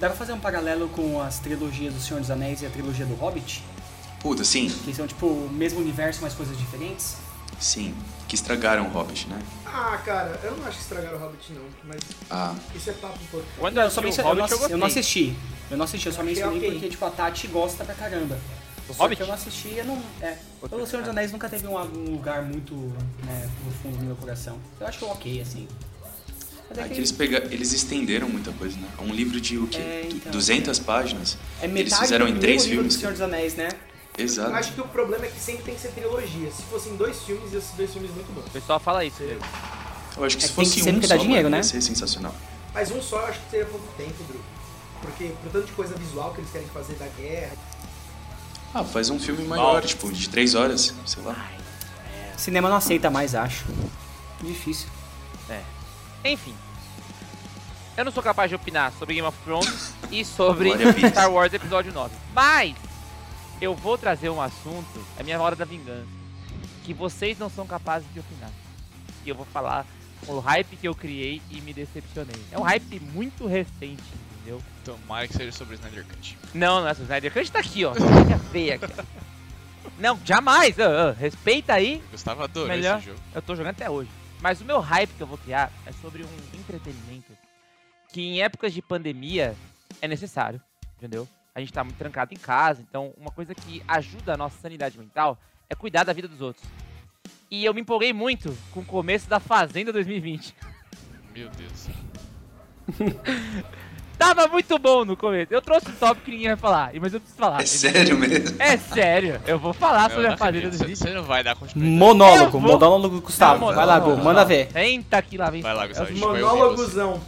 Dá 0.00 0.08
pra 0.08 0.16
fazer 0.16 0.32
um 0.32 0.40
paralelo 0.40 0.88
com 0.88 1.20
as 1.22 1.38
trilogias 1.38 1.94
do 1.94 2.00
Senhor 2.00 2.20
dos 2.20 2.30
Anéis 2.30 2.60
e 2.62 2.66
a 2.66 2.70
trilogia 2.70 3.06
do 3.06 3.14
Hobbit? 3.14 3.62
Puta, 4.20 4.42
sim, 4.42 4.68
Que 4.84 4.92
são 4.94 5.06
tipo 5.06 5.26
o 5.26 5.50
mesmo 5.52 5.78
universo, 5.80 6.20
mas 6.22 6.34
coisas 6.34 6.56
diferentes? 6.58 7.16
Sim. 7.60 7.94
Que 8.28 8.34
estragaram 8.34 8.86
o 8.86 8.90
Hobbit, 8.90 9.28
né? 9.28 9.38
Ah, 9.66 9.98
cara, 10.04 10.38
eu 10.42 10.56
não 10.56 10.66
acho 10.66 10.76
que 10.78 10.82
estragaram 10.82 11.16
o 11.18 11.20
Hobbit, 11.20 11.52
não. 11.52 11.64
Mas 11.84 12.00
Ah, 12.30 12.54
isso 12.74 12.90
é 12.90 12.92
papo 12.94 13.18
um 13.22 13.26
pouco. 13.26 13.46
Quando 13.58 13.76
eu 13.76 13.82
eu, 13.82 13.90
só 13.90 14.00
assisti 14.00 14.04
mencionei, 14.22 14.32
o 14.32 14.34
eu, 14.34 14.40
Hobbit, 14.42 14.54
não, 14.54 14.62
eu 14.66 14.70
eu 14.70 14.78
não 14.78 14.86
assisti. 14.86 15.36
Eu 15.70 15.76
não 15.76 15.84
assisti, 15.84 16.06
eu 16.06 16.12
só 16.12 16.22
mencionei 16.22 16.58
ok. 16.58 16.70
porque, 16.72 16.88
tipo, 16.88 17.04
a 17.04 17.10
Tati 17.10 17.46
gosta 17.48 17.84
pra 17.84 17.94
caramba. 17.94 18.38
Só 18.86 18.92
Hobbit? 19.02 19.20
eu 19.20 19.26
não 19.26 19.34
assisti, 19.34 19.74
eu 19.76 19.84
não... 19.84 20.02
É. 20.20 20.36
Outro 20.60 20.82
O 20.82 20.86
Senhor 20.86 21.02
dos. 21.02 21.10
Anéis 21.10 21.32
nunca 21.32 21.48
teve 21.48 21.66
um, 21.66 21.76
um 21.76 22.10
lugar 22.12 22.42
muito, 22.42 22.74
né, 23.24 23.50
profundo 23.62 23.98
no 23.98 24.04
meu 24.06 24.16
coração. 24.16 24.58
Eu 24.80 24.86
acho 24.86 24.98
que 24.98 25.04
é 25.04 25.08
ok, 25.08 25.40
assim. 25.40 25.68
Mas 26.68 26.78
é 26.78 26.80
é 26.80 26.84
que 26.84 26.94
que 26.94 27.00
eles, 27.00 27.12
pega... 27.12 27.36
eles 27.50 27.72
estenderam 27.72 28.28
muita 28.28 28.52
coisa, 28.52 28.76
né? 28.78 28.88
É 28.98 29.02
um 29.02 29.12
livro 29.12 29.40
de 29.40 29.58
o 29.58 29.66
quê? 29.66 29.78
É, 29.78 30.08
então. 30.10 30.32
200 30.32 30.78
páginas. 30.80 31.36
é 31.60 31.64
eles 31.66 31.74
metade 31.74 32.02
fizeram 32.02 32.26
do 32.26 32.32
em 32.32 32.38
três 32.38 32.62
livro 32.64 32.76
filmes. 32.78 32.94
do 32.94 33.00
Senhor 33.00 33.12
dos 33.12 33.20
Anéis, 33.20 33.54
né? 33.54 33.68
Exato. 34.16 34.50
Eu 34.50 34.56
acho 34.56 34.72
que 34.72 34.80
o 34.80 34.86
problema 34.88 35.26
é 35.26 35.28
que 35.28 35.40
sempre 35.40 35.64
tem 35.64 35.74
que 35.74 35.80
ser 35.80 35.88
trilogia. 35.88 36.50
Se 36.52 36.62
fossem 36.62 36.96
dois 36.96 37.20
filmes, 37.22 37.52
iam 37.52 37.60
ser 37.60 37.76
dois 37.76 37.92
filmes 37.92 38.10
muito 38.12 38.32
bons. 38.32 38.46
O 38.46 38.50
pessoal 38.50 38.78
fala 38.78 39.04
isso 39.04 39.22
mesmo. 39.22 39.42
Eu 40.16 40.24
acho 40.24 40.36
que 40.36 40.44
É 40.44 40.46
se 40.46 40.52
que 40.52 40.54
fosse 40.54 40.74
que 40.76 40.80
um 40.82 40.84
sempre 40.84 41.06
só, 41.06 41.16
dinheiro, 41.16 41.48
né? 41.50 41.56
ia 41.58 41.62
ser 41.64 41.80
sensacional. 41.82 42.34
Mas 42.72 42.90
um 42.92 43.02
só 43.02 43.20
eu 43.20 43.26
acho 43.26 43.40
que 43.40 43.50
seria 43.50 43.66
pouco 43.66 43.86
tempo, 43.96 44.22
Drew. 44.24 44.40
Porque 45.02 45.32
por 45.42 45.50
tanto 45.52 45.66
de 45.66 45.72
coisa 45.72 45.94
visual 45.96 46.32
que 46.32 46.40
eles 46.40 46.50
querem 46.50 46.68
fazer 46.68 46.94
da 46.94 47.06
guerra. 47.08 47.52
Ah, 48.72 48.84
faz 48.84 49.10
um 49.10 49.18
filme 49.18 49.44
maior, 49.46 49.82
tipo, 49.84 50.10
de 50.12 50.28
três 50.28 50.54
horas, 50.54 50.94
sei 51.06 51.22
lá. 51.22 51.50
Cinema 52.36 52.68
não 52.68 52.76
aceita 52.76 53.10
mais, 53.10 53.34
acho. 53.34 53.64
Difícil. 54.40 54.88
Enfim. 56.24 56.54
Eu 57.96 58.04
não 58.04 58.10
sou 58.10 58.22
capaz 58.22 58.48
de 58.48 58.56
opinar 58.56 58.92
sobre 58.98 59.14
Game 59.14 59.26
of 59.28 59.36
Thrones 59.44 59.92
e 60.10 60.24
sobre. 60.24 60.70
Star 61.10 61.30
Wars 61.30 61.52
Episódio 61.52 61.92
9. 61.92 62.14
Mas 62.34 62.74
eu 63.60 63.74
vou 63.74 63.96
trazer 63.96 64.28
um 64.28 64.40
assunto, 64.40 65.04
é 65.18 65.22
minha 65.22 65.40
hora 65.40 65.56
da 65.56 65.64
vingança, 65.64 66.06
que 66.84 66.92
vocês 66.92 67.38
não 67.38 67.48
são 67.48 67.66
capazes 67.66 68.06
de 68.12 68.20
opinar. 68.20 68.50
E 69.24 69.28
eu 69.28 69.34
vou 69.34 69.46
falar 69.46 69.86
o 70.26 70.38
hype 70.38 70.76
que 70.76 70.88
eu 70.88 70.94
criei 70.94 71.40
e 71.50 71.60
me 71.60 71.72
decepcionei. 71.72 72.36
É 72.50 72.58
um 72.58 72.62
hype 72.62 73.00
muito 73.00 73.46
recente, 73.46 74.02
entendeu? 74.32 74.62
Tomara 74.84 75.26
que 75.26 75.34
seja 75.34 75.52
sobre 75.52 75.74
o 75.74 75.76
Snyder 75.76 76.04
Cut. 76.06 76.38
Não, 76.52 76.80
não 76.80 76.88
é 76.88 76.92
o 76.92 77.02
Snyder 77.02 77.32
Cut 77.32 77.52
tá 77.52 77.58
aqui, 77.60 77.84
ó. 77.84 77.94
Fica 77.94 78.38
feia, 78.50 78.78
cara. 78.78 79.04
Não, 79.98 80.18
jamais. 80.24 80.78
ah, 80.80 81.10
ah, 81.10 81.12
respeita 81.12 81.74
aí. 81.74 82.02
O 82.08 82.10
Gustavo 82.12 82.42
adorou 82.42 82.68
Melhor. 82.68 82.98
esse 82.98 83.06
jogo. 83.06 83.20
Eu 83.34 83.42
tô 83.42 83.54
jogando 83.54 83.72
até 83.72 83.88
hoje. 83.88 84.10
Mas 84.40 84.60
o 84.60 84.64
meu 84.64 84.80
hype 84.80 85.10
que 85.16 85.22
eu 85.22 85.26
vou 85.26 85.38
criar 85.38 85.72
é 85.86 85.92
sobre 85.92 86.22
um 86.22 86.58
entretenimento 86.58 87.32
que 88.12 88.20
em 88.20 88.42
épocas 88.42 88.72
de 88.72 88.82
pandemia 88.82 89.56
é 90.00 90.06
necessário, 90.06 90.60
entendeu? 90.96 91.26
A 91.54 91.60
gente 91.60 91.72
tá 91.72 91.84
muito 91.84 91.96
trancado 91.96 92.34
em 92.34 92.36
casa, 92.36 92.82
então 92.88 93.12
uma 93.16 93.30
coisa 93.30 93.54
que 93.54 93.82
ajuda 93.86 94.34
a 94.34 94.36
nossa 94.36 94.56
sanidade 94.60 94.98
mental 94.98 95.38
é 95.70 95.74
cuidar 95.74 96.02
da 96.04 96.12
vida 96.12 96.26
dos 96.26 96.40
outros. 96.40 96.64
E 97.50 97.64
eu 97.64 97.72
me 97.72 97.80
empolguei 97.80 98.12
muito 98.12 98.56
com 98.72 98.80
o 98.80 98.84
começo 98.84 99.28
da 99.28 99.38
Fazenda 99.38 99.92
2020. 99.92 100.54
Meu 101.32 101.48
Deus. 101.50 101.86
Tava 104.18 104.46
muito 104.46 104.78
bom 104.78 105.04
no 105.04 105.16
começo. 105.16 105.52
Eu 105.52 105.60
trouxe 105.60 105.88
um 105.88 105.92
tópico 105.94 106.24
que 106.26 106.30
ninguém 106.30 106.46
vai 106.48 106.56
falar, 106.56 106.92
mas 107.00 107.12
eu 107.12 107.20
preciso 107.20 107.38
falar. 107.38 107.60
É 107.60 107.66
sério 107.66 108.16
mesmo? 108.16 108.56
É 108.62 108.76
sério, 108.76 109.40
eu 109.46 109.58
vou 109.58 109.72
falar 109.72 110.08
sobre 110.10 110.26
a 110.28 110.36
Fazenda 110.36 110.58
acredito. 110.68 110.78
2020. 110.78 110.96
Você 110.98 111.10
não 111.14 111.24
vai 111.24 111.42
dar 111.44 111.54
continuidade. 111.56 111.98
Monólogo, 111.98 112.44
Eu 112.44 112.50
vou- 112.50 112.60
monólogo 112.60 113.20
Gustavo. 113.20 113.66
Não, 113.66 113.74
Vai 113.74 113.84
lá, 113.86 113.94
monólogo, 114.00 114.18
Gu, 114.20 114.24
manda 114.24 114.44
ver. 114.44 114.70
Senta 114.72 115.18
aqui 115.18 115.36
lá, 115.36 115.50
vem. 115.50 115.62
Vai 115.62 115.74
lá, 115.74 115.82
É 115.82 115.86
o 115.86 115.88
Gustavo. 115.88 116.12
você. 116.12 116.20
Monólogozão. 116.20 117.20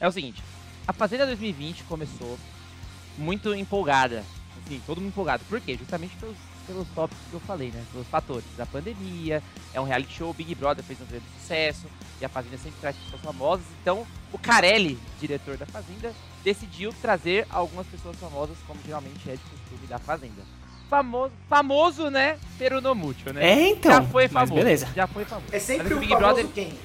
É 0.00 0.08
o 0.08 0.12
seguinte, 0.12 0.42
a 0.88 0.92
Fazenda 0.92 1.26
2020 1.26 1.84
começou 1.84 2.38
muito 3.16 3.54
empolgada. 3.54 4.24
Assim, 4.64 4.80
todo 4.86 5.00
mundo 5.00 5.08
empolgado. 5.08 5.44
Por 5.48 5.60
quê? 5.60 5.76
Justamente 5.78 6.16
pelos, 6.16 6.36
pelos 6.66 6.88
tópicos 6.94 7.22
que 7.28 7.34
eu 7.34 7.40
falei, 7.40 7.70
né? 7.70 7.82
Pelos 7.92 8.06
fatores 8.08 8.44
da 8.56 8.66
pandemia, 8.66 9.42
é 9.72 9.80
um 9.80 9.84
reality 9.84 10.14
show, 10.14 10.32
Big 10.32 10.54
Brother 10.54 10.84
fez 10.84 11.00
um 11.00 11.06
grande 11.06 11.24
sucesso, 11.38 11.86
e 12.20 12.24
a 12.24 12.28
Fazenda 12.28 12.56
sempre 12.56 12.80
traz 12.80 12.96
pessoas 12.96 13.22
famosas. 13.22 13.64
Então, 13.82 14.06
o 14.32 14.38
Carelli, 14.38 14.98
diretor 15.20 15.56
da 15.56 15.66
Fazenda, 15.66 16.12
decidiu 16.42 16.92
trazer 17.00 17.46
algumas 17.50 17.86
pessoas 17.86 18.16
famosas, 18.16 18.56
como 18.66 18.80
geralmente 18.84 19.28
é 19.28 19.32
de 19.32 19.42
costume 19.42 19.86
da 19.88 19.98
Fazenda. 19.98 20.42
Famoso, 20.88 21.32
famoso 21.48 22.10
né? 22.10 22.38
Pero 22.58 22.80
no 22.80 22.94
mucho, 22.94 23.32
né? 23.32 23.44
É, 23.44 23.68
então. 23.70 23.90
Já 23.90 24.02
foi 24.02 24.28
famoso. 24.28 24.54
beleza. 24.54 24.88
Já 24.94 25.06
foi 25.06 25.24
famoso. 25.24 25.48
É 25.50 25.58
sempre 25.58 25.94
o 25.94 25.96
o 25.96 26.00
Big 26.00 26.12
famoso 26.12 26.34
Brother 26.34 26.46
quem? 26.54 26.78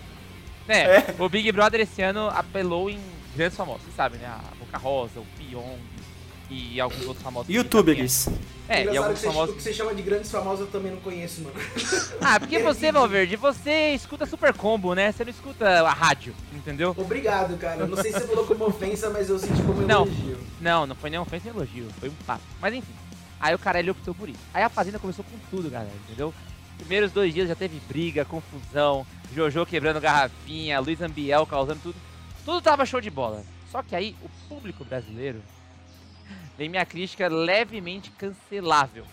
é, 0.67 1.15
o 1.17 1.29
Big 1.29 1.51
Brother 1.51 1.81
esse 1.81 2.01
ano 2.01 2.27
apelou 2.29 2.89
em 2.89 2.99
grandes 3.35 3.57
famosos, 3.57 3.83
vocês 3.83 3.95
sabem, 3.95 4.19
né? 4.19 4.27
A 4.27 4.41
Boca 4.57 4.77
Rosa, 4.77 5.19
o 5.19 5.25
Pyong 5.37 5.79
e 6.49 6.79
alguns 6.79 7.05
outros 7.05 7.23
famosos. 7.23 7.53
Youtubers. 7.53 8.27
É, 8.67 8.79
e 8.79 8.87
Engraçado 8.87 8.97
alguns 9.03 9.13
que 9.15 9.21
você, 9.21 9.27
o 9.27 9.31
famosos. 9.31 9.55
que 9.55 9.61
você 9.63 9.73
chama 9.73 9.95
de 9.95 10.01
grandes 10.01 10.31
famosos 10.31 10.59
eu 10.61 10.67
também 10.67 10.91
não 10.91 10.99
conheço, 10.99 11.41
mano. 11.41 11.55
Ah, 12.21 12.39
porque 12.39 12.59
você, 12.59 12.91
Valverde, 12.91 13.35
você 13.35 13.93
escuta 13.93 14.25
Super 14.25 14.53
Combo, 14.53 14.93
né? 14.93 15.11
Você 15.11 15.23
não 15.23 15.31
escuta 15.31 15.67
a 15.87 15.91
rádio, 15.93 16.35
entendeu? 16.53 16.93
Obrigado, 16.97 17.57
cara. 17.57 17.81
Eu 17.81 17.87
não 17.87 17.97
sei 17.97 18.11
se 18.11 18.19
você 18.19 18.27
falou 18.27 18.45
como 18.45 18.65
ofensa, 18.65 19.09
mas 19.09 19.29
eu 19.29 19.39
senti 19.39 19.61
como 19.63 19.81
Não. 19.81 20.03
elogio. 20.05 20.37
Não, 20.61 20.85
não 20.85 20.95
foi 20.95 21.09
nem 21.09 21.19
ofensa 21.19 21.45
nem 21.45 21.55
elogio, 21.55 21.87
foi 21.99 22.09
um 22.09 22.15
papo. 22.25 22.43
Mas 22.61 22.73
enfim, 22.73 22.93
aí 23.39 23.55
o 23.55 23.59
cara 23.59 23.79
ele 23.79 23.91
optou 23.91 24.13
por 24.13 24.29
isso. 24.29 24.39
Aí 24.53 24.61
a 24.63 24.69
Fazenda 24.69 24.99
começou 24.99 25.23
com 25.25 25.37
tudo, 25.49 25.69
galera, 25.69 25.91
entendeu? 26.05 26.33
Primeiros 26.77 27.11
dois 27.11 27.33
dias 27.33 27.47
já 27.49 27.55
teve 27.55 27.79
briga, 27.87 28.23
confusão, 28.23 29.05
Jojo 29.35 29.65
quebrando 29.65 29.99
garrafinha, 29.99 30.79
Luiz 30.79 31.01
Ambiel 31.01 31.45
causando 31.45 31.79
tudo. 31.81 31.95
Tudo 32.45 32.61
tava 32.61 32.85
show 32.85 33.01
de 33.01 33.09
bola. 33.09 33.43
Só 33.71 33.83
que 33.83 33.95
aí 33.95 34.15
o 34.23 34.29
público 34.47 34.83
brasileiro 34.85 35.41
vem 36.59 36.67
minha 36.67 36.85
crítica 36.85 37.29
levemente 37.29 38.11
cancelável. 38.11 39.05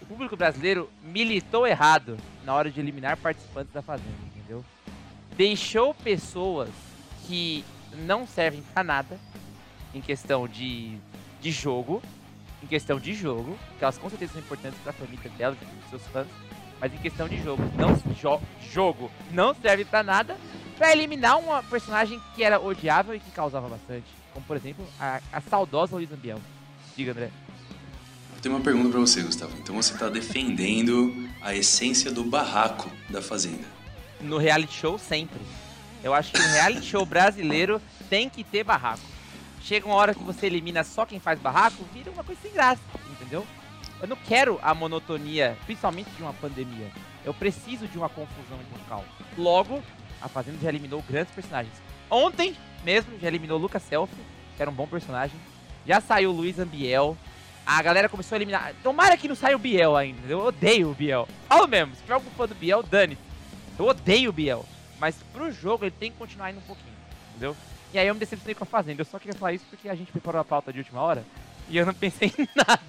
O 0.00 0.06
público 0.06 0.36
brasileiro 0.36 0.88
militou 1.02 1.66
errado 1.66 2.16
na 2.44 2.54
hora 2.54 2.70
de 2.70 2.78
eliminar 2.78 3.16
participantes 3.16 3.72
da 3.72 3.82
Fazenda, 3.82 4.14
entendeu? 4.24 4.64
Deixou 5.36 5.92
pessoas 5.92 6.70
que 7.26 7.64
não 8.06 8.24
servem 8.24 8.62
pra 8.72 8.84
nada 8.84 9.18
em 9.92 10.00
questão 10.00 10.46
de, 10.46 10.96
de 11.40 11.50
jogo, 11.50 12.00
em 12.62 12.68
questão 12.68 13.00
de 13.00 13.12
jogo, 13.14 13.58
que 13.78 13.84
elas 13.84 13.98
com 13.98 14.08
certeza 14.08 14.34
são 14.34 14.40
importantes 14.40 14.78
pra 14.84 14.92
família 14.92 15.28
delas 15.30 15.58
dos 15.58 15.90
seus 15.90 16.06
fãs, 16.06 16.28
mas 16.78 16.94
em 16.94 16.98
questão 16.98 17.28
de 17.28 17.42
jogo, 17.42 17.64
não 17.76 17.96
jo 18.14 18.40
jogo 18.72 19.10
não 19.32 19.52
serve 19.54 19.84
pra 19.84 20.04
nada, 20.04 20.36
pra 20.78 20.92
eliminar 20.92 21.36
uma 21.36 21.64
personagem 21.64 22.20
que 22.36 22.44
era 22.44 22.60
odiável 22.60 23.12
e 23.12 23.18
que 23.18 23.30
causava 23.32 23.68
bastante, 23.68 24.06
como 24.32 24.46
por 24.46 24.56
exemplo 24.56 24.86
a, 25.00 25.20
a 25.32 25.40
saudosa 25.40 25.96
Luísa 25.96 26.14
Ambiel. 26.14 26.40
Diga, 26.96 27.12
André. 27.12 27.30
Eu 28.34 28.40
tenho 28.42 28.54
uma 28.54 28.60
pergunta 28.62 28.90
pra 28.90 29.00
você, 29.00 29.22
Gustavo. 29.22 29.56
Então 29.58 29.74
você 29.74 29.96
tá 29.96 30.08
defendendo 30.08 31.28
a 31.40 31.54
essência 31.54 32.10
do 32.10 32.24
barraco 32.24 32.90
da 33.08 33.22
Fazenda. 33.22 33.64
No 34.20 34.38
reality 34.38 34.74
show 34.74 34.98
sempre. 34.98 35.40
Eu 36.02 36.12
acho 36.12 36.32
que 36.32 36.40
um 36.40 36.52
reality 36.52 36.86
show 36.86 37.06
brasileiro 37.06 37.80
tem 38.10 38.28
que 38.28 38.42
ter 38.42 38.64
barraco. 38.64 39.02
Chega 39.62 39.86
uma 39.86 39.94
hora 39.94 40.14
que 40.14 40.22
você 40.22 40.46
elimina 40.46 40.82
só 40.82 41.06
quem 41.06 41.20
faz 41.20 41.38
barraco, 41.40 41.84
vira 41.94 42.10
uma 42.10 42.24
coisa 42.24 42.40
sem 42.42 42.52
graça, 42.52 42.82
entendeu? 43.10 43.46
Eu 44.00 44.08
não 44.08 44.16
quero 44.16 44.58
a 44.60 44.74
monotonia, 44.74 45.56
principalmente 45.64 46.10
de 46.10 46.22
uma 46.22 46.32
pandemia. 46.32 46.90
Eu 47.24 47.32
preciso 47.32 47.86
de 47.86 47.96
uma 47.96 48.08
confusão 48.08 48.58
e 48.60 48.64
de 48.64 48.80
um 48.80 48.84
caos. 48.88 49.04
Logo, 49.38 49.80
a 50.20 50.28
Fazenda 50.28 50.58
já 50.60 50.68
eliminou 50.68 51.04
grandes 51.08 51.32
personagens. 51.32 51.74
Ontem 52.10 52.56
mesmo 52.84 53.16
já 53.20 53.28
eliminou 53.28 53.58
Lucas 53.58 53.84
Selfie, 53.84 54.16
que 54.56 54.62
era 54.62 54.70
um 54.70 54.74
bom 54.74 54.88
personagem. 54.88 55.36
Já 55.86 56.00
saiu 56.00 56.30
o 56.30 56.32
Luiz 56.32 56.58
Ambiel. 56.58 57.16
A 57.64 57.80
galera 57.82 58.08
começou 58.08 58.34
a 58.34 58.38
eliminar. 58.38 58.74
Tomara 58.82 59.16
que 59.16 59.28
não 59.28 59.34
saia 59.34 59.56
o 59.56 59.58
Biel 59.58 59.96
ainda. 59.96 60.20
Eu 60.28 60.40
odeio 60.40 60.90
o 60.90 60.94
Biel. 60.94 61.28
Falo 61.48 61.68
mesmo, 61.68 61.94
se 61.94 62.02
tiver 62.02 62.14
algum 62.14 62.30
fã 62.30 62.46
do 62.46 62.54
Biel, 62.54 62.82
dane-se. 62.82 63.20
Eu 63.78 63.86
odeio 63.86 64.30
o 64.30 64.32
Biel. 64.32 64.64
Mas 64.98 65.16
pro 65.32 65.50
jogo 65.50 65.84
ele 65.84 65.92
tem 65.92 66.10
que 66.10 66.18
continuar 66.18 66.50
indo 66.50 66.58
um 66.58 66.62
pouquinho. 66.62 66.94
Entendeu? 67.30 67.56
E 67.94 67.98
aí 67.98 68.06
eu 68.06 68.14
me 68.14 68.20
decepcionei 68.20 68.54
com 68.54 68.64
a 68.64 68.66
Fazenda. 68.66 69.00
Eu 69.00 69.04
só 69.04 69.18
queria 69.18 69.38
falar 69.38 69.52
isso 69.52 69.64
porque 69.70 69.88
a 69.88 69.94
gente 69.94 70.10
preparou 70.10 70.40
a 70.40 70.44
pauta 70.44 70.72
de 70.72 70.78
última 70.78 71.00
hora. 71.00 71.24
E 71.68 71.76
eu 71.76 71.86
não 71.86 71.94
pensei 71.94 72.32
em 72.36 72.48
nada. 72.56 72.82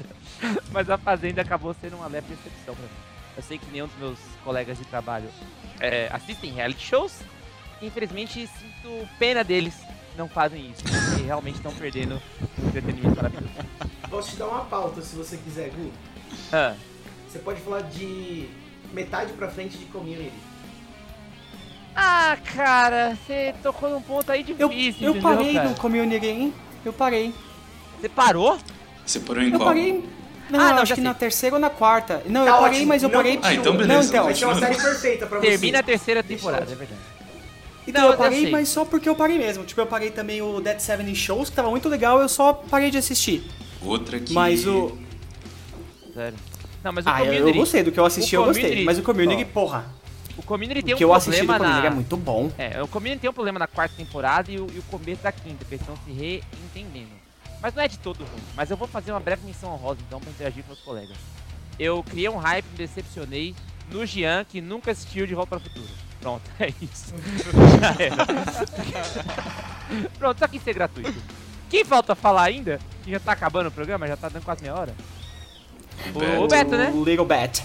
Mas 0.71 0.89
a 0.89 0.97
Fazenda 0.97 1.41
acabou 1.41 1.75
sendo 1.79 1.95
uma 1.97 2.07
leve 2.07 2.27
decepção 2.35 2.75
pra 2.75 2.83
mim. 2.83 2.91
Eu 3.35 3.43
sei 3.43 3.57
que 3.57 3.65
nenhum 3.71 3.87
dos 3.87 3.97
meus 3.97 4.19
colegas 4.43 4.77
de 4.77 4.85
trabalho 4.85 5.29
é, 5.79 6.09
assistem 6.11 6.51
reality 6.51 6.85
shows. 6.85 7.19
Infelizmente 7.81 8.47
sinto 8.47 9.07
pena 9.19 9.43
deles 9.43 9.75
não 10.17 10.27
fazem 10.29 10.71
isso. 10.71 10.83
Porque 10.83 11.23
realmente 11.23 11.55
estão 11.55 11.71
perdendo 11.73 12.21
um 12.61 12.67
entretenimento 12.67 13.15
maravilhoso. 13.15 13.53
Posso 14.09 14.29
te 14.31 14.35
dar 14.37 14.47
uma 14.47 14.65
pauta 14.65 15.01
se 15.01 15.15
você 15.15 15.37
quiser, 15.37 15.69
Gu? 15.71 15.91
Ah, 16.51 16.73
Você 17.29 17.39
pode 17.39 17.59
falar 17.61 17.81
de 17.81 18.47
metade 18.93 19.33
pra 19.33 19.47
frente 19.49 19.77
de 19.77 19.85
community. 19.85 20.31
Ah, 21.95 22.37
cara, 22.55 23.15
você 23.15 23.53
tocou 23.61 23.89
num 23.89 24.01
ponto 24.01 24.31
aí 24.31 24.43
Eu, 24.57 24.67
difícil, 24.69 25.03
eu 25.07 25.11
entendeu, 25.11 25.21
parei 25.37 25.53
cara? 25.53 25.69
no 25.69 25.75
Community, 25.75 26.25
hein? 26.25 26.53
Eu 26.83 26.91
parei. 26.93 27.33
Você 28.01 28.09
parou? 28.09 28.57
Você 29.05 29.19
parou 29.19 29.43
em 29.43 29.51
Eu 29.51 29.57
qual? 29.59 29.67
parei. 29.69 30.03
Não, 30.49 30.59
Ah, 30.59 30.69
não, 30.73 30.77
acho 30.79 30.87
já 30.87 30.95
que 30.95 31.01
sei. 31.01 31.03
na 31.03 31.13
terceira 31.13 31.55
ou 31.55 31.59
na 31.59 31.69
quarta. 31.69 32.21
Não, 32.25 32.45
Tá 32.45 32.51
eu 32.51 32.57
parei, 32.61 32.77
ótimo. 32.77 32.87
mas 32.87 33.03
eu 33.03 33.09
Não 33.09 33.15
parei. 33.15 33.39
Ah, 33.43 33.53
então 33.53 33.73
Não, 33.73 33.79
beleza. 33.79 34.09
então. 34.09 34.23
Vai 34.25 34.35
ser 34.35 34.45
uma 34.45 34.59
série 34.59 34.75
perfeita 34.75 35.25
pra 35.27 35.39
você. 35.39 35.47
Termina 35.47 35.79
a 35.79 35.83
terceira 35.83 36.23
temporada, 36.23 36.65
eu- 36.65 36.71
é 36.71 36.75
verdade. 36.75 37.01
Então 37.87 38.01
Não, 38.03 38.11
eu 38.11 38.17
parei, 38.17 38.49
mas 38.49 38.69
só 38.69 38.85
porque 38.85 39.07
eu 39.09 39.15
parei 39.15 39.37
mesmo. 39.37 39.63
Tipo, 39.65 39.81
eu 39.81 39.87
parei 39.87 40.09
também 40.11 40.41
o 40.41 40.61
Dead 40.61 40.79
Seven 40.79 41.13
Shows, 41.13 41.49
que 41.49 41.55
tava 41.55 41.69
muito 41.69 41.89
legal, 41.89 42.19
eu 42.21 42.29
só 42.29 42.53
parei 42.53 42.89
de 42.89 42.97
assistir. 42.97 43.43
Outra 43.81 44.19
que... 44.19 44.31
Mas 44.33 44.65
o. 44.65 44.97
Sério. 46.13 46.37
Não, 46.83 46.91
mas 46.93 47.05
o 47.05 47.09
Ah, 47.09 47.19
eu, 47.19 47.25
community, 47.25 47.47
eu 47.49 47.53
gostei 47.55 47.83
do 47.83 47.91
que 47.91 47.99
eu 47.99 48.05
assisti, 48.05 48.35
o 48.37 48.41
eu 48.41 48.45
gostei. 48.45 48.63
community- 48.63 48.85
Mas 48.85 48.99
o 48.99 49.03
Community, 49.03 49.43
ó, 49.43 49.53
porra. 49.53 49.85
o 50.37 50.43
community 50.43 50.83
tem 50.83 50.93
um 50.93 50.97
que 50.97 51.03
eu 51.03 51.13
assisti 51.13 51.45
do 51.45 51.57
na... 51.59 51.85
é 51.85 51.89
muito 51.89 52.15
bom. 52.17 52.51
É, 52.57 52.81
o 52.81 52.87
community 52.87 53.21
tem 53.21 53.29
um 53.29 53.33
problema 53.33 53.59
na 53.59 53.67
quarta 53.67 53.95
temporada 53.95 54.51
e 54.51 54.59
o, 54.59 54.67
e 54.73 54.79
o 54.79 54.83
começo 54.83 55.21
da 55.23 55.31
quinta, 55.31 55.63
que 55.65 55.73
eles 55.73 55.81
estão 55.81 55.95
se 56.05 56.11
reentendendo. 56.11 57.11
Mas 57.61 57.73
não 57.73 57.83
é 57.83 57.87
de 57.87 57.97
todo 57.99 58.17
ruim. 58.19 58.43
Mas 58.55 58.69
eu 58.69 58.75
vou 58.77 58.87
fazer 58.87 59.11
uma 59.11 59.19
breve 59.21 59.45
menção 59.45 59.71
honrosa, 59.73 59.99
então, 60.05 60.19
pra 60.19 60.29
interagir 60.29 60.63
com 60.65 60.73
os 60.73 60.79
colegas. 60.79 61.15
Eu 61.79 62.03
criei 62.03 62.27
um 62.29 62.35
hype, 62.37 62.65
me 62.71 62.77
decepcionei 62.77 63.55
no 63.89 64.05
Jean, 64.05 64.43
que 64.43 64.59
nunca 64.59 64.91
assistiu 64.91 65.25
De 65.25 65.33
Volta 65.33 65.51
para 65.51 65.59
o 65.59 65.61
Futuro. 65.61 65.87
Pronto, 66.23 66.49
é 66.57 66.73
isso. 66.81 67.13
Já 67.81 67.95
era. 68.01 68.25
Pronto, 70.17 70.39
só 70.39 70.47
quis 70.47 70.63
ser 70.63 70.73
gratuito. 70.73 71.13
Quem 71.69 71.83
falta 71.83 72.15
falar 72.15 72.43
ainda? 72.43 72.79
Que 73.03 73.11
já 73.11 73.19
tá 73.19 73.33
acabando 73.33 73.67
o 73.67 73.71
programa, 73.71 74.07
já 74.07 74.15
tá 74.15 74.29
dando 74.29 74.43
quase 74.43 74.61
meia 74.61 74.73
hora. 74.73 74.95
O 76.41 76.47
Beto, 76.47 76.77
né? 76.77 76.91
O 76.95 77.03
Little 77.03 77.25
Bet. 77.25 77.63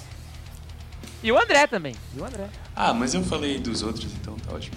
E 1.22 1.30
o 1.30 1.38
André 1.40 1.66
também. 1.66 1.94
E 2.16 2.20
o 2.20 2.24
André. 2.24 2.48
Ah, 2.74 2.92
mas 2.92 3.14
eu 3.14 3.22
falei 3.22 3.58
dos 3.58 3.82
outros, 3.82 4.06
então 4.20 4.34
tá 4.36 4.54
ótimo. 4.54 4.76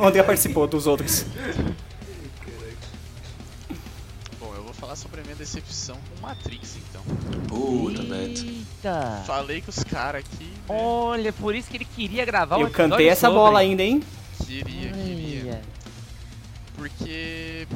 O 0.00 0.06
André 0.06 0.22
participou 0.22 0.66
dos 0.68 0.86
outros. 0.86 1.24
Falar 4.90 4.96
sobre 4.96 5.20
a 5.20 5.24
minha 5.24 5.36
decepção 5.36 5.96
com 5.96 6.20
Matrix, 6.22 6.76
então. 6.76 7.02
Puta. 7.46 8.02
Eita. 8.02 9.22
Falei 9.26 9.60
que 9.60 9.70
os 9.70 9.84
caras 9.84 10.24
aqui 10.24 10.44
né, 10.44 10.52
Olha, 10.68 11.32
por 11.32 11.54
isso 11.54 11.70
que 11.70 11.76
ele 11.76 11.84
queria 11.84 12.24
gravar 12.24 12.56
Eu 12.56 12.66
episódio 12.66 12.90
cantei 12.90 13.08
essa 13.08 13.28
sobre. 13.28 13.38
bola 13.38 13.60
ainda, 13.60 13.82
hein? 13.82 14.02
queria, 14.44 14.92
queria. 14.92 15.52
Olha. 15.52 15.62
Porque 16.76 17.68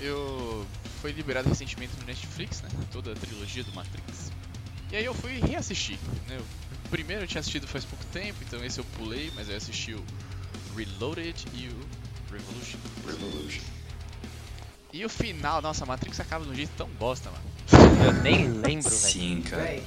eu 0.00 0.66
foi 1.00 1.12
liberado 1.12 1.48
recentemente 1.48 1.92
no 2.00 2.06
Netflix, 2.06 2.62
né? 2.62 2.68
Toda 2.90 3.12
a 3.12 3.14
trilogia 3.14 3.62
do 3.62 3.72
Matrix. 3.72 4.32
E 4.90 4.96
aí 4.96 5.04
eu 5.04 5.14
fui 5.14 5.38
reassistir, 5.38 5.98
né? 6.28 6.38
O 6.84 6.88
primeiro 6.88 7.24
eu 7.24 7.28
tinha 7.28 7.40
assistido 7.40 7.66
faz 7.66 7.84
pouco 7.84 8.04
tempo, 8.06 8.38
então 8.46 8.64
esse 8.64 8.78
eu 8.80 8.84
pulei, 8.96 9.30
mas 9.34 9.48
eu 9.48 9.56
assisti 9.56 9.94
o 9.94 10.04
Reloaded 10.76 11.44
e 11.54 11.68
o 11.68 12.32
Revolution. 12.32 12.78
Revolution. 13.06 13.75
E 14.92 15.04
o 15.04 15.08
final, 15.08 15.60
nossa, 15.60 15.84
a 15.84 15.86
Matrix 15.86 16.18
acaba 16.20 16.44
de 16.44 16.50
um 16.50 16.54
jeito 16.54 16.70
tão 16.76 16.86
bosta, 16.88 17.30
mano. 17.30 17.44
Eu 18.04 18.12
nem 18.22 18.48
lembro, 18.48 18.88
velho. 18.88 18.90
Sim, 18.90 19.42
cara. 19.42 19.62
Véi, 19.64 19.82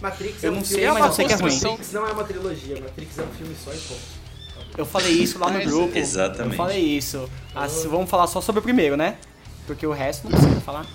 Matrix 0.00 0.42
Eu 0.42 0.48
é 0.48 0.52
um 0.52 0.56
não 0.58 0.64
filme, 0.64 0.82
sei, 0.82 0.92
mas 0.92 1.04
eu 1.06 1.12
sei 1.12 1.26
que 1.26 1.32
é 1.32 1.36
ruim. 1.36 1.60
Matrix 1.60 1.92
não 1.92 2.06
é 2.06 2.12
uma 2.12 2.24
trilogia, 2.24 2.80
Matrix 2.80 3.18
é 3.18 3.22
um 3.22 3.32
filme 3.32 3.56
só 3.62 3.72
e 3.74 3.78
ponto. 3.78 4.18
Eu 4.76 4.86
falei 4.86 5.12
isso 5.12 5.38
lá 5.38 5.50
no 5.50 5.60
grupo. 5.64 5.96
Exatamente. 5.98 6.52
Eu 6.52 6.56
falei 6.56 6.80
isso. 6.96 7.28
As- 7.54 7.84
vamos 7.84 8.08
falar 8.08 8.26
só 8.28 8.40
sobre 8.40 8.60
o 8.60 8.62
primeiro, 8.62 8.96
né? 8.96 9.18
Porque 9.66 9.86
o 9.86 9.92
resto 9.92 10.28
não 10.28 10.38
precisa 10.38 10.60
falar. 10.60 10.86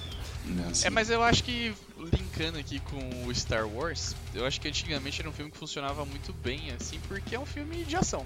Não, 0.45 0.73
sim. 0.73 0.87
É, 0.87 0.89
mas 0.89 1.09
eu 1.09 1.21
acho 1.23 1.43
que 1.43 1.73
linkando 1.97 2.57
aqui 2.57 2.79
com 2.79 3.25
o 3.27 3.33
Star 3.35 3.67
Wars, 3.67 4.15
eu 4.33 4.45
acho 4.45 4.59
que 4.59 4.67
antigamente 4.67 5.19
era 5.21 5.29
um 5.29 5.33
filme 5.33 5.49
que 5.51 5.57
funcionava 5.57 6.05
muito 6.05 6.33
bem, 6.33 6.71
assim, 6.71 6.99
porque 7.07 7.35
é 7.35 7.39
um 7.39 7.45
filme 7.45 7.83
de 7.83 7.95
ação, 7.95 8.25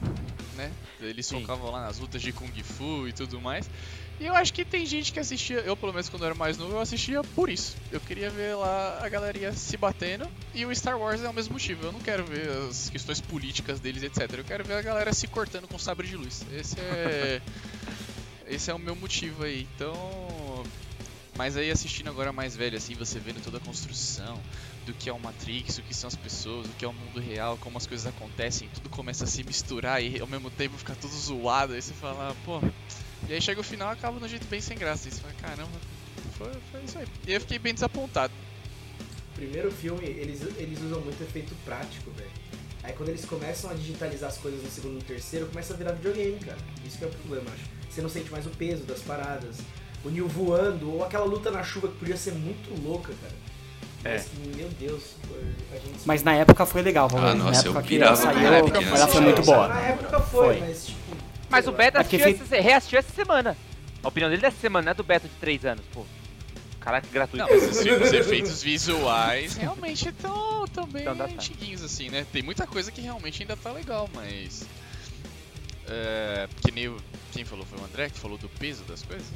né? 0.56 0.71
Eles 0.99 1.25
Sim. 1.27 1.41
focavam 1.41 1.71
lá 1.71 1.82
nas 1.86 1.99
lutas 1.99 2.21
de 2.21 2.32
Kung 2.32 2.51
Fu 2.63 3.08
e 3.08 3.13
tudo 3.13 3.39
mais. 3.39 3.69
E 4.19 4.25
eu 4.25 4.36
acho 4.36 4.51
que 4.51 4.65
tem 4.65 4.86
gente 4.86 5.13
que 5.13 5.19
assistia, 5.19 5.60
eu 5.60 5.77
pelo 5.77 5.93
menos 5.93 6.10
quando 6.10 6.23
eu 6.23 6.27
era 6.27 6.36
mais 6.36 6.58
novo, 6.58 6.73
eu 6.73 6.82
assistia 6.82 7.23
por 7.23 7.49
isso. 7.49 7.75
Eu 7.91 7.99
queria 7.99 8.32
ver 8.32 8.56
lá 8.56 8.99
a 9.03 9.08
galeria 9.08 9.53
se 9.53 9.77
batendo 9.77 10.27
e 10.56 10.65
o 10.65 10.75
Star 10.75 10.97
Wars 10.97 11.21
é 11.21 11.30
o 11.30 11.34
mesmo 11.34 11.53
motivo. 11.53 11.86
Eu 11.86 11.91
não 11.91 11.99
quero 11.99 12.25
ver 12.25 12.49
as 12.49 12.89
questões 12.89 13.21
políticas 13.21 13.80
deles, 13.80 14.01
etc. 14.01 14.34
Eu 14.34 14.43
quero 14.43 14.63
ver 14.63 14.73
a 14.73 14.82
galera 14.82 15.13
se 15.13 15.27
cortando 15.27 15.67
com 15.67 15.77
sabre 15.77 16.08
de 16.08 16.17
luz. 16.17 16.43
Esse 16.51 16.80
é. 16.80 17.41
Esse 18.49 18.71
é 18.71 18.73
o 18.73 18.80
meu 18.80 18.95
motivo 18.95 19.43
aí. 19.43 19.67
Então. 19.75 19.93
Mas 21.38 21.56
aí 21.56 21.69
assistindo 21.69 22.10
agora 22.10 22.34
mais 22.34 22.56
velho, 22.56 22.75
assim, 22.75 22.95
você 22.95 23.19
vendo 23.19 23.43
toda 23.43 23.58
a 23.58 23.60
construção 23.60 24.41
do 24.88 24.93
que 24.93 25.08
é 25.08 25.13
o 25.13 25.19
Matrix, 25.19 25.77
o 25.77 25.84
que 25.84 25.93
são 25.93 26.08
as 26.08 26.15
pessoas, 26.15 26.65
o 26.65 26.69
que 26.71 26.84
é 26.84 26.88
o 26.88 26.93
mundo 26.93 27.19
real, 27.19 27.58
como 27.58 27.77
as 27.77 27.86
coisas 27.86 28.08
acontecem, 28.08 28.67
tudo 28.73 28.89
começa 28.89 29.25
a 29.25 29.27
se 29.27 29.43
misturar 29.43 30.01
e 30.01 30.19
ao 30.19 30.25
mesmo 30.25 30.49
tempo 30.49 30.75
ficar 30.75 30.95
tudo 30.95 31.13
zoado, 31.15 31.73
aí 31.73 31.82
você 31.82 31.93
fala, 31.93 32.36
pô. 32.43 32.60
E 33.27 33.34
aí 33.34 33.41
chega 33.41 33.60
o 33.60 33.63
final 33.63 33.89
e 33.89 33.93
acaba 33.93 34.19
de 34.19 34.25
um 34.25 34.27
jeito 34.27 34.45
bem 34.47 34.62
sem 34.62 34.77
graça. 34.77 35.10
E 35.10 35.12
fala, 35.12 35.34
caramba, 35.41 35.77
foi, 36.38 36.51
foi 36.71 36.82
isso 36.84 36.97
aí. 36.97 37.08
E 37.25 37.34
eu 37.34 37.41
fiquei 37.41 37.60
bem 37.60 37.73
desapontado. 37.73 38.34
Primeiro 39.36 39.71
filme, 39.71 40.06
eles, 40.06 40.41
eles 40.58 40.82
usam 40.82 41.01
muito 41.01 41.21
efeito 41.21 41.53
prático, 41.65 42.12
velho. 42.12 42.30
Aí 42.84 42.93
quando 42.93 43.10
eles 43.10 43.25
começam 43.25 43.69
a 43.69 43.73
digitalizar 43.73 44.30
as 44.30 44.38
coisas 44.38 44.63
no 44.63 44.69
segundo 44.69 44.93
e 44.93 44.95
no 44.95 45.01
terceiro, 45.03 45.45
começa 45.47 45.73
a 45.73 45.77
virar 45.77 45.91
videogame, 45.91 46.39
cara. 46.39 46.58
Isso 46.86 46.97
que 46.97 47.03
é 47.03 47.08
o 47.08 47.12
problema, 47.12 47.51
acho. 47.51 47.63
Você 47.89 48.01
não 48.01 48.10
sente 48.10 48.32
mais 48.32 48.45
o 48.45 48.49
peso 48.51 48.84
das 48.84 49.01
paradas. 49.01 49.58
O 50.06 50.10
Neil 50.10 50.27
voando, 50.27 50.93
ou 50.93 51.03
aquela 51.03 51.25
luta 51.25 51.51
na 51.51 51.63
chuva 51.63 51.88
que 51.89 51.95
podia 51.97 52.15
ser 52.15 52.34
muito 52.34 52.69
louca, 52.82 53.13
cara. 53.21 53.34
É. 54.06 54.13
Mas, 54.13 54.56
meu 54.56 54.69
Deus, 54.80 55.03
a 55.71 55.75
gente... 55.75 55.99
Mas 56.06 56.23
na 56.23 56.34
época 56.36 56.65
foi 56.65 56.82
legal, 56.82 57.10
Valdir. 57.10 57.30
Ah, 57.30 57.36
nossa, 57.36 57.51
na 57.51 57.67
eu 57.67 57.71
época 57.71 57.82
que 57.82 57.89
pirava 57.89 58.13
ela 58.13 58.21
quando 58.21 58.34
saiu, 58.34 58.47
era 58.47 58.58
ela 58.58 58.71
criança. 58.71 59.08
foi 59.08 59.21
muito 59.21 59.41
boa. 59.41 59.67
Na 59.67 59.82
época 59.82 60.19
foi, 60.21 60.45
Foi. 60.45 60.60
mas 60.60 60.86
tipo... 60.86 61.07
Mas 61.49 61.67
o. 61.67 61.71
Beto 61.71 61.97
É 61.97 62.01
assistiu 62.01 62.27
essa, 62.27 62.62
reassistiu 62.62 62.99
essa 62.99 63.13
semana. 63.13 63.57
A 64.03 64.07
opinião 64.07 64.29
dele 64.29 64.41
dessa 64.41 64.57
semana, 64.57 64.86
não 64.86 64.91
é 64.91 64.93
do 64.93 65.03
Beto 65.03 65.27
de 65.27 65.36
3 65.36 65.65
anos, 65.65 65.86
pô. 65.93 66.05
Caraca, 66.79 67.07
gratuito. 67.12 67.45
Não, 67.45 67.53
mas 67.53 67.69
os, 67.69 67.77
os 67.79 68.13
efeitos 68.13 68.63
visuais 68.63 69.55
realmente 69.57 70.07
estão 70.07 70.65
tão 70.67 70.86
bem 70.88 71.01
Então 71.01 71.25
antiguinhos, 71.25 71.83
assim, 71.83 72.10
né? 72.10 72.25
Tem 72.31 72.41
muita 72.41 72.65
coisa 72.65 72.91
que 72.91 73.01
realmente 73.01 73.41
ainda 73.41 73.57
tá 73.57 73.71
legal, 73.71 74.10
mas. 74.13 74.65
É, 75.88 76.47
que 76.62 76.71
nem 76.71 76.88
o. 76.88 76.97
Quem 77.33 77.43
falou? 77.43 77.65
Foi 77.65 77.77
o 77.79 77.83
André 77.83 78.10
que 78.10 78.17
falou 78.17 78.38
do 78.38 78.47
peso 78.47 78.83
das 78.86 79.03
coisas? 79.03 79.27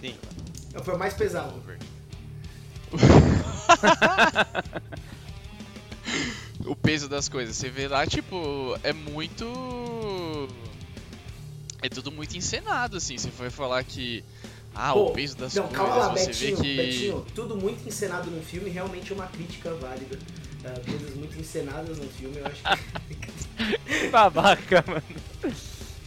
Sim. 0.00 0.16
Não, 0.72 0.82
Foi 0.82 0.94
o 0.94 0.98
mais 0.98 1.14
pesado. 1.14 1.62
O 6.64 6.74
peso 6.76 7.08
das 7.08 7.28
coisas. 7.28 7.56
Você 7.56 7.68
vê 7.68 7.88
lá, 7.88 8.06
tipo, 8.06 8.78
é 8.82 8.92
muito. 8.92 9.44
É 11.86 11.88
tudo 11.88 12.10
muito 12.10 12.36
encenado, 12.36 12.96
assim. 12.96 13.16
Você 13.16 13.30
foi 13.30 13.48
falar 13.48 13.84
que. 13.84 14.24
Ah, 14.74 14.92
Pô, 14.92 15.06
o 15.06 15.10
peso 15.12 15.36
das 15.36 15.54
Não, 15.54 15.68
coisas. 15.68 15.78
calma 15.86 15.96
lá, 15.96 16.08
você 16.10 16.26
Betinho, 16.26 16.56
vê 16.56 16.62
que. 16.62 16.76
Betinho, 16.76 17.26
tudo 17.32 17.56
muito 17.56 17.88
encenado 17.88 18.28
no 18.28 18.42
filme 18.42 18.68
realmente 18.68 19.12
é 19.12 19.14
uma 19.14 19.28
crítica 19.28 19.72
válida. 19.74 20.18
Ah, 20.64 20.80
coisas 20.84 21.14
muito 21.14 21.38
encenadas 21.38 21.96
no 21.98 22.08
filme, 22.08 22.38
eu 22.38 22.46
acho 22.46 22.60
que. 22.60 24.00
Que 24.00 24.08
babaca, 24.10 24.84
mano. 24.84 25.54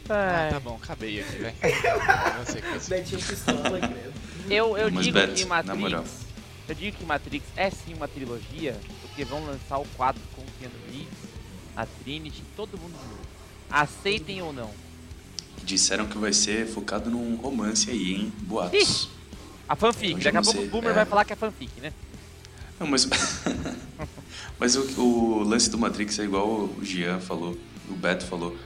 Ah, 0.10 0.50
tá 0.52 0.60
bom, 0.60 0.78
acabei 0.84 1.22
aqui, 1.22 1.38
velho. 1.38 1.56
Betinho 2.89 3.22
pistola, 3.22 3.80
credo. 3.80 4.13
Eu, 4.50 4.78
eu 4.78 4.92
digo 4.92 5.13
Beto, 5.13 5.34
que. 5.34 5.46
Matrix. 5.46 6.28
Eu 6.68 6.76
digo 6.76 6.98
que 6.98 7.06
Matrix 7.06 7.46
é 7.56 7.70
sim 7.70 7.94
uma 7.94 8.08
trilogia, 8.08 8.78
porque 9.02 9.24
vão 9.24 9.46
lançar 9.46 9.78
o 9.80 9.86
4 9.96 10.22
com 10.36 10.42
o 10.42 10.46
Keanu 10.60 10.76
Reeves, 10.92 11.08
a 11.74 11.86
Trinity, 11.86 12.44
todo 12.58 12.78
mundo 12.78 12.94
junto. 13.02 13.30
Aceitem 13.72 14.42
ou 14.42 14.52
não. 14.52 14.72
Disseram 15.63 16.07
que 16.07 16.17
vai 16.17 16.33
ser 16.33 16.65
focado 16.67 17.09
num 17.09 17.35
romance 17.35 17.89
aí, 17.89 18.13
hein? 18.13 18.33
Boatos. 18.41 19.09
A 19.67 19.75
fanfic, 19.75 20.15
Hoje 20.15 20.23
daqui 20.23 20.38
a 20.38 20.41
pouco 20.41 20.62
o 20.62 20.67
Boomer 20.67 20.91
é. 20.91 20.93
vai 20.93 21.05
falar 21.05 21.25
que 21.25 21.33
é 21.33 21.35
fanfic, 21.35 21.79
né? 21.79 21.93
Não, 22.79 22.88
mas. 22.88 23.07
mas 24.59 24.75
o, 24.75 25.01
o 25.01 25.43
lance 25.43 25.69
do 25.69 25.77
Matrix 25.77 26.17
é 26.17 26.23
igual 26.23 26.47
o 26.47 26.79
Jean 26.81 27.19
falou, 27.19 27.55
o 27.88 27.93
Beto 27.93 28.25
falou 28.25 28.57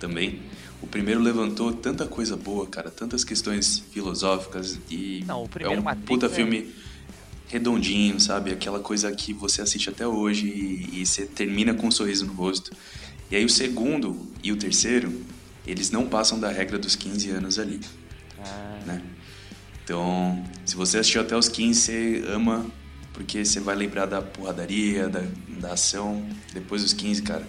também. 0.00 0.40
O 0.80 0.86
primeiro 0.86 1.20
levantou 1.20 1.72
tanta 1.72 2.06
coisa 2.06 2.36
boa, 2.36 2.66
cara, 2.66 2.90
tantas 2.90 3.24
questões 3.24 3.80
filosóficas 3.92 4.78
e 4.90 5.24
Não, 5.26 5.42
o 5.42 5.44
é 5.44 5.48
primeiro 5.48 5.80
um 5.80 5.84
Matrix 5.84 6.06
puta 6.06 6.26
é- 6.26 6.28
filme 6.28 6.72
redondinho, 7.48 8.20
sabe? 8.20 8.52
Aquela 8.52 8.78
coisa 8.80 9.10
que 9.12 9.32
você 9.32 9.62
assiste 9.62 9.88
até 9.88 10.06
hoje 10.06 10.46
e, 10.46 11.00
e 11.00 11.06
você 11.06 11.24
termina 11.24 11.74
com 11.74 11.86
um 11.86 11.90
sorriso 11.90 12.26
no 12.26 12.32
rosto. 12.32 12.70
E 13.30 13.36
aí 13.36 13.44
o 13.44 13.48
segundo 13.48 14.26
e 14.42 14.52
o 14.52 14.56
terceiro, 14.56 15.22
eles 15.70 15.90
não 15.90 16.06
passam 16.08 16.38
da 16.40 16.50
regra 16.50 16.78
dos 16.78 16.96
15 16.96 17.30
anos 17.30 17.58
ali 17.58 17.80
Ah, 18.38 18.78
né? 18.86 19.02
Então, 19.84 20.44
se 20.64 20.76
você 20.76 20.98
assistiu 20.98 21.22
até 21.22 21.36
os 21.36 21.48
15, 21.48 21.80
você 21.80 22.24
ama, 22.28 22.66
porque 23.12 23.44
você 23.44 23.58
vai 23.60 23.74
lembrar 23.74 24.06
da 24.06 24.20
porradaria, 24.20 25.08
da, 25.08 25.22
da 25.60 25.72
ação. 25.72 26.24
Depois 26.52 26.82
dos 26.82 26.92
15, 26.92 27.22
cara. 27.22 27.46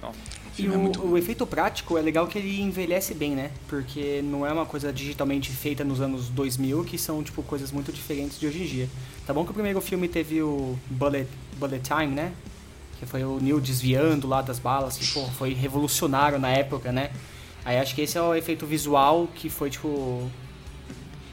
Nossa. 0.00 0.18
O 0.58 0.62
E 0.62 0.66
é 0.66 0.76
muito 0.76 1.00
o, 1.00 1.02
bom. 1.02 1.08
o 1.08 1.18
efeito 1.18 1.46
prático 1.46 1.96
é 1.98 2.02
legal 2.02 2.26
que 2.28 2.38
ele 2.38 2.60
envelhece 2.60 3.14
bem, 3.14 3.34
né? 3.34 3.50
Porque 3.68 4.20
não 4.22 4.46
é 4.46 4.52
uma 4.52 4.66
coisa 4.66 4.92
digitalmente 4.92 5.50
feita 5.50 5.82
nos 5.84 6.00
anos 6.00 6.28
2000, 6.28 6.84
que 6.84 6.96
são, 6.98 7.22
tipo, 7.22 7.42
coisas 7.42 7.72
muito 7.72 7.92
diferentes 7.92 8.38
de 8.38 8.46
hoje 8.46 8.62
em 8.62 8.66
dia. 8.66 8.88
Tá 9.26 9.32
bom 9.34 9.44
que 9.44 9.50
o 9.50 9.54
primeiro 9.54 9.80
filme 9.80 10.08
teve 10.08 10.40
o 10.42 10.78
Bullet, 10.88 11.28
Bullet 11.58 11.82
Time, 11.82 12.14
né? 12.14 12.32
Que 13.00 13.06
foi 13.06 13.24
o 13.24 13.40
Neil 13.40 13.58
desviando 13.60 14.28
lá 14.28 14.42
das 14.42 14.58
balas, 14.58 14.96
que, 14.96 15.06
pô, 15.12 15.24
foi 15.26 15.52
revolucionário 15.54 16.38
na 16.38 16.50
época, 16.50 16.92
né? 16.92 17.10
Aí 17.64 17.78
acho 17.78 17.94
que 17.94 18.02
esse 18.02 18.16
é 18.16 18.22
o 18.22 18.34
efeito 18.34 18.66
visual 18.66 19.28
que 19.34 19.50
foi, 19.50 19.70
tipo, 19.70 20.30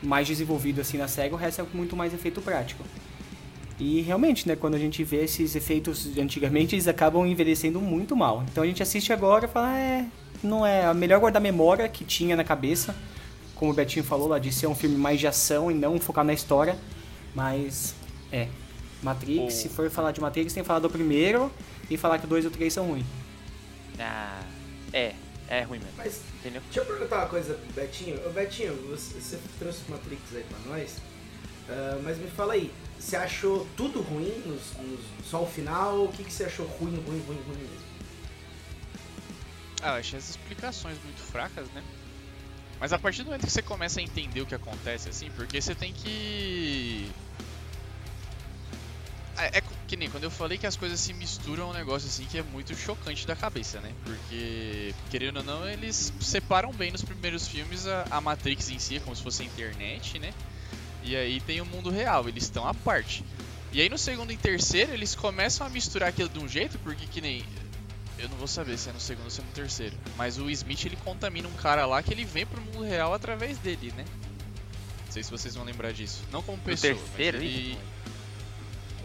mais 0.02 0.28
desenvolvido, 0.28 0.82
assim, 0.82 0.98
na 0.98 1.08
SEGA. 1.08 1.36
O 1.36 1.38
resto 1.38 1.62
é 1.62 1.66
muito 1.74 1.96
mais 1.96 2.14
efeito 2.14 2.42
prático. 2.42 2.84
E 3.80 4.02
realmente, 4.02 4.48
né, 4.48 4.56
quando 4.56 4.74
a 4.74 4.80
gente 4.80 5.04
vê 5.04 5.24
esses 5.24 5.56
efeitos 5.56 6.18
antigamente, 6.18 6.74
eles 6.74 6.88
acabam 6.88 7.26
envelhecendo 7.28 7.80
muito 7.80 8.16
mal. 8.16 8.44
Então 8.52 8.64
a 8.64 8.68
gente 8.68 8.82
assiste 8.82 9.14
agora 9.14 9.46
e 9.46 9.48
fala, 9.48 9.78
é, 9.78 10.06
não 10.44 10.66
é 10.66 10.86
a 10.86 10.94
melhor 10.94 11.20
guardar 11.20 11.42
memória 11.42 11.88
que 11.88 12.04
tinha 12.04 12.36
na 12.36 12.44
cabeça. 12.44 12.96
Como 13.54 13.72
o 13.72 13.74
Betinho 13.74 14.04
falou 14.04 14.28
lá, 14.28 14.40
de 14.40 14.52
ser 14.52 14.68
um 14.68 14.76
filme 14.76 14.98
mais 14.98 15.20
de 15.20 15.28
ação 15.28 15.70
e 15.70 15.74
não 15.74 16.00
focar 16.00 16.26
na 16.26 16.34
história. 16.34 16.76
Mas, 17.36 17.94
é. 18.32 18.48
Matrix, 19.08 19.54
O- 19.54 19.58
se 19.58 19.70
for 19.70 19.90
falar 19.90 20.12
de 20.12 20.20
Matrix, 20.22 20.54
tem 20.54 20.64
que 20.64 20.68
falar 20.68 20.80
do 20.80 20.90
primeiro 20.90 21.52
e 21.90 21.98
falar 21.98 22.20
que 22.20 22.26
o 22.26 22.28
2 22.30 22.46
e 22.46 22.48
o 22.48 22.52
3 22.52 22.72
são 22.74 22.88
ruins. 22.88 23.06
ah, 24.00 24.42
é, 24.94 25.14
é 25.48 25.62
ruim 25.64 25.80
mesmo. 25.80 25.94
Mas 25.98 26.22
Entendeu? 26.40 26.62
deixa 26.66 26.80
eu 26.82 26.86
perguntar 26.86 27.18
uma 27.20 27.28
coisa 27.28 27.54
pro 27.56 27.74
Betinho. 27.74 28.20
Ô 28.28 28.30
Betinho, 28.32 28.76
você, 28.90 29.20
você 29.20 29.40
trouxe 29.60 29.80
Matrix 29.90 30.22
aí 30.36 30.44
pra 30.44 30.60
nós. 30.72 30.98
Ah, 31.70 32.00
mas 32.04 32.18
me 32.18 32.28
fala 32.28 32.54
aí, 32.54 32.72
você 33.00 33.16
achou 33.16 33.68
tudo 33.76 34.02
ruim, 34.02 34.32
nos, 34.46 34.74
nos- 34.88 35.28
só 35.30 35.44
o 35.44 35.48
final? 35.48 36.04
O 36.06 36.08
que, 36.12 36.24
que 36.24 36.32
você 36.34 36.44
achou 36.46 36.66
ruim, 36.66 36.96
ruim, 36.96 37.20
ruim, 37.28 37.42
ruim 37.48 37.58
mesmo? 37.58 37.88
Ah, 39.82 39.90
eu 39.90 40.00
achei 40.00 40.18
as 40.18 40.30
explicações 40.30 40.98
muito 41.04 41.22
fracas, 41.22 41.68
né? 41.74 41.84
Mas 42.80 42.94
a 42.94 43.00
partir 43.00 43.24
do 43.24 43.26
momento 43.28 43.46
que 43.46 43.52
você 43.52 43.62
começa 43.62 44.00
a 44.00 44.04
entender 44.04 44.42
o 44.42 44.46
que 44.46 44.56
acontece, 44.56 45.10
assim, 45.10 45.30
porque 45.36 45.60
você 45.62 45.74
tem 45.76 45.94
que. 45.94 47.10
Que 49.88 49.96
nem 49.96 50.10
quando 50.10 50.26
eu 50.26 50.32
falei 50.32 50.58
que 50.58 50.68
as 50.68 50.76
coisas 50.76 51.00
se 51.00 51.14
misturam, 51.14 51.64
é 51.64 51.68
um 51.68 51.74
negócio 51.74 52.10
assim 52.10 52.26
que 52.26 52.38
é 52.38 52.44
muito 52.44 52.76
chocante 52.76 53.26
da 53.26 53.36
cabeça, 53.36 53.80
né? 53.80 53.94
Porque, 54.04 54.94
querendo 55.10 55.38
ou 55.38 55.44
não, 55.44 55.68
eles 55.68 56.12
separam 56.20 56.74
bem 56.74 56.92
nos 56.92 57.02
primeiros 57.02 57.48
filmes 57.48 57.88
a, 57.88 58.06
a 58.12 58.20
Matrix 58.20 58.70
em 58.70 58.80
si, 58.80 58.98
é 58.98 59.00
como 59.00 59.16
se 59.16 59.24
fosse 59.24 59.44
a 59.44 59.46
internet, 59.46 60.20
né? 60.20 60.34
E 61.04 61.16
aí 61.16 61.40
tem 61.40 61.62
o 61.62 61.66
mundo 61.66 61.90
real, 61.90 62.28
eles 62.28 62.44
estão 62.44 62.68
à 62.68 62.74
parte. 62.74 63.24
E 63.72 63.80
aí 63.80 63.88
no 63.88 63.98
segundo 63.98 64.32
e 64.32 64.38
terceiro 64.38 64.94
eles 64.94 65.16
começam 65.16 65.66
a 65.66 65.70
misturar 65.70 66.10
aquilo 66.10 66.28
de 66.28 66.40
um 66.40 66.48
jeito, 66.48 66.78
porque 66.80 67.06
que 67.06 67.22
nem. 67.22 67.46
Eu 68.20 68.28
não 68.28 68.38
vou 68.38 68.48
saber 68.48 68.78
se 68.78 68.90
é 68.90 68.94
no 68.94 69.00
segundo 69.00 69.26
ou 69.26 69.30
se 69.30 69.40
é 69.40 69.44
no 69.44 69.52
terceiro. 69.52 69.96
Mas 70.18 70.38
o 70.38 70.50
Smith 70.50 70.86
ele 70.86 70.98
contamina 70.98 71.48
um 71.48 71.54
cara 71.54 71.86
lá 71.86 72.04
que 72.04 72.12
ele 72.12 72.26
vem 72.26 72.46
pro 72.46 72.60
mundo 72.60 72.84
real 72.84 73.14
através 73.14 73.58
dele, 73.60 73.94
né? 73.96 74.04
Não 75.06 75.12
sei 75.12 75.24
se 75.24 75.32
vocês 75.32 75.56
vão 75.56 75.64
lembrar 75.64 75.94
disso. 75.94 76.24
Não 76.32 76.42
como 76.42 76.58
pessoa. 76.58 76.94
mas 76.94 77.02
terceiro, 77.04 77.38
ele... 77.38 77.72
isso? 77.72 77.80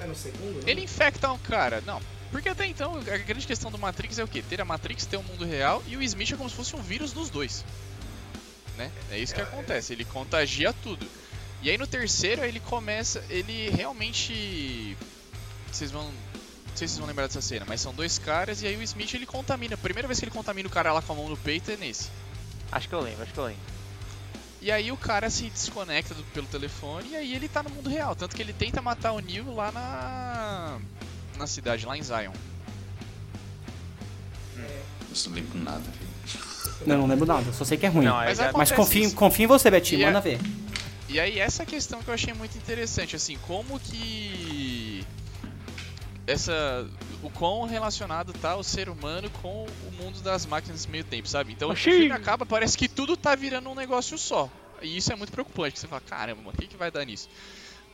É 0.02 0.06
no 0.06 0.14
segundo? 0.14 0.56
né? 0.56 0.62
Ele 0.66 0.82
infecta 0.82 1.30
um 1.30 1.38
cara. 1.38 1.82
Não. 1.86 2.00
Porque 2.30 2.48
até 2.48 2.66
então, 2.66 2.96
a 2.96 3.18
grande 3.18 3.46
questão 3.46 3.70
do 3.70 3.78
Matrix 3.78 4.18
é 4.18 4.24
o 4.24 4.28
quê? 4.28 4.42
Ter 4.42 4.60
a 4.60 4.64
Matrix, 4.64 5.04
ter 5.04 5.18
o 5.18 5.22
mundo 5.22 5.44
real 5.44 5.82
e 5.86 5.96
o 5.96 6.02
Smith 6.02 6.32
é 6.32 6.36
como 6.36 6.48
se 6.48 6.56
fosse 6.56 6.74
um 6.74 6.80
vírus 6.80 7.12
dos 7.12 7.28
dois. 7.28 7.64
Né? 8.78 8.90
É 9.10 9.18
isso 9.18 9.34
que 9.34 9.40
acontece, 9.40 9.92
ele 9.92 10.04
contagia 10.04 10.72
tudo. 10.72 11.06
E 11.62 11.70
aí 11.70 11.76
no 11.76 11.86
terceiro 11.86 12.42
ele 12.42 12.58
começa, 12.58 13.22
ele 13.28 13.70
realmente. 13.70 14.96
Vocês 15.70 15.90
vão. 15.90 16.04
Não 16.04 16.76
sei 16.76 16.88
se 16.88 16.94
vocês 16.94 16.98
vão 16.98 17.06
lembrar 17.06 17.26
dessa 17.26 17.42
cena, 17.42 17.66
mas 17.68 17.82
são 17.82 17.92
dois 17.92 18.18
caras 18.18 18.62
e 18.62 18.66
aí 18.66 18.76
o 18.76 18.82
Smith 18.82 19.12
ele 19.12 19.26
contamina. 19.26 19.74
A 19.74 19.78
primeira 19.78 20.08
vez 20.08 20.18
que 20.18 20.24
ele 20.24 20.32
contamina 20.32 20.66
o 20.66 20.72
cara 20.72 20.90
lá 20.92 21.02
com 21.02 21.12
a 21.12 21.16
mão 21.16 21.28
no 21.28 21.36
peito 21.36 21.70
é 21.70 21.76
nesse. 21.76 22.08
Acho 22.72 22.88
que 22.88 22.94
eu 22.94 23.00
lembro, 23.00 23.22
acho 23.22 23.32
que 23.32 23.38
eu 23.38 23.44
lembro. 23.44 23.60
E 24.62 24.70
aí 24.70 24.90
o 24.92 24.96
cara 24.96 25.28
se 25.28 25.50
desconecta 25.50 26.14
do- 26.14 26.22
pelo 26.32 26.46
telefone 26.46 27.10
e 27.10 27.16
aí 27.16 27.34
ele 27.34 27.48
tá 27.48 27.62
no 27.64 27.68
mundo 27.70 27.90
real. 27.90 28.14
Tanto 28.14 28.34
que 28.36 28.40
ele 28.40 28.52
tenta 28.52 28.80
matar 28.80 29.12
o 29.12 29.18
Neo 29.18 29.52
lá 29.54 29.70
na. 29.72 30.78
na 31.36 31.46
cidade, 31.48 31.84
lá 31.84 31.96
em 31.98 32.02
Zion. 32.02 32.32
Eu 34.56 35.16
não 35.26 35.32
lembro 35.34 35.58
nada, 35.58 35.80
velho. 35.80 36.12
Não, 36.86 36.98
não 36.98 37.06
lembro 37.06 37.26
nada, 37.26 37.52
só 37.52 37.64
sei 37.64 37.76
que 37.78 37.86
é 37.86 37.88
ruim. 37.88 38.04
Não, 38.04 38.20
é 38.20 38.34
Mas 38.34 38.52
Mas 38.56 38.72
confio, 38.72 39.04
isso. 39.04 39.14
confio 39.14 39.44
em 39.44 39.46
você, 39.46 39.70
Betinho, 39.70 40.00
E 40.00 40.02
é- 40.02 40.06
manda 40.06 40.20
ver. 40.20 40.40
E 41.08 41.20
aí 41.20 41.38
essa 41.38 41.64
questão 41.64 42.02
que 42.02 42.08
eu 42.08 42.14
achei 42.14 42.32
muito 42.34 42.56
interessante, 42.58 43.14
assim, 43.14 43.36
como 43.46 43.78
que 43.78 45.04
essa 46.26 46.84
o 47.22 47.30
quão 47.30 47.64
relacionado 47.64 48.32
tá 48.32 48.56
o 48.56 48.62
ser 48.62 48.88
humano 48.88 49.30
com 49.40 49.64
o 49.64 49.92
mundo 49.92 50.20
das 50.20 50.44
máquinas 50.44 50.80
nesse 50.80 50.90
meio 50.90 51.04
tempo, 51.04 51.28
sabe? 51.28 51.52
Então 51.52 51.68
o 51.68 51.72
Oxi! 51.72 51.90
filme 51.90 52.12
acaba, 52.12 52.44
parece 52.44 52.76
que 52.76 52.88
tudo 52.88 53.16
tá 53.16 53.34
virando 53.34 53.70
um 53.70 53.74
negócio 53.74 54.18
só. 54.18 54.50
E 54.82 54.96
isso 54.96 55.12
é 55.12 55.16
muito 55.16 55.30
preocupante, 55.30 55.74
que 55.74 55.78
você 55.78 55.86
fala, 55.86 56.00
caramba, 56.00 56.42
mano, 56.42 56.54
o 56.56 56.60
que, 56.60 56.66
que 56.66 56.76
vai 56.76 56.90
dar 56.90 57.04
nisso? 57.04 57.28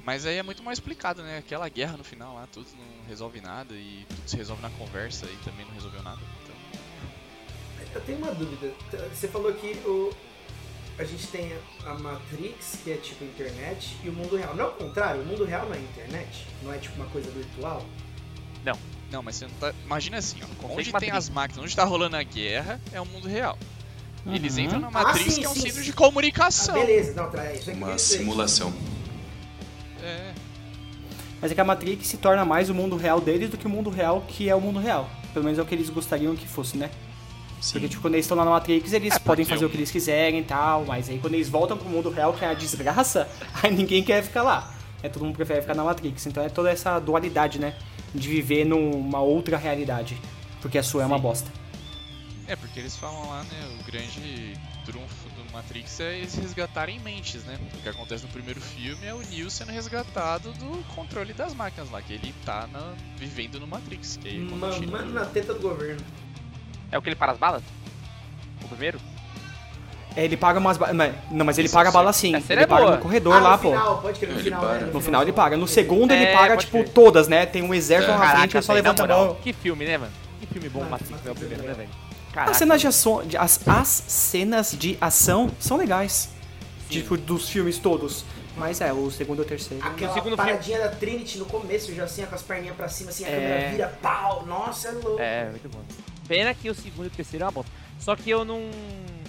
Mas 0.05 0.25
aí 0.25 0.37
é 0.37 0.43
muito 0.43 0.63
mal 0.63 0.73
explicado, 0.73 1.23
né? 1.23 1.39
Aquela 1.39 1.69
guerra 1.69 1.99
no 1.99 2.05
final 2.05 2.35
lá, 2.35 2.49
tudo 2.51 2.67
não 2.79 3.07
resolve 3.07 3.41
nada 3.43 3.75
e 3.75 4.07
tudo 4.09 4.29
se 4.29 4.37
resolve 4.37 4.63
na 4.63 4.71
conversa 4.71 5.27
e 5.27 5.37
também 5.45 5.67
não 5.67 5.75
resolveu 5.75 6.03
nada. 6.03 6.21
Então, 6.43 7.93
Eu 7.95 8.01
tenho 8.01 8.19
uma 8.19 8.33
dúvida. 8.33 8.73
Você 9.13 9.29
falou 9.29 9.53
que 9.53 9.73
o... 9.87 10.11
a 10.99 11.05
gente 11.05 11.27
tem 11.27 11.53
a 11.85 11.95
Matrix, 11.95 12.79
que 12.83 12.93
é 12.93 12.97
tipo 12.97 13.23
internet, 13.25 13.99
e 14.03 14.09
o 14.09 14.13
mundo 14.13 14.37
real. 14.37 14.55
Não 14.55 14.65
é 14.65 14.69
o 14.69 14.73
contrário, 14.73 15.21
o 15.21 15.27
mundo 15.27 15.45
real 15.45 15.67
não 15.67 15.75
é 15.75 15.79
internet? 15.79 16.47
Não 16.63 16.73
é 16.73 16.79
tipo 16.79 16.97
uma 16.97 17.07
coisa 17.11 17.31
virtual? 17.31 17.85
não, 18.65 18.79
mas 19.23 19.37
você 19.37 19.47
não 19.47 19.55
tá. 19.55 19.73
Imagina 19.85 20.19
assim, 20.19 20.37
ó. 20.43 20.67
Onde 20.75 20.93
tem 20.93 21.11
as 21.11 21.29
máquinas, 21.31 21.65
onde 21.65 21.75
tá 21.75 21.85
rolando 21.85 22.17
a 22.17 22.23
guerra, 22.23 22.81
é 22.93 23.01
o 23.01 23.07
mundo 23.07 23.27
real. 23.29 23.59
Eles 24.27 24.57
Uhum. 24.57 24.65
entram 24.65 24.81
na 24.81 24.91
Matrix, 24.91 25.35
sim, 25.35 25.41
que 25.41 25.47
é 25.47 25.49
um 25.49 25.55
sim, 25.55 25.61
centro 25.61 25.77
sim. 25.79 25.83
de 25.85 25.91
Ah, 25.91 25.95
comunicação. 25.95 26.75
beleza, 26.75 27.15
não, 27.15 27.31
tra- 27.31 27.53
isso 27.55 27.71
aqui 27.71 27.79
Uma 27.79 27.95
dizer. 27.95 28.19
simulação. 28.19 28.73
É, 30.03 30.33
Mas 31.41 31.53
é 31.53 31.55
que 31.55 31.61
a 31.61 31.65
Matrix 31.65 32.07
se 32.09 32.17
torna 32.17 32.45
mais 32.45 32.69
o 32.69 32.75
mundo 32.75 32.97
real 32.97 33.21
deles 33.21 33.49
do 33.49 33.57
que 33.57 33.67
o 33.67 33.71
mundo 33.71 33.91
real 33.91 34.25
que 34.27 34.49
é 34.51 34.55
o 34.55 34.61
mundo 34.61 34.79
real. 34.81 35.09
Pelo 35.33 35.45
menos 35.45 35.59
é 35.59 35.63
o 35.63 35.65
que 35.65 35.75
eles 35.75 35.89
gostariam 35.89 36.35
que 36.35 36.49
fosse, 36.49 36.77
né? 36.77 36.91
Sim. 37.61 37.73
Porque, 37.75 37.89
tipo, 37.89 38.03
quando 38.03 38.15
eles 38.15 38.25
estão 38.27 38.37
lá 38.37 38.45
na 38.45 38.51
Matrix, 38.51 38.93
eles 38.93 39.15
É, 39.15 39.19
podem 39.21 39.45
fazer 39.45 39.65
o- 39.65 39.69
o 39.69 39.71
que 39.71 39.77
eles 39.77 39.91
quiserem 39.91 40.41
e 40.41 40.45
tal, 40.45 40.85
mas 40.85 41.09
aí 41.09 41.19
quando 41.19 41.35
eles 41.35 41.49
voltam 41.49 41.77
pro 41.77 41.89
mundo 41.89 42.11
real, 42.11 42.33
que 42.33 42.45
é 42.45 42.49
a 42.49 42.55
desgraça, 42.55 43.29
aí 43.63 43.73
ninguém 43.73 44.03
quer 44.03 44.23
ficar 44.23 44.43
lá. 44.43 44.75
É, 45.03 45.09
todo 45.09 45.25
mundo 45.25 45.37
prefere 45.37 45.61
ficar 45.61 45.75
na 45.75 45.85
Matrix. 45.85 46.27
Então 46.27 46.43
é 46.43 46.49
toda 46.49 46.71
essa 46.71 46.99
dualidade, 46.99 47.59
né? 47.59 47.75
De 48.15 48.29
viver 48.29 48.65
numa 48.65 49.21
outra 49.21 49.57
realidade. 49.57 50.17
Porque 50.61 50.79
a 50.79 50.83
sua 50.83 51.03
é 51.03 51.07
uma 51.07 51.17
Sim. 51.17 51.23
bosta. 51.23 51.51
é, 52.49 52.57
porque 52.57 52.81
eles 52.81 52.97
falam 52.97 53.29
lá, 53.29 53.43
né, 53.45 53.77
o 53.79 53.85
grande 53.85 54.55
trunfo 54.87 55.29
do 55.37 55.53
Matrix 55.53 56.01
é 56.01 56.17
eles 56.19 56.35
resgatarem 56.35 56.99
mentes, 57.01 57.45
né? 57.45 57.59
O 57.75 57.83
que 57.83 57.89
acontece 57.91 58.25
no 58.25 58.31
primeiro 58.31 58.59
filme 58.59 59.05
é 59.07 59.13
o 59.13 59.19
Neo 59.29 59.51
sendo 59.51 59.71
resgatado 59.71 60.51
do 60.55 60.83
controle 60.95 61.35
das 61.35 61.53
máquinas 61.53 61.91
lá, 61.91 62.01
que 62.01 62.15
ele 62.15 62.35
tá 62.47 62.67
na- 62.73 62.95
vivendo 63.19 63.61
no 63.61 63.67
Matrix, 63.67 64.17
que 64.17 64.31
tira- 64.31 64.45
Mamando 64.57 65.13
na 65.13 65.27
teta 65.27 65.53
do 65.53 65.61
governo. 65.61 66.03
É 66.91 66.97
o 66.97 67.03
que 67.03 67.11
ele 67.11 67.17
para 67.17 67.33
as 67.33 67.39
balas? 67.39 67.63
O 68.65 68.69
primeiro? 68.69 68.99
É, 70.17 70.25
ele 70.25 70.37
paga 70.37 70.59
umas 70.59 70.77
balas. 70.77 70.97
Não, 71.31 71.45
mas 71.47 71.59
ele 71.59 71.67
Isso, 71.67 71.75
paga 71.75 71.91
sim. 71.91 71.95
bala 71.95 72.13
sim. 72.13 72.35
Ele 72.49 72.63
é 72.63 72.67
paga 72.67 72.83
boa. 72.85 72.97
no 72.97 73.03
corredor 73.03 73.35
ah, 73.37 73.41
lá, 73.41 73.53
no 73.53 73.59
pô. 73.59 73.71
final, 73.71 73.99
pode 74.03 74.19
crer, 74.19 74.29
no 74.31 74.35
Ele 74.37 74.43
final. 74.45 74.61
para. 74.61 74.79
né, 74.79 74.91
No 74.93 75.01
final 75.01 75.23
ele 75.23 75.33
paga. 75.33 75.57
No 75.57 75.69
segundo 75.69 76.13
ele 76.13 76.25
É, 76.25 76.33
paga, 76.35 76.55
pode 76.55 76.67
tipo, 76.67 76.79
crer. 76.79 76.89
todas, 76.93 77.29
né? 77.29 77.47
Tem 77.47 77.63
um 77.63 77.73
exército 77.73 78.13
É. 78.13 78.17
na 78.19 78.37
frente, 78.37 78.57
ele 78.57 78.63
só 78.65 78.73
levanta 78.73 79.05
a 79.05 79.07
mão. 79.07 79.37
Que 79.43 79.53
filme, 79.53 79.85
né, 79.85 79.97
mano? 79.99 80.13
Que 80.41 80.47
filme 80.47 80.69
bom 80.69 80.83
Matrix 80.85 81.25
é 81.25 81.29
o 81.29 81.33
é 81.33 81.35
primeiro, 81.35 81.63
né, 81.63 81.75
velho? 81.75 81.89
As 82.29 82.35
Caraca. 82.35 82.55
cenas 82.55 82.81
de 82.81 82.87
ação, 82.87 83.23
de- 83.27 83.37
as, 83.37 83.61
as 83.69 83.89
cenas 83.89 84.73
de 84.79 84.97
ação 85.01 85.51
são 85.59 85.77
legais. 85.77 86.31
Sim. 86.89 87.01
Tipo, 87.01 87.17
dos 87.17 87.49
filmes 87.49 87.79
todos. 87.79 88.25
Mas 88.57 88.81
é, 88.81 88.93
o 88.93 89.09
segundo 89.11 89.39
e 89.41 89.43
o 89.43 89.45
terceiro. 89.45 89.85
Aquela 89.87 90.13
segundo 90.15 90.37
paradinha 90.37 90.81
da 90.81 90.89
Trinity 90.89 91.39
no 91.39 91.45
começo, 91.47 91.95
já 91.95 92.05
assim, 92.05 92.25
com 92.27 92.35
as 92.35 92.43
perninhas 92.43 92.75
pra 92.77 92.89
cima, 92.89 93.11
assim, 93.11 93.25
a 93.25 93.29
É. 93.29 93.33
câmera 93.35 93.71
vira 93.71 93.99
pau. 94.03 94.45
Nossa, 94.47 94.89
é 94.89 94.93
louco. 94.93 95.21
É, 95.21 95.45
muito 95.51 95.69
bom. 95.69 95.79
Pena 96.27 96.53
que 96.55 96.69
o 96.69 96.75
segundo 96.75 97.05
e 97.05 97.09
o 97.09 97.11
terceiro 97.11 97.45
é 97.45 97.47
uma 97.47 97.53
bosta. 97.53 97.71
Só 98.01 98.17
que 98.17 98.29
eu 98.31 98.45
não. 98.45 98.63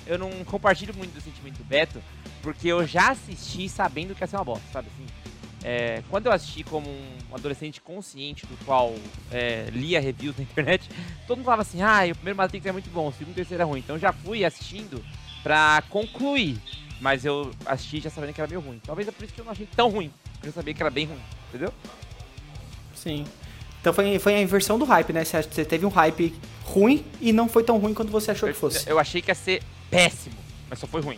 Eu 0.10 0.18
não 0.18 0.32
compartilho 0.44 0.94
muito 0.96 1.14
do 1.14 1.22
sentimento 1.22 1.58
do 1.58 1.64
Beto, 1.64 2.02
porque 2.42 2.68
eu 2.68 2.86
já 2.88 3.12
assisti 3.12 3.70
sabendo 3.70 4.16
que 4.16 4.24
ia 4.24 4.28
ser 4.28 4.38
uma 4.38 4.44
bosta, 4.44 4.66
sabe 4.74 4.88
assim? 4.94 5.06
É, 5.64 6.02
quando 6.10 6.26
eu 6.26 6.32
assisti 6.32 6.64
como 6.64 6.90
um 6.90 7.36
adolescente 7.36 7.80
consciente 7.80 8.46
do 8.48 8.58
qual 8.66 8.96
é, 9.32 9.68
lia 9.72 10.00
reviews 10.02 10.36
na 10.36 10.44
internet, 10.44 10.90
todo 11.28 11.38
mundo 11.38 11.46
falava 11.46 11.62
assim, 11.62 11.82
ah, 11.84 12.00
o 12.12 12.16
primeiro 12.16 12.38
Matrix 12.38 12.66
é 12.66 12.72
muito 12.72 12.90
bom, 12.90 13.10
o 13.10 13.14
segundo 13.14 13.30
e 13.30 13.32
o 13.34 13.36
terceiro 13.36 13.62
é 13.62 13.66
ruim. 13.66 13.80
Então 13.80 13.98
eu 13.98 14.00
já 14.00 14.12
fui 14.12 14.44
assistindo 14.44 15.04
pra 15.44 15.84
concluir. 15.90 16.58
Mas 17.00 17.24
eu 17.24 17.52
assisti 17.66 18.02
já 18.02 18.10
sabendo 18.10 18.34
que 18.34 18.42
era 18.42 18.48
meio 18.50 18.60
ruim. 18.60 18.82
Talvez 18.86 19.08
é 19.08 19.12
por 19.12 19.24
isso 19.24 19.34
que 19.34 19.40
eu 19.40 19.46
não 19.46 19.52
achei 19.52 19.68
tão 19.74 19.90
ruim. 19.90 20.12
Porque 20.34 20.50
eu 20.50 20.54
sabia 20.54 20.74
que 20.74 20.82
era 20.82 20.90
bem 20.90 21.06
ruim, 21.06 21.20
entendeu? 21.50 21.74
Sim. 22.96 23.26
Então 23.80 23.94
foi, 23.94 24.20
foi 24.20 24.36
a 24.36 24.42
inversão 24.42 24.78
do 24.78 24.84
hype, 24.86 25.14
né? 25.14 25.24
Você 25.24 25.42
você 25.42 25.64
teve 25.64 25.86
um 25.86 25.90
hype 25.90 26.34
ruim 26.66 27.06
e 27.22 27.32
não 27.32 27.48
foi 27.48 27.64
tão 27.64 27.78
ruim 27.78 27.94
quanto 27.94 28.12
você 28.12 28.32
achou 28.32 28.50
Eu, 28.50 28.54
que 28.54 28.60
fosse. 28.60 28.90
eu 28.90 29.00
achei 29.00 29.22
que 29.22 29.32
ia 29.32 29.36
ser 29.36 29.64
péssimo, 29.90 30.36
mas 30.70 30.80
só 30.80 30.88
foi 30.88 31.02
ruim. 31.02 31.18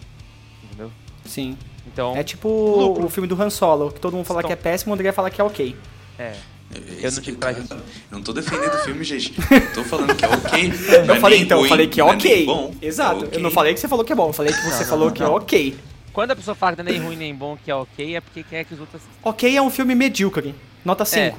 Entendeu? 0.64 0.92
Sim. 1.26 1.58
Então, 1.88 2.16
É 2.16 2.24
tipo 2.24 2.48
Lucro. 2.50 3.06
o 3.06 3.10
filme 3.10 3.28
do 3.28 3.42
Han 3.42 3.50
Solo, 3.50 3.92
que 3.92 4.00
todo 4.00 4.16
mundo 4.16 4.26
fala 4.26 4.40
Então- 4.42 4.50
que 4.50 4.54
é 4.54 4.56
péssimo, 4.56 4.92
o 4.92 4.96
André 4.96 5.12
fala 5.12 5.30
que 5.30 5.42
é 5.42 5.44
ok. 5.44 5.76
é. 6.20 6.34
Esse 6.74 7.04
Eu 7.06 7.12
não 7.12 7.22
tive 7.22 7.38
coragem. 7.38 7.64
Eu 7.70 7.78
não 8.12 8.24
tô 8.24 8.32
defendendo 8.32 8.74
o 8.76 8.78
filme, 8.86 9.04
gente. 9.04 9.34
Eu 9.38 9.74
tô 9.76 9.84
falando 9.84 10.16
que 10.16 10.24
é 10.24 10.30
ok. 10.30 10.68
não 10.70 11.06
Eu 11.06 11.16
é 11.16 11.20
falei, 11.20 11.40
então, 11.42 11.58
eu 11.58 11.62
ruim, 11.64 11.70
falei 11.70 11.88
que 11.88 12.00
é 12.00 12.04
nem 12.06 12.14
ok. 12.16 12.46
bom, 12.46 12.74
Exato. 12.82 13.26
é 13.26 13.28
ok. 13.28 13.30
Eu 13.40 13.44
não 13.44 13.52
falei 13.52 13.74
que 13.74 13.80
você 13.82 13.88
falou 13.90 14.06
que 14.06 14.14
é 14.14 14.16
bom, 14.16 14.28
eu 14.30 14.34
falei 14.34 14.54
que 14.54 14.62
você 14.62 14.84
Não, 14.84 14.90
falou 14.90 15.06
não, 15.08 15.14
que 15.14 15.22
é 15.22 15.28
ok. 15.28 15.78
Quando 16.14 16.32
a 16.32 16.36
pessoa 16.38 16.56
fala 16.56 16.78
que 16.78 16.82
não 16.84 16.90
é 16.90 16.94
nem 16.94 17.02
ruim 17.02 17.18
nem 17.18 17.36
bom, 17.36 17.58
que 17.62 17.70
é 17.70 17.76
ok, 17.76 18.16
é 18.16 18.22
porque 18.22 18.42
quer 18.44 18.64
que 18.64 18.74
os 18.74 18.80
outros 18.80 19.02
assistam. 19.02 19.20
Ok 19.22 19.54
é 19.54 19.62
um 19.62 19.70
filme 19.70 19.94
medíocre. 19.96 20.56
Nota 20.86 21.04
5. 21.04 21.38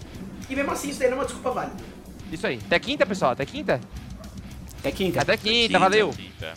E 0.50 0.56
mesmo 0.56 0.72
assim, 0.72 0.90
isso 0.90 1.00
daí 1.00 1.10
não 1.10 1.18
é 1.18 1.20
uma 1.22 1.26
desculpa 1.26 1.52
válida. 1.52 1.95
Isso 2.32 2.48
aí. 2.48 2.60
Até 2.66 2.80
quinta, 2.80 3.06
pessoal. 3.06 3.32
Até 3.32 3.46
quinta? 3.46 3.80
Até 4.80 4.92
quinta. 4.92 5.22
Até 5.22 5.38
quinta, 5.38 5.80
valeu. 5.80 6.10
Quinta. 6.10 6.54